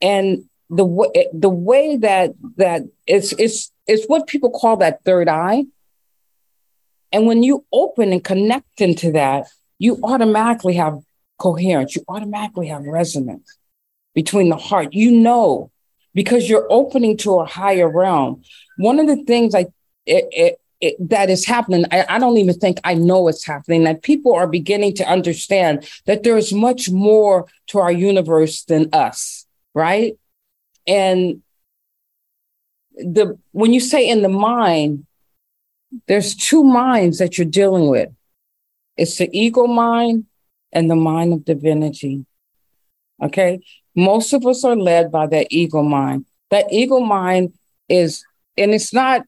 And 0.00 0.44
the 0.68 0.84
way 0.84 1.28
the 1.32 1.50
way 1.50 1.96
that 1.96 2.32
that 2.56 2.82
it's 3.06 3.32
it's 3.32 3.70
it's 3.86 4.06
what 4.06 4.26
people 4.26 4.50
call 4.50 4.78
that 4.78 5.04
third 5.04 5.28
eye. 5.28 5.64
And 7.12 7.26
when 7.26 7.42
you 7.42 7.64
open 7.72 8.12
and 8.12 8.24
connect 8.24 8.80
into 8.80 9.12
that 9.12 9.46
you 9.78 9.98
automatically 10.02 10.74
have 10.74 11.00
coherence 11.38 11.94
you 11.96 12.02
automatically 12.08 12.68
have 12.68 12.84
resonance 12.84 13.58
between 14.14 14.48
the 14.48 14.56
heart. 14.56 14.92
You 14.92 15.10
know 15.10 15.70
because 16.14 16.48
you're 16.48 16.66
opening 16.70 17.16
to 17.18 17.38
a 17.40 17.46
higher 17.46 17.88
realm. 17.88 18.42
One 18.76 18.98
of 18.98 19.06
the 19.06 19.24
things 19.24 19.54
i 19.54 19.66
it, 20.04 20.24
it, 20.32 20.60
it, 20.82 20.96
that 21.08 21.30
is 21.30 21.46
happening. 21.46 21.84
I, 21.92 22.04
I, 22.08 22.18
don't 22.18 22.36
even 22.36 22.56
think 22.56 22.80
I 22.82 22.94
know 22.94 23.28
it's 23.28 23.46
happening, 23.46 23.84
that 23.84 24.02
people 24.02 24.34
are 24.34 24.48
beginning 24.48 24.94
to 24.96 25.08
understand 25.08 25.88
that 26.06 26.24
there 26.24 26.36
is 26.36 26.52
much 26.52 26.90
more 26.90 27.46
to 27.68 27.78
our 27.78 27.92
universe 27.92 28.64
than 28.64 28.88
us, 28.92 29.46
right? 29.74 30.18
And 30.86 31.40
the 32.96 33.38
when 33.52 33.72
you 33.72 33.80
say 33.80 34.06
in 34.06 34.22
the 34.22 34.28
mind, 34.28 35.06
there's 36.08 36.34
two 36.34 36.64
minds 36.64 37.18
that 37.18 37.38
you're 37.38 37.46
dealing 37.46 37.88
with. 37.88 38.10
It's 38.96 39.16
the 39.16 39.30
ego 39.32 39.66
mind 39.66 40.26
and 40.72 40.90
the 40.90 40.96
mind 40.96 41.32
of 41.32 41.44
divinity. 41.44 42.26
Okay. 43.22 43.60
Most 43.94 44.32
of 44.32 44.44
us 44.46 44.64
are 44.64 44.76
led 44.76 45.12
by 45.12 45.26
that 45.28 45.46
ego 45.50 45.82
mind. 45.82 46.26
That 46.50 46.72
ego 46.72 46.98
mind 46.98 47.52
is, 47.88 48.24
and 48.56 48.72
it's 48.74 48.92
not 48.92 49.22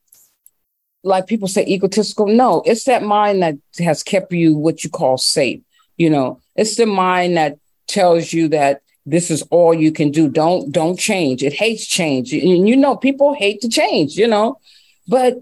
like 1.05 1.27
people 1.27 1.49
say 1.49 1.65
egotistical. 1.67 2.27
No, 2.27 2.63
it's 2.65 2.85
that 2.85 3.03
mind 3.03 3.43
that 3.43 3.57
has 3.79 4.03
kept 4.03 4.33
you 4.33 4.57
what 4.57 4.83
you 4.83 4.91
call 4.91 5.19
safe. 5.19 5.61
You 5.97 6.11
know, 6.11 6.41
it's 6.57 6.77
the 6.77 6.87
mind 6.87 7.37
that 7.37 7.59
tells 7.87 8.33
you 8.33 8.49
that 8.49 8.81
this 9.07 9.31
is 9.31 9.43
all 9.51 9.75
you 9.75 9.93
can 9.93 10.11
do. 10.11 10.29
Don't 10.29 10.73
don't 10.73 10.99
change. 10.99 11.43
It 11.43 11.53
hates 11.53 11.87
change. 11.87 12.33
And 12.33 12.69
you 12.69 12.77
know, 12.77 12.97
people 12.97 13.35
hate 13.35 13.61
to 13.61 13.69
change, 13.69 14.17
you 14.17 14.27
know, 14.27 14.59
but 15.07 15.39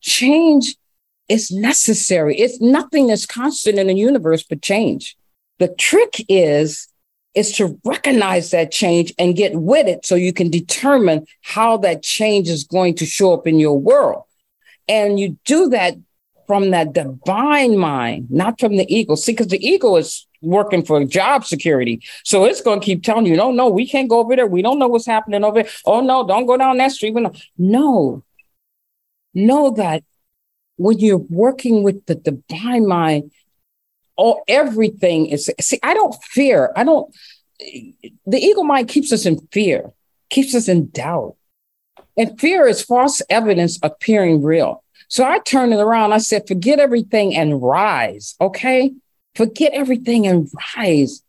change 0.00 0.76
is 1.28 1.50
necessary. 1.50 2.36
It's 2.36 2.60
nothing 2.60 3.06
that's 3.06 3.26
constant 3.26 3.78
in 3.78 3.86
the 3.86 3.94
universe 3.94 4.42
but 4.42 4.62
change. 4.62 5.16
The 5.58 5.68
trick 5.68 6.24
is 6.28 6.86
is 7.34 7.52
to 7.52 7.78
recognize 7.84 8.50
that 8.50 8.72
change 8.72 9.14
and 9.18 9.36
get 9.36 9.54
with 9.54 9.86
it 9.86 10.04
so 10.04 10.16
you 10.16 10.32
can 10.32 10.50
determine 10.50 11.24
how 11.42 11.76
that 11.76 12.02
change 12.02 12.48
is 12.48 12.64
going 12.64 12.94
to 12.96 13.06
show 13.06 13.32
up 13.32 13.46
in 13.46 13.58
your 13.58 13.78
world. 13.78 14.24
And 14.90 15.20
you 15.20 15.38
do 15.44 15.68
that 15.68 15.94
from 16.48 16.72
that 16.72 16.92
divine 16.92 17.78
mind, 17.78 18.28
not 18.28 18.58
from 18.58 18.76
the 18.76 18.84
ego. 18.92 19.14
See, 19.14 19.32
because 19.32 19.46
the 19.46 19.64
ego 19.64 19.94
is 19.94 20.26
working 20.42 20.84
for 20.84 21.04
job 21.04 21.44
security. 21.44 22.02
So 22.24 22.44
it's 22.44 22.60
going 22.60 22.80
to 22.80 22.84
keep 22.84 23.04
telling 23.04 23.26
you, 23.26 23.36
no, 23.36 23.52
no, 23.52 23.68
we 23.68 23.86
can't 23.86 24.08
go 24.08 24.18
over 24.18 24.34
there. 24.34 24.48
We 24.48 24.60
don't 24.60 24.80
know 24.80 24.88
what's 24.88 25.06
happening 25.06 25.44
over 25.44 25.62
there. 25.62 25.72
Oh, 25.86 26.00
no, 26.00 26.26
don't 26.26 26.46
go 26.46 26.56
down 26.56 26.78
that 26.78 26.90
street. 26.90 27.14
No, 27.56 28.24
know 29.32 29.70
that 29.70 30.02
when 30.76 30.98
you're 30.98 31.18
working 31.18 31.84
with 31.84 32.04
the 32.06 32.16
divine 32.16 32.84
mind, 32.84 33.30
all 34.16 34.42
everything 34.48 35.26
is, 35.26 35.48
see, 35.60 35.78
I 35.84 35.94
don't 35.94 36.16
fear. 36.24 36.72
I 36.74 36.82
don't, 36.82 37.14
the 38.26 38.38
ego 38.38 38.64
mind 38.64 38.88
keeps 38.88 39.12
us 39.12 39.24
in 39.24 39.46
fear, 39.52 39.92
keeps 40.30 40.54
us 40.54 40.66
in 40.68 40.88
doubt. 40.90 41.36
And 42.20 42.38
fear 42.38 42.66
is 42.66 42.82
false 42.82 43.22
evidence 43.30 43.78
appearing 43.82 44.42
real. 44.42 44.84
So 45.08 45.24
I 45.24 45.38
turned 45.38 45.72
it 45.72 45.80
around. 45.80 46.12
I 46.12 46.18
said, 46.18 46.46
forget 46.46 46.78
everything 46.78 47.34
and 47.34 47.62
rise. 47.62 48.36
Okay. 48.38 48.92
Forget 49.34 49.72
everything 49.72 50.26
and 50.26 50.46
rise. 50.76 51.22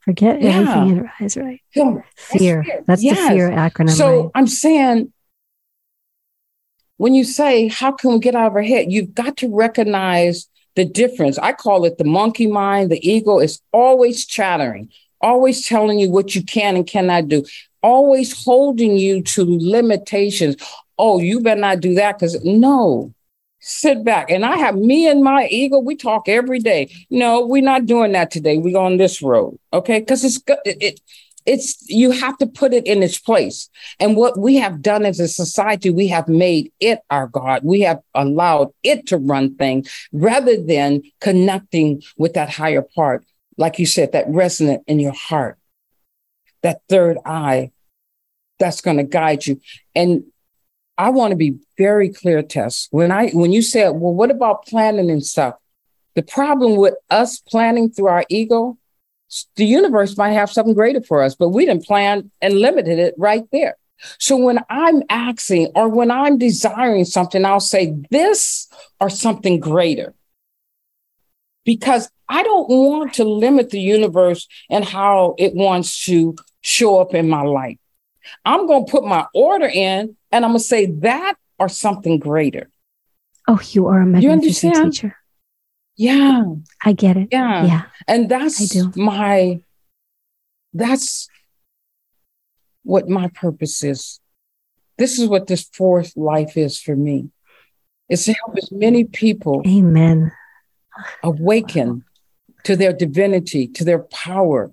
Forget 0.00 0.42
yeah. 0.42 0.50
everything 0.50 0.98
and 0.98 1.10
rise, 1.18 1.36
right? 1.38 1.62
Yeah. 1.74 1.94
Fear. 2.14 2.64
That's, 2.68 2.86
That's 2.86 3.02
yes. 3.02 3.16
the 3.16 3.34
fear 3.36 3.50
acronym. 3.50 3.90
So 3.90 4.24
right? 4.24 4.30
I'm 4.34 4.46
saying 4.46 5.14
when 6.98 7.14
you 7.14 7.24
say, 7.24 7.68
How 7.68 7.92
can 7.92 8.12
we 8.12 8.18
get 8.18 8.34
out 8.34 8.48
of 8.48 8.54
our 8.54 8.62
head? 8.62 8.92
You've 8.92 9.14
got 9.14 9.38
to 9.38 9.48
recognize 9.48 10.46
the 10.76 10.84
difference. 10.84 11.38
I 11.38 11.54
call 11.54 11.86
it 11.86 11.96
the 11.96 12.04
monkey 12.04 12.48
mind. 12.48 12.90
The 12.90 13.10
ego 13.10 13.38
is 13.38 13.62
always 13.72 14.26
chattering, 14.26 14.90
always 15.20 15.66
telling 15.66 15.98
you 15.98 16.10
what 16.10 16.34
you 16.34 16.42
can 16.42 16.76
and 16.76 16.86
cannot 16.86 17.28
do, 17.28 17.44
always 17.82 18.44
holding 18.44 18.96
you 18.96 19.22
to 19.22 19.44
limitations. 19.46 20.56
Oh, 20.98 21.20
you 21.20 21.40
better 21.40 21.60
not 21.60 21.80
do 21.80 21.94
that 21.94 22.18
because 22.18 22.42
no, 22.44 23.14
sit 23.60 24.04
back. 24.04 24.30
And 24.30 24.44
I 24.44 24.56
have 24.56 24.76
me 24.76 25.08
and 25.08 25.22
my 25.22 25.46
ego, 25.48 25.78
we 25.78 25.96
talk 25.96 26.28
every 26.28 26.58
day. 26.58 26.90
No, 27.10 27.46
we're 27.46 27.62
not 27.62 27.86
doing 27.86 28.12
that 28.12 28.30
today. 28.30 28.58
We're 28.58 28.78
on 28.78 28.96
this 28.96 29.22
road. 29.22 29.58
Okay. 29.72 30.00
Because 30.00 30.24
it's 30.24 30.38
good. 30.38 30.58
It, 30.64 30.82
it, 30.82 31.00
it's 31.46 31.82
you 31.88 32.10
have 32.10 32.36
to 32.38 32.46
put 32.46 32.74
it 32.74 32.86
in 32.86 33.02
its 33.02 33.18
place. 33.18 33.70
And 33.98 34.16
what 34.16 34.38
we 34.38 34.56
have 34.56 34.82
done 34.82 35.06
as 35.06 35.18
a 35.18 35.26
society, 35.26 35.88
we 35.88 36.06
have 36.08 36.28
made 36.28 36.70
it 36.78 37.00
our 37.10 37.26
God. 37.26 37.62
We 37.64 37.80
have 37.82 38.00
allowed 38.14 38.72
it 38.82 39.06
to 39.06 39.16
run 39.16 39.54
things 39.56 39.90
rather 40.12 40.62
than 40.62 41.02
connecting 41.20 42.02
with 42.18 42.34
that 42.34 42.50
higher 42.50 42.82
part, 42.82 43.24
like 43.58 43.78
you 43.78 43.86
said, 43.86 44.12
that 44.12 44.28
resonant 44.28 44.84
in 44.86 45.00
your 45.00 45.12
heart, 45.12 45.58
that 46.62 46.80
third 46.88 47.18
eye 47.26 47.72
that's 48.58 48.80
going 48.80 48.96
to 48.96 49.04
guide 49.04 49.46
you. 49.46 49.60
And 49.94 50.24
I 50.96 51.10
want 51.10 51.32
to 51.32 51.36
be 51.36 51.58
very 51.76 52.08
clear, 52.08 52.42
Tess. 52.42 52.88
When 52.90 53.12
I 53.12 53.30
when 53.30 53.52
you 53.52 53.62
said, 53.62 53.90
well, 53.90 54.14
what 54.14 54.30
about 54.30 54.66
planning 54.66 55.10
and 55.10 55.24
stuff? 55.24 55.56
The 56.14 56.22
problem 56.22 56.76
with 56.76 56.94
us 57.10 57.38
planning 57.38 57.90
through 57.90 58.08
our 58.08 58.24
ego, 58.28 58.78
the 59.56 59.64
universe 59.66 60.16
might 60.16 60.32
have 60.32 60.50
something 60.50 60.74
greater 60.74 61.02
for 61.02 61.22
us, 61.22 61.34
but 61.34 61.50
we 61.50 61.66
didn't 61.66 61.84
plan 61.84 62.30
and 62.40 62.54
limited 62.54 62.98
it 62.98 63.14
right 63.16 63.44
there. 63.52 63.76
So 64.18 64.36
when 64.36 64.60
I'm 64.70 65.02
asking 65.10 65.72
or 65.74 65.88
when 65.88 66.10
I'm 66.10 66.38
desiring 66.38 67.04
something, 67.04 67.44
I'll 67.44 67.60
say 67.60 67.96
this 68.10 68.68
or 69.00 69.10
something 69.10 69.60
greater. 69.60 70.14
Because 71.68 72.10
I 72.30 72.42
don't 72.42 72.66
want 72.70 73.12
to 73.14 73.24
limit 73.24 73.68
the 73.68 73.78
universe 73.78 74.48
and 74.70 74.82
how 74.82 75.34
it 75.36 75.54
wants 75.54 76.06
to 76.06 76.34
show 76.62 76.98
up 76.98 77.12
in 77.12 77.28
my 77.28 77.42
life. 77.42 77.76
I'm 78.42 78.66
going 78.66 78.86
to 78.86 78.90
put 78.90 79.04
my 79.04 79.26
order 79.34 79.66
in 79.66 80.16
and 80.32 80.44
I'm 80.46 80.52
going 80.52 80.60
to 80.60 80.64
say 80.64 80.86
that 80.86 81.34
or 81.58 81.68
something 81.68 82.18
greater. 82.18 82.70
Oh, 83.46 83.60
you 83.72 83.86
are 83.88 84.00
a 84.00 84.06
magnificent 84.06 84.76
you 84.76 84.84
teacher. 84.84 85.16
Yeah. 85.94 86.44
I 86.82 86.94
get 86.94 87.18
it. 87.18 87.28
Yeah. 87.32 87.66
Yeah. 87.66 87.82
And 88.06 88.30
that's 88.30 88.62
I 88.62 88.64
do. 88.64 88.92
my, 88.96 89.60
that's 90.72 91.28
what 92.82 93.10
my 93.10 93.28
purpose 93.28 93.84
is. 93.84 94.20
This 94.96 95.18
is 95.18 95.28
what 95.28 95.48
this 95.48 95.68
fourth 95.70 96.16
life 96.16 96.56
is 96.56 96.80
for 96.80 96.96
me. 96.96 97.28
It's 98.08 98.24
to 98.24 98.32
help 98.32 98.56
as 98.56 98.72
many 98.72 99.04
people. 99.04 99.62
Amen. 99.66 100.32
Awaken 101.22 102.04
to 102.64 102.76
their 102.76 102.92
divinity, 102.92 103.66
to 103.68 103.84
their 103.84 104.00
power. 104.00 104.72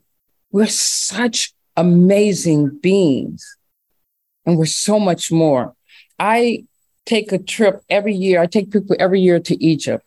We're 0.52 0.68
such 0.68 1.54
amazing 1.76 2.80
beings. 2.80 3.58
And 4.46 4.58
we're 4.58 4.66
so 4.66 5.00
much 5.00 5.32
more. 5.32 5.76
I 6.20 6.66
take 7.06 7.32
a 7.32 7.40
trip 7.40 7.82
every 7.90 8.14
year. 8.14 8.42
I 8.42 8.46
take 8.46 8.72
people 8.72 8.96
every 9.00 9.22
year 9.22 9.40
to 9.40 9.64
Egypt 9.64 10.06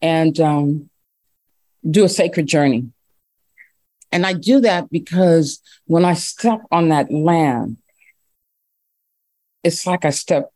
and 0.00 0.38
um, 0.40 0.90
do 1.88 2.04
a 2.04 2.08
sacred 2.08 2.46
journey. 2.46 2.88
And 4.10 4.26
I 4.26 4.34
do 4.34 4.60
that 4.60 4.90
because 4.90 5.60
when 5.86 6.04
I 6.04 6.14
step 6.14 6.60
on 6.70 6.90
that 6.90 7.10
land, 7.10 7.78
it's 9.64 9.86
like 9.86 10.04
I 10.04 10.10
step 10.10 10.52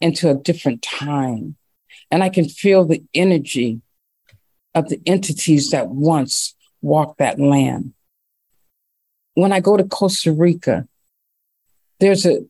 into 0.00 0.30
a 0.30 0.34
different 0.34 0.82
time. 0.82 1.56
And 2.10 2.22
I 2.22 2.28
can 2.28 2.48
feel 2.48 2.84
the 2.84 3.02
energy 3.14 3.80
of 4.74 4.88
the 4.88 5.00
entities 5.06 5.70
that 5.70 5.88
once 5.88 6.54
walked 6.82 7.18
that 7.18 7.38
land 7.38 7.94
when 9.34 9.52
I 9.52 9.60
go 9.60 9.76
to 9.76 9.84
Costa 9.84 10.32
Rica, 10.32 10.88
there's 12.00 12.24
a 12.24 12.40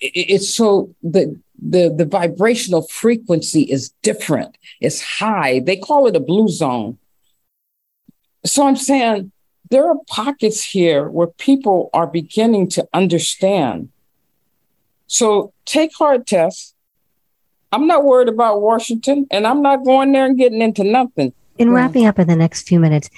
it's 0.00 0.54
so 0.54 0.94
the 1.02 1.40
the 1.60 1.92
the 1.94 2.04
vibrational 2.04 2.82
frequency 2.82 3.62
is 3.62 3.90
different. 4.02 4.56
It's 4.80 5.00
high. 5.00 5.60
They 5.60 5.76
call 5.76 6.06
it 6.06 6.16
a 6.16 6.20
blue 6.20 6.48
zone. 6.48 6.98
So 8.44 8.66
I'm 8.66 8.76
saying 8.76 9.32
there 9.70 9.88
are 9.88 9.96
pockets 10.06 10.62
here 10.62 11.08
where 11.08 11.28
people 11.28 11.90
are 11.94 12.06
beginning 12.06 12.68
to 12.70 12.86
understand. 12.92 13.90
So 15.06 15.52
take 15.64 15.94
heart 15.94 16.26
Tess. 16.26 16.74
I'm 17.72 17.86
not 17.86 18.04
worried 18.04 18.28
about 18.28 18.60
Washington, 18.60 19.26
and 19.32 19.46
I'm 19.46 19.62
not 19.62 19.84
going 19.84 20.12
there 20.12 20.26
and 20.26 20.38
getting 20.38 20.62
into 20.62 20.84
nothing. 20.84 21.32
In 21.56 21.70
wrapping 21.70 22.06
up 22.06 22.18
in 22.18 22.26
the 22.26 22.36
next 22.36 22.66
few 22.66 22.80
minutes, 22.80 23.10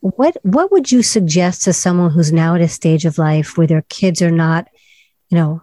what 0.00 0.36
what 0.42 0.72
would 0.72 0.90
you 0.90 1.02
suggest 1.02 1.62
to 1.62 1.72
someone 1.72 2.10
who's 2.10 2.32
now 2.32 2.54
at 2.54 2.60
a 2.60 2.68
stage 2.68 3.04
of 3.04 3.18
life 3.18 3.56
where 3.56 3.66
their 3.66 3.84
kids 3.88 4.20
are 4.20 4.30
not, 4.30 4.68
you 5.30 5.38
know, 5.38 5.62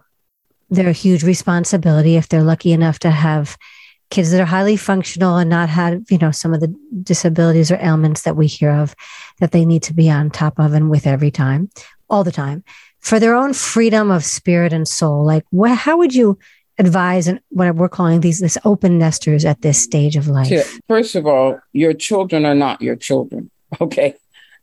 they're 0.69 0.89
a 0.89 0.93
huge 0.93 1.23
responsibility 1.23 2.15
if 2.15 2.29
they're 2.29 2.41
lucky 2.41 2.71
enough 2.71 2.99
to 2.99 3.11
have 3.11 3.57
kids 4.09 4.31
that 4.31 4.41
are 4.41 4.45
highly 4.45 4.77
functional 4.77 5.37
and 5.37 5.49
not 5.49 5.69
have, 5.69 6.03
you 6.09 6.17
know, 6.17 6.31
some 6.31 6.53
of 6.53 6.59
the 6.59 6.73
disabilities 7.03 7.71
or 7.71 7.77
ailments 7.81 8.23
that 8.23 8.35
we 8.35 8.47
hear 8.47 8.71
of 8.71 8.95
that 9.39 9.51
they 9.51 9.65
need 9.65 9.83
to 9.83 9.93
be 9.93 10.09
on 10.09 10.29
top 10.29 10.59
of 10.59 10.73
and 10.73 10.89
with 10.89 11.07
every 11.07 11.31
time, 11.31 11.69
all 12.09 12.23
the 12.23 12.31
time, 12.31 12.63
for 12.99 13.19
their 13.19 13.35
own 13.35 13.53
freedom 13.53 14.11
of 14.11 14.23
spirit 14.23 14.73
and 14.73 14.87
soul. 14.87 15.25
Like, 15.25 15.45
what, 15.49 15.77
how 15.77 15.97
would 15.97 16.13
you 16.13 16.37
advise 16.77 17.27
and 17.27 17.39
what 17.49 17.75
we're 17.75 17.89
calling 17.89 18.21
these 18.21 18.39
this 18.39 18.57
open 18.65 18.97
nesters 18.97 19.45
at 19.45 19.61
this 19.61 19.81
stage 19.81 20.15
of 20.15 20.27
life? 20.27 20.79
First 20.87 21.15
of 21.15 21.25
all, 21.27 21.59
your 21.73 21.93
children 21.93 22.45
are 22.45 22.55
not 22.55 22.81
your 22.81 22.95
children. 22.95 23.49
Okay. 23.79 24.15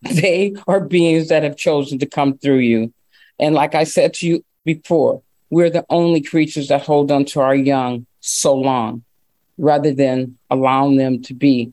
They 0.02 0.54
are 0.68 0.80
beings 0.80 1.28
that 1.28 1.42
have 1.42 1.56
chosen 1.56 1.98
to 2.00 2.06
come 2.06 2.36
through 2.36 2.58
you. 2.58 2.92
And 3.38 3.54
like 3.54 3.74
I 3.74 3.84
said 3.84 4.12
to 4.14 4.26
you 4.26 4.44
before, 4.64 5.22
we're 5.50 5.70
the 5.70 5.86
only 5.88 6.20
creatures 6.20 6.68
that 6.68 6.82
hold 6.82 7.10
on 7.10 7.24
to 7.26 7.40
our 7.40 7.54
young 7.54 8.06
so 8.20 8.54
long 8.54 9.02
rather 9.56 9.92
than 9.92 10.38
allowing 10.50 10.96
them 10.96 11.22
to 11.22 11.34
be. 11.34 11.72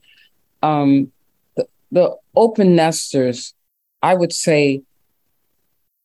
Um, 0.64 1.12
the, 1.56 1.68
the 1.92 2.16
open 2.36 2.76
nesters, 2.76 3.54
I 4.02 4.16
would 4.16 4.34
say, 4.34 4.82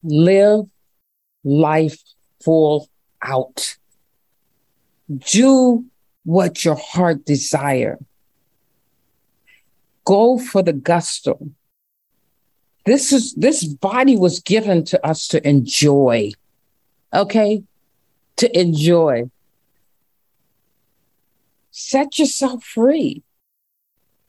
live 0.03 0.67
life 1.45 2.03
full 2.43 2.89
out. 3.23 3.77
Do 5.11 5.87
what 6.25 6.65
your 6.65 6.77
heart 6.77 7.25
desire. 7.25 7.99
Go 10.05 10.39
for 10.39 10.63
the 10.63 10.73
gusto. 10.73 11.51
This 12.87 13.13
is 13.13 13.35
this 13.35 13.65
body 13.65 14.17
was 14.17 14.41
given 14.41 14.85
to 14.87 15.07
us 15.07 15.29
to 15.29 15.47
enjoy. 15.47 16.33
Okay? 17.13 17.65
To 18.37 18.59
enjoy. 18.59 19.31
Set 21.71 22.19
yourself 22.19 22.65
free. 22.65 23.23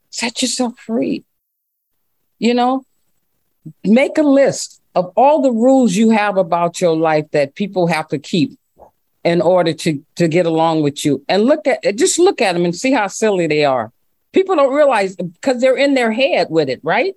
Set 0.09 0.41
yourself 0.41 0.77
free. 0.79 1.23
You 2.39 2.53
know, 2.53 2.85
make 3.83 4.17
a 4.17 4.23
list 4.23 4.81
of 4.95 5.13
all 5.15 5.41
the 5.41 5.51
rules 5.51 5.95
you 5.95 6.09
have 6.09 6.37
about 6.37 6.81
your 6.81 6.95
life 6.95 7.29
that 7.31 7.55
people 7.55 7.87
have 7.87 8.07
to 8.09 8.19
keep 8.19 8.57
in 9.23 9.41
order 9.41 9.73
to 9.73 10.03
to 10.15 10.27
get 10.27 10.45
along 10.45 10.81
with 10.81 11.05
you. 11.05 11.23
And 11.27 11.43
look 11.43 11.67
at 11.67 11.95
just 11.95 12.19
look 12.19 12.41
at 12.41 12.53
them 12.53 12.65
and 12.65 12.75
see 12.75 12.91
how 12.91 13.07
silly 13.07 13.47
they 13.47 13.65
are. 13.65 13.91
People 14.31 14.55
don't 14.55 14.73
realize 14.73 15.15
because 15.15 15.61
they're 15.61 15.77
in 15.77 15.93
their 15.93 16.11
head 16.11 16.47
with 16.49 16.69
it 16.69 16.79
right? 16.83 17.15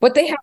But 0.00 0.14
they 0.14 0.26
have 0.28 0.38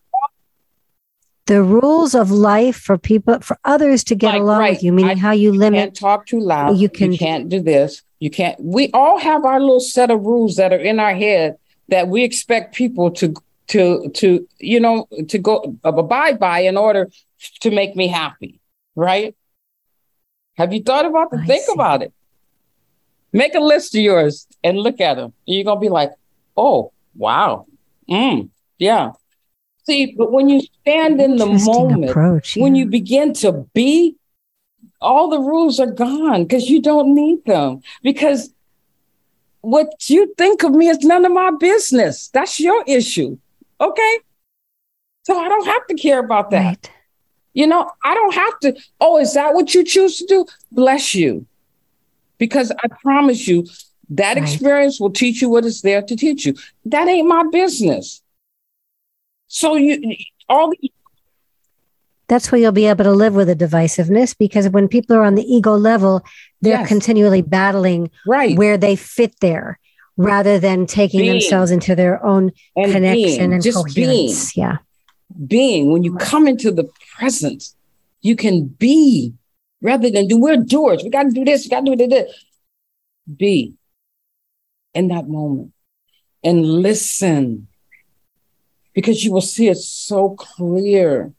the 1.47 1.63
rules 1.63 2.13
of 2.13 2.29
life 2.29 2.75
for 2.75 2.97
people 2.97 3.39
for 3.39 3.57
others 3.63 4.03
to 4.03 4.15
get 4.15 4.33
like, 4.33 4.41
along 4.41 4.59
right. 4.59 4.71
with 4.71 4.83
you 4.83 4.91
meaning 4.91 5.17
I, 5.17 5.21
how 5.21 5.31
you 5.31 5.53
limit 5.53 5.79
can't 5.79 5.95
talk 5.95 6.27
too 6.27 6.41
loud. 6.41 6.77
you 6.77 6.89
can 6.89 7.13
you 7.13 7.17
can't 7.17 7.49
do 7.49 7.61
this. 7.61 8.03
You 8.19 8.29
can't 8.29 8.59
we 8.59 8.91
all 8.91 9.17
have 9.17 9.45
our 9.45 9.59
little 9.59 9.79
set 9.79 10.11
of 10.11 10.21
rules 10.21 10.55
that 10.57 10.73
are 10.73 10.79
in 10.79 10.99
our 10.99 11.15
head 11.15 11.57
that 11.89 12.07
we 12.09 12.23
expect 12.23 12.75
people 12.75 13.11
to 13.11 13.33
to 13.67 14.09
to 14.09 14.47
you 14.59 14.79
know 14.79 15.07
to 15.27 15.37
go 15.37 15.77
uh, 15.83 15.93
abide 15.93 16.39
by 16.39 16.59
in 16.59 16.77
order 16.77 17.09
to 17.61 17.71
make 17.71 17.95
me 17.95 18.07
happy 18.07 18.59
right 18.95 19.35
have 20.57 20.73
you 20.73 20.81
thought 20.81 21.05
about 21.05 21.27
it 21.31 21.45
think 21.45 21.63
see. 21.63 21.73
about 21.73 22.01
it 22.01 22.13
make 23.33 23.55
a 23.55 23.59
list 23.59 23.95
of 23.95 24.01
yours 24.01 24.47
and 24.63 24.77
look 24.77 24.99
at 25.01 25.15
them 25.15 25.33
you're 25.45 25.63
gonna 25.63 25.79
be 25.79 25.89
like 25.89 26.11
oh 26.55 26.91
wow 27.15 27.65
mm, 28.09 28.49
yeah 28.77 29.11
See, 29.87 30.13
but 30.17 30.33
when 30.33 30.49
you 30.49 30.59
stand 30.81 31.21
in 31.21 31.37
the 31.37 31.45
moment, 31.45 32.09
approach, 32.09 32.57
yeah. 32.57 32.63
when 32.63 32.75
you 32.75 32.87
begin 32.87 33.31
to 33.35 33.65
be, 33.73 34.17
all 34.99 35.29
the 35.29 35.39
rules 35.39 35.79
are 35.79 35.89
gone 35.89 36.43
because 36.43 36.69
you 36.69 36.81
don't 36.81 37.15
need 37.15 37.45
them. 37.45 37.79
Because 38.03 38.49
what 39.61 40.09
you 40.09 40.33
think 40.37 40.63
of 40.63 40.73
me 40.73 40.89
is 40.89 40.99
none 40.99 41.23
of 41.23 41.31
my 41.31 41.51
business. 41.51 42.27
That's 42.27 42.59
your 42.59 42.83
issue. 42.85 43.37
Okay. 43.79 44.19
So 45.23 45.39
I 45.39 45.47
don't 45.47 45.65
have 45.65 45.87
to 45.87 45.95
care 45.95 46.19
about 46.19 46.51
that. 46.51 46.65
Right. 46.65 46.91
You 47.57 47.65
know, 47.65 47.89
I 48.03 48.13
don't 48.13 48.35
have 48.35 48.59
to. 48.59 48.69
Oh, 49.01 49.17
is 49.19 49.33
that 49.33 49.55
what 49.55 49.73
you 49.73 49.83
choose 49.83 50.17
to 50.19 50.25
do? 50.27 50.45
Bless 50.71 51.15
you. 51.15 51.47
because 52.37 52.71
I 52.71 52.87
promise 53.01 53.47
you 53.47 53.65
that 54.09 54.35
right. 54.35 54.43
experience 54.43 54.99
will 54.99 55.11
teach 55.11 55.41
you 55.41 55.49
what 55.49 55.65
is 55.65 55.81
there 55.81 56.01
to 56.01 56.15
teach 56.15 56.45
you. 56.45 56.55
That 56.85 57.07
ain't 57.07 57.27
my 57.27 57.43
business. 57.51 58.21
So 59.47 59.75
you 59.75 60.15
all 60.49 60.69
the 60.69 60.91
that's 62.27 62.51
where 62.51 62.59
you'll 62.59 62.73
be 62.73 62.87
able 62.87 63.05
to 63.05 63.11
live 63.11 63.35
with 63.35 63.47
the 63.47 63.55
divisiveness 63.55 64.37
because 64.37 64.67
when 64.69 64.87
people 64.89 65.15
are 65.15 65.23
on 65.23 65.35
the 65.35 65.43
ego 65.43 65.75
level, 65.75 66.23
they're 66.61 66.79
yes. 66.79 66.87
continually 66.87 67.41
battling 67.41 68.11
right. 68.27 68.57
where 68.57 68.77
they 68.77 68.97
fit 68.97 69.33
there 69.39 69.79
rather 70.17 70.59
than 70.59 70.85
taking 70.85 71.21
being. 71.21 71.31
themselves 71.31 71.71
into 71.71 71.95
their 71.95 72.23
own 72.25 72.51
and 72.75 72.91
connection 72.91 73.37
being. 73.39 73.53
and 73.53 73.63
Just 73.63 73.77
coherence. 73.77 74.53
Being. 74.53 74.67
Yeah. 74.67 74.77
Being 75.45 75.91
when 75.91 76.03
you 76.03 76.15
come 76.15 76.47
into 76.47 76.71
the 76.71 76.89
presence, 77.15 77.75
you 78.21 78.35
can 78.35 78.65
be 78.65 79.33
rather 79.81 80.09
than 80.09 80.27
do 80.27 80.39
we're 80.39 80.57
doers. 80.57 81.03
We 81.03 81.09
got 81.09 81.23
to 81.23 81.31
do 81.31 81.45
this, 81.45 81.65
we 81.65 81.69
got 81.69 81.85
to 81.85 81.95
do 81.95 82.07
this. 82.07 82.45
Be 83.35 83.75
in 84.93 85.09
that 85.09 85.27
moment 85.27 85.73
and 86.43 86.65
listen 86.65 87.67
because 88.93 89.23
you 89.23 89.31
will 89.31 89.41
see 89.41 89.67
it 89.67 89.77
so 89.77 90.29
clear. 90.31 91.31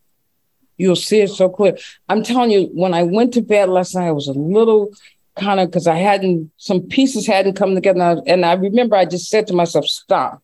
You'll 0.77 0.95
see 0.95 1.23
it 1.23 1.31
so 1.31 1.49
clear. 1.49 1.77
I'm 2.09 2.23
telling 2.23 2.53
you, 2.53 2.71
when 2.73 2.95
I 2.95 3.03
went 3.03 3.35
to 3.35 3.43
bed 3.43 3.69
last 3.69 3.97
night, 3.97 4.07
I 4.07 4.13
was 4.13 4.29
a 4.29 4.33
little 4.33 4.93
kind 5.37 5.59
of 5.61 5.69
because 5.69 5.87
I 5.87 5.97
hadn't 5.97 6.53
some 6.57 6.83
pieces 6.83 7.27
hadn't 7.27 7.55
come 7.55 7.75
together, 7.75 8.01
and 8.01 8.21
I, 8.21 8.33
and 8.33 8.47
I 8.47 8.53
remember 8.53 8.97
I 8.97 9.05
just 9.05 9.29
said 9.29 9.47
to 9.49 9.55
myself, 9.55 9.87
"Stop 9.87 10.43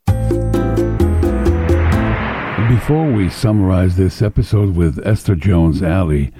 Before 2.68 3.10
we 3.10 3.30
summarize 3.30 3.96
this 3.96 4.22
episode 4.22 4.76
with 4.76 5.00
Esther 5.08 5.36
Jones 5.36 5.82
Alley, 5.82 6.34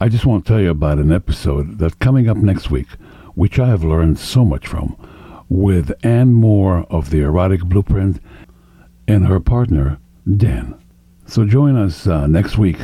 I 0.00 0.08
just 0.08 0.26
want 0.26 0.44
to 0.44 0.52
tell 0.52 0.60
you 0.60 0.70
about 0.70 0.98
an 0.98 1.12
episode 1.12 1.78
that's 1.78 1.94
coming 1.94 2.28
up 2.28 2.36
next 2.36 2.68
week, 2.68 2.88
which 3.36 3.60
I 3.60 3.68
have 3.68 3.84
learned 3.84 4.18
so 4.18 4.44
much 4.44 4.66
from, 4.66 4.96
with 5.48 5.92
Anne 6.04 6.32
Moore 6.32 6.84
of 6.90 7.10
the 7.10 7.20
Erotic 7.20 7.60
Blueprint 7.62 8.20
and 9.06 9.28
her 9.28 9.38
partner, 9.38 9.98
Dan. 10.36 10.74
So 11.26 11.44
join 11.44 11.76
us 11.76 12.08
uh, 12.08 12.26
next 12.26 12.58
week 12.58 12.78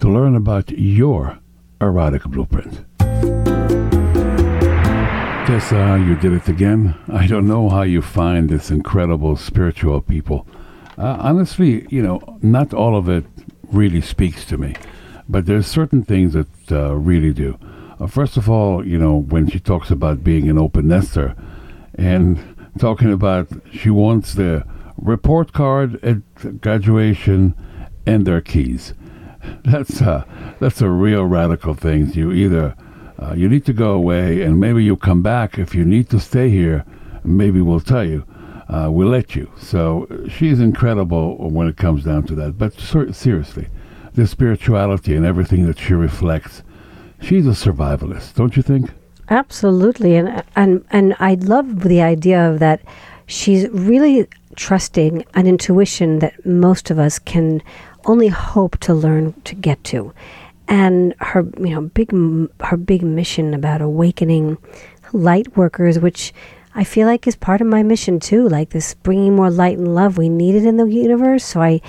to 0.00 0.08
learn 0.08 0.34
about 0.34 0.70
your 0.72 1.38
erotic 1.80 2.24
blueprint. 2.24 2.84
Tessa, 5.46 6.04
you 6.04 6.16
did 6.16 6.32
it 6.32 6.48
again. 6.48 6.96
I 7.06 7.28
don't 7.28 7.46
know 7.46 7.68
how 7.68 7.82
you 7.82 8.02
find 8.02 8.48
this 8.48 8.72
incredible 8.72 9.36
spiritual 9.36 10.00
people. 10.00 10.48
Uh, 10.98 11.16
honestly, 11.20 11.86
you 11.90 12.02
know, 12.02 12.20
not 12.42 12.74
all 12.74 12.96
of 12.96 13.08
it 13.08 13.24
really 13.70 14.00
speaks 14.00 14.44
to 14.44 14.58
me, 14.58 14.74
but 15.28 15.46
there's 15.46 15.66
certain 15.66 16.02
things 16.02 16.32
that 16.32 16.72
uh, 16.72 16.92
really 16.94 17.32
do. 17.32 17.56
Uh, 18.00 18.06
first 18.08 18.36
of 18.36 18.50
all, 18.50 18.84
you 18.84 18.98
know, 18.98 19.14
when 19.14 19.48
she 19.48 19.60
talks 19.60 19.90
about 19.92 20.24
being 20.24 20.48
an 20.48 20.58
open 20.58 20.88
nester 20.88 21.36
and 21.94 22.56
talking 22.78 23.12
about 23.12 23.46
she 23.72 23.90
wants 23.90 24.34
the 24.34 24.66
report 24.96 25.52
card 25.52 26.02
at 26.04 26.60
graduation 26.60 27.54
and 28.04 28.26
their 28.26 28.40
keys. 28.40 28.94
That's 29.64 30.00
a, 30.00 30.26
that's 30.58 30.80
a 30.80 30.90
real 30.90 31.24
radical 31.24 31.72
thing. 31.72 32.10
You 32.12 32.32
either 32.32 32.74
uh, 33.22 33.34
you 33.34 33.48
need 33.48 33.64
to 33.66 33.72
go 33.72 33.92
away, 33.92 34.42
and 34.42 34.58
maybe 34.58 34.82
you'll 34.82 34.96
come 34.96 35.22
back. 35.22 35.58
If 35.58 35.74
you 35.74 35.84
need 35.84 36.10
to 36.10 36.18
stay 36.18 36.50
here, 36.50 36.84
maybe 37.22 37.60
we'll 37.60 37.80
tell 37.80 38.04
you. 38.04 38.26
Uh, 38.68 38.88
we'll 38.90 39.08
let 39.08 39.34
you. 39.34 39.50
So 39.58 40.06
she's 40.28 40.60
incredible 40.60 41.50
when 41.50 41.68
it 41.68 41.76
comes 41.76 42.04
down 42.04 42.24
to 42.24 42.34
that. 42.36 42.58
But 42.58 42.74
ser- 42.74 43.12
seriously, 43.12 43.68
the 44.14 44.26
spirituality 44.26 45.14
and 45.14 45.24
everything 45.24 45.66
that 45.66 45.78
she 45.78 45.94
reflects, 45.94 46.62
she's 47.20 47.46
a 47.46 47.50
survivalist, 47.50 48.34
don't 48.34 48.56
you 48.56 48.62
think? 48.62 48.90
Absolutely, 49.30 50.16
and 50.16 50.42
and 50.56 50.84
and 50.90 51.14
I 51.18 51.34
love 51.34 51.80
the 51.80 52.00
idea 52.00 52.50
of 52.50 52.60
that. 52.60 52.80
She's 53.26 53.68
really 53.68 54.26
trusting 54.56 55.24
an 55.34 55.46
intuition 55.46 56.18
that 56.20 56.44
most 56.46 56.90
of 56.90 56.98
us 56.98 57.18
can 57.18 57.62
only 58.06 58.28
hope 58.28 58.78
to 58.78 58.94
learn 58.94 59.34
to 59.42 59.54
get 59.54 59.82
to 59.84 60.12
and 60.68 61.14
her 61.18 61.46
you 61.58 61.70
know 61.70 61.82
big 61.82 62.10
her 62.60 62.76
big 62.76 63.02
mission 63.02 63.54
about 63.54 63.80
awakening 63.80 64.58
light 65.12 65.56
workers 65.56 65.98
which 65.98 66.32
I 66.78 66.84
feel 66.84 67.08
like 67.08 67.26
is 67.26 67.34
part 67.34 67.60
of 67.60 67.66
my 67.66 67.82
mission 67.82 68.20
too 68.20 68.48
like 68.48 68.70
this 68.70 68.94
bringing 68.94 69.34
more 69.34 69.50
light 69.50 69.78
and 69.78 69.96
love. 69.96 70.16
We 70.16 70.28
need 70.28 70.54
it 70.54 70.64
in 70.64 70.76
the 70.76 70.86
universe 70.86 71.44
so 71.44 71.60
I 71.60 71.80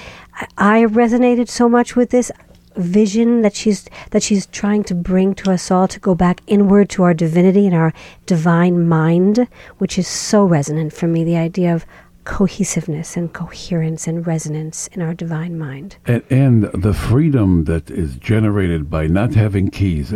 I 0.57 0.85
resonated 0.85 1.47
so 1.47 1.69
much 1.69 1.95
with 1.95 2.09
this 2.09 2.31
vision 2.75 3.43
that 3.43 3.55
she's 3.55 3.85
that 4.09 4.23
she's 4.23 4.47
trying 4.47 4.83
to 4.85 4.95
bring 4.95 5.35
to 5.35 5.51
us 5.51 5.69
all 5.69 5.87
to 5.87 5.99
go 5.99 6.15
back 6.15 6.41
inward 6.47 6.89
to 6.89 7.03
our 7.03 7.13
divinity 7.13 7.67
and 7.67 7.75
our 7.75 7.93
divine 8.25 8.87
mind 8.87 9.47
which 9.77 9.99
is 9.99 10.07
so 10.07 10.43
resonant 10.43 10.91
for 10.91 11.05
me 11.05 11.23
the 11.23 11.37
idea 11.37 11.71
of 11.71 11.85
cohesiveness 12.29 13.17
and 13.17 13.33
coherence 13.33 14.05
and 14.05 14.27
resonance 14.27 14.87
in 14.93 15.01
our 15.01 15.15
divine 15.15 15.57
mind. 15.57 15.97
And, 16.05 16.23
and, 16.29 16.63
the 16.65 16.93
freedom 16.93 17.63
that 17.63 17.89
is 17.89 18.17
generated 18.17 18.87
by 18.87 19.07
not 19.07 19.33
having 19.33 19.71
keys. 19.71 20.13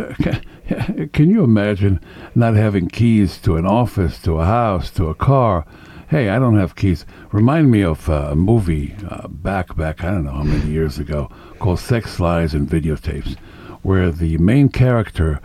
Can 1.12 1.28
you 1.28 1.42
imagine 1.42 2.00
not 2.36 2.54
having 2.54 2.88
keys 2.88 3.38
to 3.38 3.56
an 3.56 3.66
office, 3.66 4.22
to 4.22 4.38
a 4.38 4.46
house, 4.46 4.90
to 4.92 5.08
a 5.08 5.14
car? 5.14 5.66
Hey, 6.08 6.28
I 6.28 6.38
don't 6.38 6.56
have 6.56 6.76
keys. 6.76 7.04
Remind 7.32 7.72
me 7.72 7.82
of 7.82 8.08
a 8.08 8.36
movie 8.36 8.94
uh, 9.10 9.26
back, 9.26 9.74
back, 9.76 10.04
I 10.04 10.12
don't 10.12 10.24
know 10.24 10.30
how 10.30 10.44
many 10.44 10.70
years 10.70 11.00
ago, 11.00 11.28
called 11.58 11.80
Sex, 11.80 12.20
Lies, 12.20 12.54
and 12.54 12.68
Videotapes, 12.68 13.36
where 13.82 14.12
the 14.12 14.38
main 14.38 14.68
character 14.68 15.40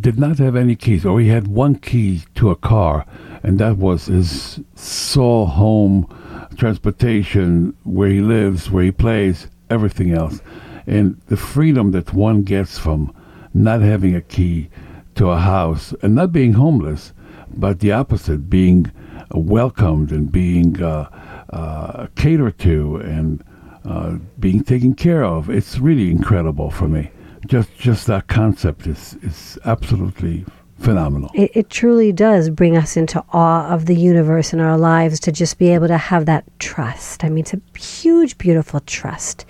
did 0.00 0.18
not 0.18 0.38
have 0.38 0.56
any 0.56 0.74
keys, 0.74 1.04
or 1.04 1.20
he 1.20 1.28
had 1.28 1.48
one 1.48 1.74
key 1.74 2.22
to 2.36 2.50
a 2.50 2.56
car, 2.56 3.04
and 3.44 3.58
that 3.58 3.76
was 3.76 4.06
his 4.06 4.58
sole 4.74 5.46
home 5.46 6.08
transportation, 6.56 7.76
where 7.84 8.08
he 8.08 8.20
lives, 8.20 8.70
where 8.70 8.84
he 8.84 8.90
plays, 8.90 9.48
everything 9.68 10.12
else. 10.12 10.40
And 10.86 11.20
the 11.26 11.36
freedom 11.36 11.90
that 11.90 12.14
one 12.14 12.42
gets 12.42 12.78
from 12.78 13.14
not 13.52 13.82
having 13.82 14.14
a 14.14 14.22
key 14.22 14.70
to 15.16 15.28
a 15.28 15.38
house 15.38 15.94
and 16.02 16.14
not 16.14 16.32
being 16.32 16.54
homeless, 16.54 17.12
but 17.54 17.80
the 17.80 17.92
opposite, 17.92 18.48
being 18.48 18.90
welcomed 19.30 20.10
and 20.10 20.32
being 20.32 20.82
uh, 20.82 21.08
uh, 21.50 22.06
catered 22.16 22.58
to 22.60 22.96
and 22.96 23.44
uh, 23.84 24.16
being 24.40 24.64
taken 24.64 24.94
care 24.94 25.24
of. 25.24 25.50
It's 25.50 25.78
really 25.78 26.10
incredible 26.10 26.70
for 26.70 26.88
me. 26.88 27.10
Just 27.46 27.76
just 27.76 28.06
that 28.06 28.26
concept 28.26 28.86
is 28.86 29.18
is 29.22 29.58
absolutely 29.66 30.46
phenomenal. 30.84 31.30
It, 31.34 31.50
it, 31.54 31.70
truly 31.70 32.12
does 32.12 32.50
bring 32.50 32.76
us 32.76 32.96
into 32.96 33.24
awe 33.32 33.68
of 33.68 33.86
the 33.86 33.96
universe 33.96 34.52
and 34.52 34.60
our 34.60 34.78
lives 34.78 35.18
to 35.20 35.32
just 35.32 35.58
be 35.58 35.70
able 35.70 35.88
to 35.88 35.98
have 35.98 36.26
that 36.26 36.44
trust. 36.60 37.24
I 37.24 37.28
mean, 37.28 37.40
it's 37.40 37.54
a 37.54 37.78
huge, 37.78 38.38
beautiful 38.38 38.80
trust. 38.80 39.44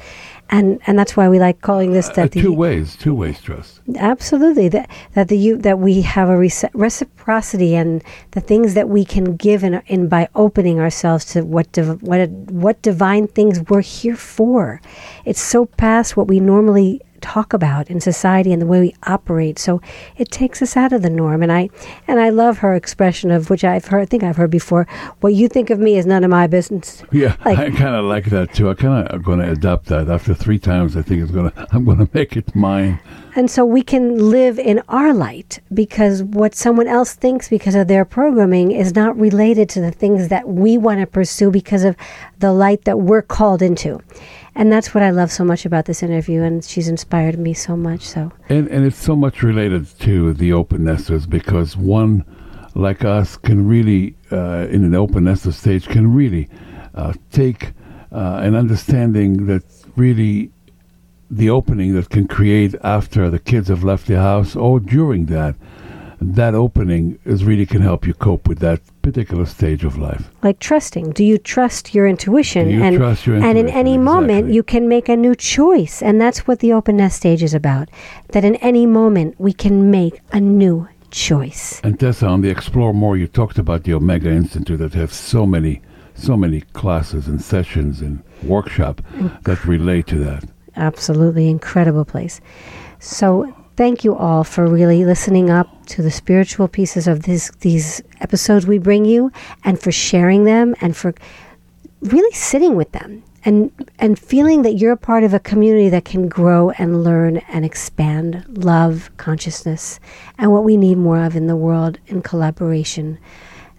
And, 0.51 0.81
and 0.87 0.99
that's 0.99 1.17
why 1.17 1.29
we 1.29 1.39
like 1.41 1.63
calling 1.63 1.93
this 1.93 2.09
that 2.11 2.37
uh, 2.37 2.41
two 2.41 2.53
ways 2.53 2.97
two 2.97 3.15
ways 3.15 3.41
trust 3.41 3.81
absolutely 3.97 4.69
that 4.69 4.91
that 5.15 5.29
the 5.29 5.39
you 5.39 5.57
that 5.57 5.79
we 5.79 6.03
have 6.03 6.29
a 6.29 6.37
reciprocity 6.37 7.75
and 7.75 8.05
the 8.33 8.43
things 8.43 8.75
that 8.75 8.89
we 8.89 9.07
can 9.07 9.37
give 9.37 9.65
in, 9.65 9.83
in 9.87 10.07
by 10.07 10.29
opening 10.35 10.79
ourselves 10.79 11.25
to 11.25 11.43
what 11.43 11.73
div, 11.73 12.03
what 12.03 12.29
what 12.29 12.81
divine 12.83 13.27
things 13.27 13.63
we're 13.71 13.81
here 13.81 14.17
for 14.17 14.83
it's 15.25 15.41
so 15.41 15.65
past 15.65 16.15
what 16.15 16.29
we 16.29 16.41
normally 16.41 17.01
talk 17.25 17.55
about 17.55 17.91
in 17.91 18.01
society 18.01 18.53
and 18.53 18.61
the 18.61 18.67
way 18.67 18.81
we 18.81 18.95
operate. 19.05 19.59
So 19.59 19.81
it 20.19 20.31
takes 20.31 20.61
us 20.61 20.77
out 20.77 20.93
of 20.93 21.01
the 21.01 21.09
norm. 21.09 21.43
And 21.43 21.51
I 21.51 21.71
and 22.07 22.21
I 22.21 22.29
love 22.29 22.59
her 22.59 22.75
expression 22.75 23.31
of 23.31 23.49
which 23.49 23.65
I've 23.65 23.87
heard 23.87 24.03
I 24.03 24.05
think 24.05 24.23
I've 24.23 24.37
heard 24.37 24.51
before, 24.51 24.87
what 25.21 25.35
you 25.35 25.49
think 25.49 25.71
of 25.71 25.79
me 25.79 25.97
is 25.97 26.05
none 26.05 26.23
of 26.23 26.31
my 26.31 26.47
business. 26.47 27.03
Yeah. 27.11 27.37
Like, 27.45 27.59
I 27.59 27.71
kinda 27.71 28.03
like 28.03 28.27
that 28.27 28.55
too. 28.55 28.71
I 28.71 28.75
kinda 28.75 29.09
am 29.13 29.23
gonna 29.23 29.51
adopt 29.53 29.87
that. 29.87 30.09
After 30.09 30.35
three 30.35 30.59
times 30.59 30.97
I 30.97 31.03
think 31.03 31.23
it's 31.23 31.31
gonna 31.31 31.53
I'm 31.73 31.85
gonna 31.85 32.09
make 32.13 32.37
it 32.37 32.55
mine. 32.55 33.01
And 33.37 33.51
so 33.51 33.65
we 33.65 33.83
can 33.83 34.31
live 34.31 34.59
in 34.59 34.83
our 34.89 35.13
light 35.13 35.59
because 35.73 36.23
what 36.23 36.55
someone 36.55 36.87
else 36.87 37.15
thinks 37.15 37.49
because 37.49 37.75
of 37.75 37.89
their 37.89 38.05
programming 38.05 38.71
is 38.71 38.95
not 38.95 39.19
related 39.19 39.69
to 39.71 39.81
the 39.81 39.91
things 39.91 40.29
that 40.29 40.49
we 40.49 40.79
want 40.79 41.01
to 41.01 41.07
pursue 41.07 41.51
because 41.51 41.85
of 41.85 41.97
the 42.39 42.53
light 42.53 42.85
that 42.85 43.01
we're 43.01 43.23
called 43.23 43.61
into 43.61 44.01
and 44.55 44.73
that's 44.73 44.95
what 44.95 45.03
I 45.03 45.11
love 45.11 45.33
so 45.33 45.45
much 45.45 45.67
about 45.67 45.87
this 45.87 46.03
interview, 46.03 46.43
and 46.43 46.65
she's 46.65 46.89
inspired 46.89 47.39
me 47.39 47.55
so 47.55 47.77
much. 47.77 48.03
So, 48.03 48.33
and 48.49 48.69
and 48.69 48.85
it's 48.85 48.99
so 48.99 49.17
much 49.17 49.43
related 49.43 49.87
to 50.01 50.33
the 50.33 50.53
open 50.53 50.85
nesters 50.85 51.27
because 51.27 51.77
one 51.77 52.25
like 52.75 53.05
us 53.05 53.37
can 53.37 53.67
really, 53.69 54.17
uh, 54.33 54.67
in 54.71 54.85
an 54.85 54.95
open 54.95 55.25
nester 55.25 55.53
stage, 55.53 55.87
can 55.87 56.13
really 56.13 56.49
uh, 56.95 57.13
take 57.31 57.73
uh, 58.13 58.41
an 58.43 58.55
understanding 58.55 59.47
that 59.47 59.63
really 59.97 60.51
the 61.31 61.51
opening 61.51 61.95
that 61.95 62.11
can 62.11 62.29
create 62.29 62.75
after 62.83 63.31
the 63.31 63.39
kids 63.39 63.69
have 63.69 63.83
left 63.83 64.07
the 64.07 64.21
house 64.21 64.55
or 64.55 64.79
during 64.79 65.27
that 65.27 65.55
that 66.21 66.55
opening 66.55 67.19
is 67.25 67.45
really 67.45 67.67
can 67.67 67.83
help 67.83 68.07
you 68.07 68.15
cope 68.15 68.49
with 68.49 68.59
that 68.61 68.81
particular 69.03 69.47
stage 69.47 69.85
of 69.85 69.99
life. 69.99 70.31
Like 70.43 70.59
trusting. 70.59 71.11
Do 71.13 71.25
you 71.25 71.39
trust 71.39 71.95
your 71.95 72.07
intuition? 72.07 72.71
You 72.71 72.83
and, 72.83 72.97
trust 72.97 73.27
your 73.27 73.37
intuition, 73.37 73.57
and 73.57 73.69
in 73.69 73.75
any 73.75 73.95
exactly. 73.95 73.99
moment 73.99 74.53
you 74.53 74.63
can 74.63 74.89
make 74.89 75.09
a 75.09 75.17
new 75.17 75.35
choice. 75.35 76.03
And 76.03 76.21
that's 76.21 76.47
what 76.47 76.61
the 76.61 76.73
open 76.73 76.97
nest 76.97 77.17
stage 77.17 77.43
is 77.43 77.55
about. 77.55 77.89
That 78.29 78.45
in 78.45 78.57
any 78.57 78.87
moment 78.87 79.35
we 79.39 79.53
can 79.53 79.91
make 79.91 80.21
a 80.33 80.41
new 80.41 80.89
choice. 81.11 81.81
And 81.85 81.99
Tessa, 81.99 82.27
on 82.27 82.41
the 82.41 82.51
Explore 82.51 82.93
More, 82.93 83.17
you 83.17 83.27
talked 83.27 83.59
about 83.59 83.85
the 83.85 83.95
Omega 83.95 84.31
Institute 84.31 84.79
that 84.81 84.95
has 84.95 85.13
so 85.13 85.47
many 85.47 85.81
so 86.17 86.37
many 86.37 86.61
classes 86.61 87.27
and 87.27 87.43
sessions 87.43 88.01
and 88.01 88.23
workshop 88.45 89.01
mm. 89.15 89.43
that 89.43 89.65
relate 89.65 90.07
to 90.07 90.17
that. 90.17 90.45
Absolutely 90.77 91.49
incredible 91.49 92.05
place. 92.05 92.41
So 93.01 93.53
thank 93.77 94.05
you 94.05 94.15
all 94.15 94.45
for 94.45 94.67
really 94.67 95.05
listening 95.05 95.51
up 95.51 95.87
to 95.87 96.03
the 96.03 96.11
spiritual 96.11 96.69
pieces 96.69 97.07
of 97.07 97.23
this, 97.23 97.51
these 97.61 98.03
episodes 98.21 98.67
we 98.67 98.79
bring 98.79 99.05
you 99.05 99.33
and 99.65 99.81
for 99.81 99.91
sharing 99.91 100.45
them 100.45 100.75
and 100.81 100.97
for 100.97 101.15
really 102.01 102.35
sitting 102.35 102.77
with 102.77 102.93
them 102.93 103.23
and 103.45 103.71
and 103.99 104.19
feeling 104.19 104.63
that 104.63 104.75
you're 104.75 104.93
a 104.93 104.97
part 104.97 105.25
of 105.25 105.35
a 105.35 105.41
community 105.41 105.89
that 105.89 106.05
can 106.05 106.29
grow 106.29 106.71
and 106.71 107.05
learn 107.05 107.39
and 107.49 107.65
expand 107.65 108.45
love 108.49 109.11
consciousness 109.17 110.01
and 110.39 110.53
what 110.53 110.65
we 110.65 110.77
need 110.77 110.97
more 110.97 111.23
of 111.23 111.37
in 111.37 111.47
the 111.47 111.57
world 111.57 111.99
in 112.07 112.23
collaboration 112.23 113.19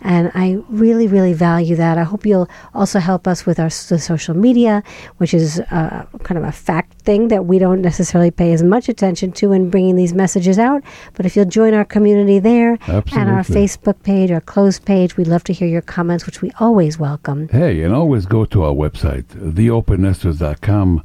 and 0.06 0.32
I 0.36 0.60
really, 0.70 1.08
really 1.08 1.34
value 1.34 1.76
that. 1.78 1.98
I 1.98 2.04
hope 2.04 2.28
you'll 2.28 2.48
also 2.76 3.00
help 3.00 3.28
us 3.28 3.46
with 3.48 3.60
our 3.60 3.72
social 3.72 4.36
media, 4.36 4.84
which 5.18 5.34
is 5.34 5.60
uh, 5.72 6.06
kind 6.22 6.38
of 6.38 6.44
a 6.44 6.52
fact 6.52 7.02
thing 7.02 7.30
that 7.30 7.46
we 7.48 7.58
don't 7.58 7.82
necessarily 7.82 8.30
pay 8.30 8.54
as 8.54 8.62
much 8.62 8.88
attention 8.88 9.32
to 9.34 9.52
in 9.52 9.72
bringing 9.72 9.96
these 9.96 10.14
messages 10.14 10.60
out. 10.60 10.84
But 11.16 11.26
if 11.26 11.36
you'll 11.36 11.46
join 11.46 11.74
our 11.74 11.84
community 11.84 12.38
there 12.38 12.74
Absolutely. 12.82 13.18
and 13.20 13.30
our 13.32 13.42
Facebook 13.42 14.04
page, 14.04 14.30
our 14.30 14.42
closed 14.42 14.86
page, 14.86 15.18
we'd 15.18 15.28
love 15.28 15.44
to 15.46 15.54
hear 15.54 15.68
your 15.68 15.82
comments, 15.82 16.28
which 16.28 16.40
we 16.40 16.52
always 16.60 17.00
welcome. 17.00 17.50
Hey, 17.50 17.82
and 17.82 17.92
always 17.92 18.28
go 18.28 18.46
to 18.46 18.64
our 18.64 18.74
website, 18.74 19.24
theopennesters.com. 19.24 21.04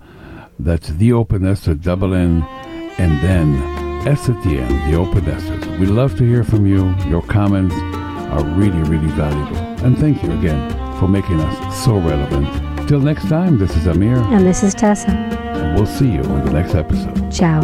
That's 0.59 0.91
theopennester, 0.91 1.81
double 1.81 2.13
N, 2.13 2.43
and 2.99 3.19
then 3.23 4.07
S 4.07 4.29
at 4.29 4.43
the 4.45 4.59
end, 4.59 4.93
the 4.93 4.99
open 4.99 5.25
nesters. 5.25 5.67
We 5.79 5.87
love 5.87 6.19
to 6.19 6.25
hear 6.25 6.45
from 6.45 6.67
you, 6.67 6.95
your 7.09 7.23
comments 7.23 7.75
are 8.31 8.45
really, 8.45 8.83
really 8.83 9.09
valuable. 9.09 9.57
And 9.85 9.99
thank 9.99 10.23
you 10.23 10.31
again 10.33 10.71
for 10.99 11.09
making 11.09 11.41
us 11.41 11.85
so 11.85 11.99
relevant. 11.99 12.89
Till 12.89 13.01
next 13.01 13.29
time, 13.29 13.59
this 13.59 13.77
is 13.77 13.87
Amir. 13.87 14.17
And 14.17 14.47
this 14.47 14.63
is 14.63 14.75
Tessa. 14.75 15.11
And 15.11 15.77
we'll 15.77 15.87
see 15.87 16.11
you 16.11 16.23
in 16.23 16.45
the 16.45 16.53
next 16.53 16.75
episode. 16.75 17.31
Ciao. 17.33 17.61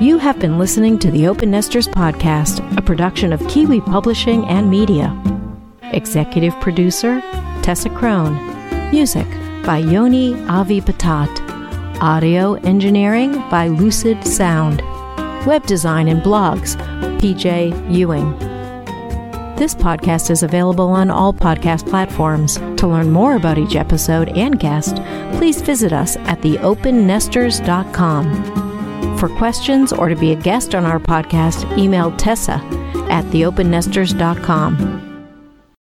You 0.00 0.18
have 0.18 0.38
been 0.38 0.58
listening 0.58 0.98
to 1.00 1.10
the 1.10 1.26
Open 1.26 1.50
Nesters 1.50 1.88
Podcast, 1.88 2.60
a 2.76 2.82
production 2.82 3.32
of 3.32 3.46
Kiwi 3.48 3.80
Publishing 3.80 4.44
and 4.46 4.70
Media. 4.70 5.16
Executive 5.92 6.54
producer, 6.60 7.20
Tessa 7.62 7.90
Crone. 7.90 8.36
Music 8.90 9.26
by 9.64 9.78
Yoni 9.78 10.34
Avi 10.48 10.80
Patat. 10.80 11.57
Audio 12.00 12.54
engineering 12.54 13.32
by 13.50 13.66
Lucid 13.66 14.24
Sound. 14.24 14.80
Web 15.44 15.66
design 15.66 16.06
and 16.06 16.22
blogs, 16.22 16.76
PJ 17.18 17.92
Ewing. 17.92 18.38
This 19.56 19.74
podcast 19.74 20.30
is 20.30 20.44
available 20.44 20.90
on 20.90 21.10
all 21.10 21.32
podcast 21.32 21.88
platforms. 21.88 22.58
To 22.76 22.86
learn 22.86 23.10
more 23.10 23.34
about 23.34 23.58
each 23.58 23.74
episode 23.74 24.28
and 24.28 24.60
guest, 24.60 24.94
please 25.36 25.60
visit 25.60 25.92
us 25.92 26.16
at 26.18 26.40
theopennesters.com. 26.40 29.18
For 29.18 29.28
questions 29.30 29.92
or 29.92 30.08
to 30.08 30.14
be 30.14 30.30
a 30.30 30.36
guest 30.36 30.76
on 30.76 30.84
our 30.84 31.00
podcast, 31.00 31.76
email 31.76 32.16
Tessa 32.16 32.62
at 33.10 33.24
theopennesters.com. 33.24 35.07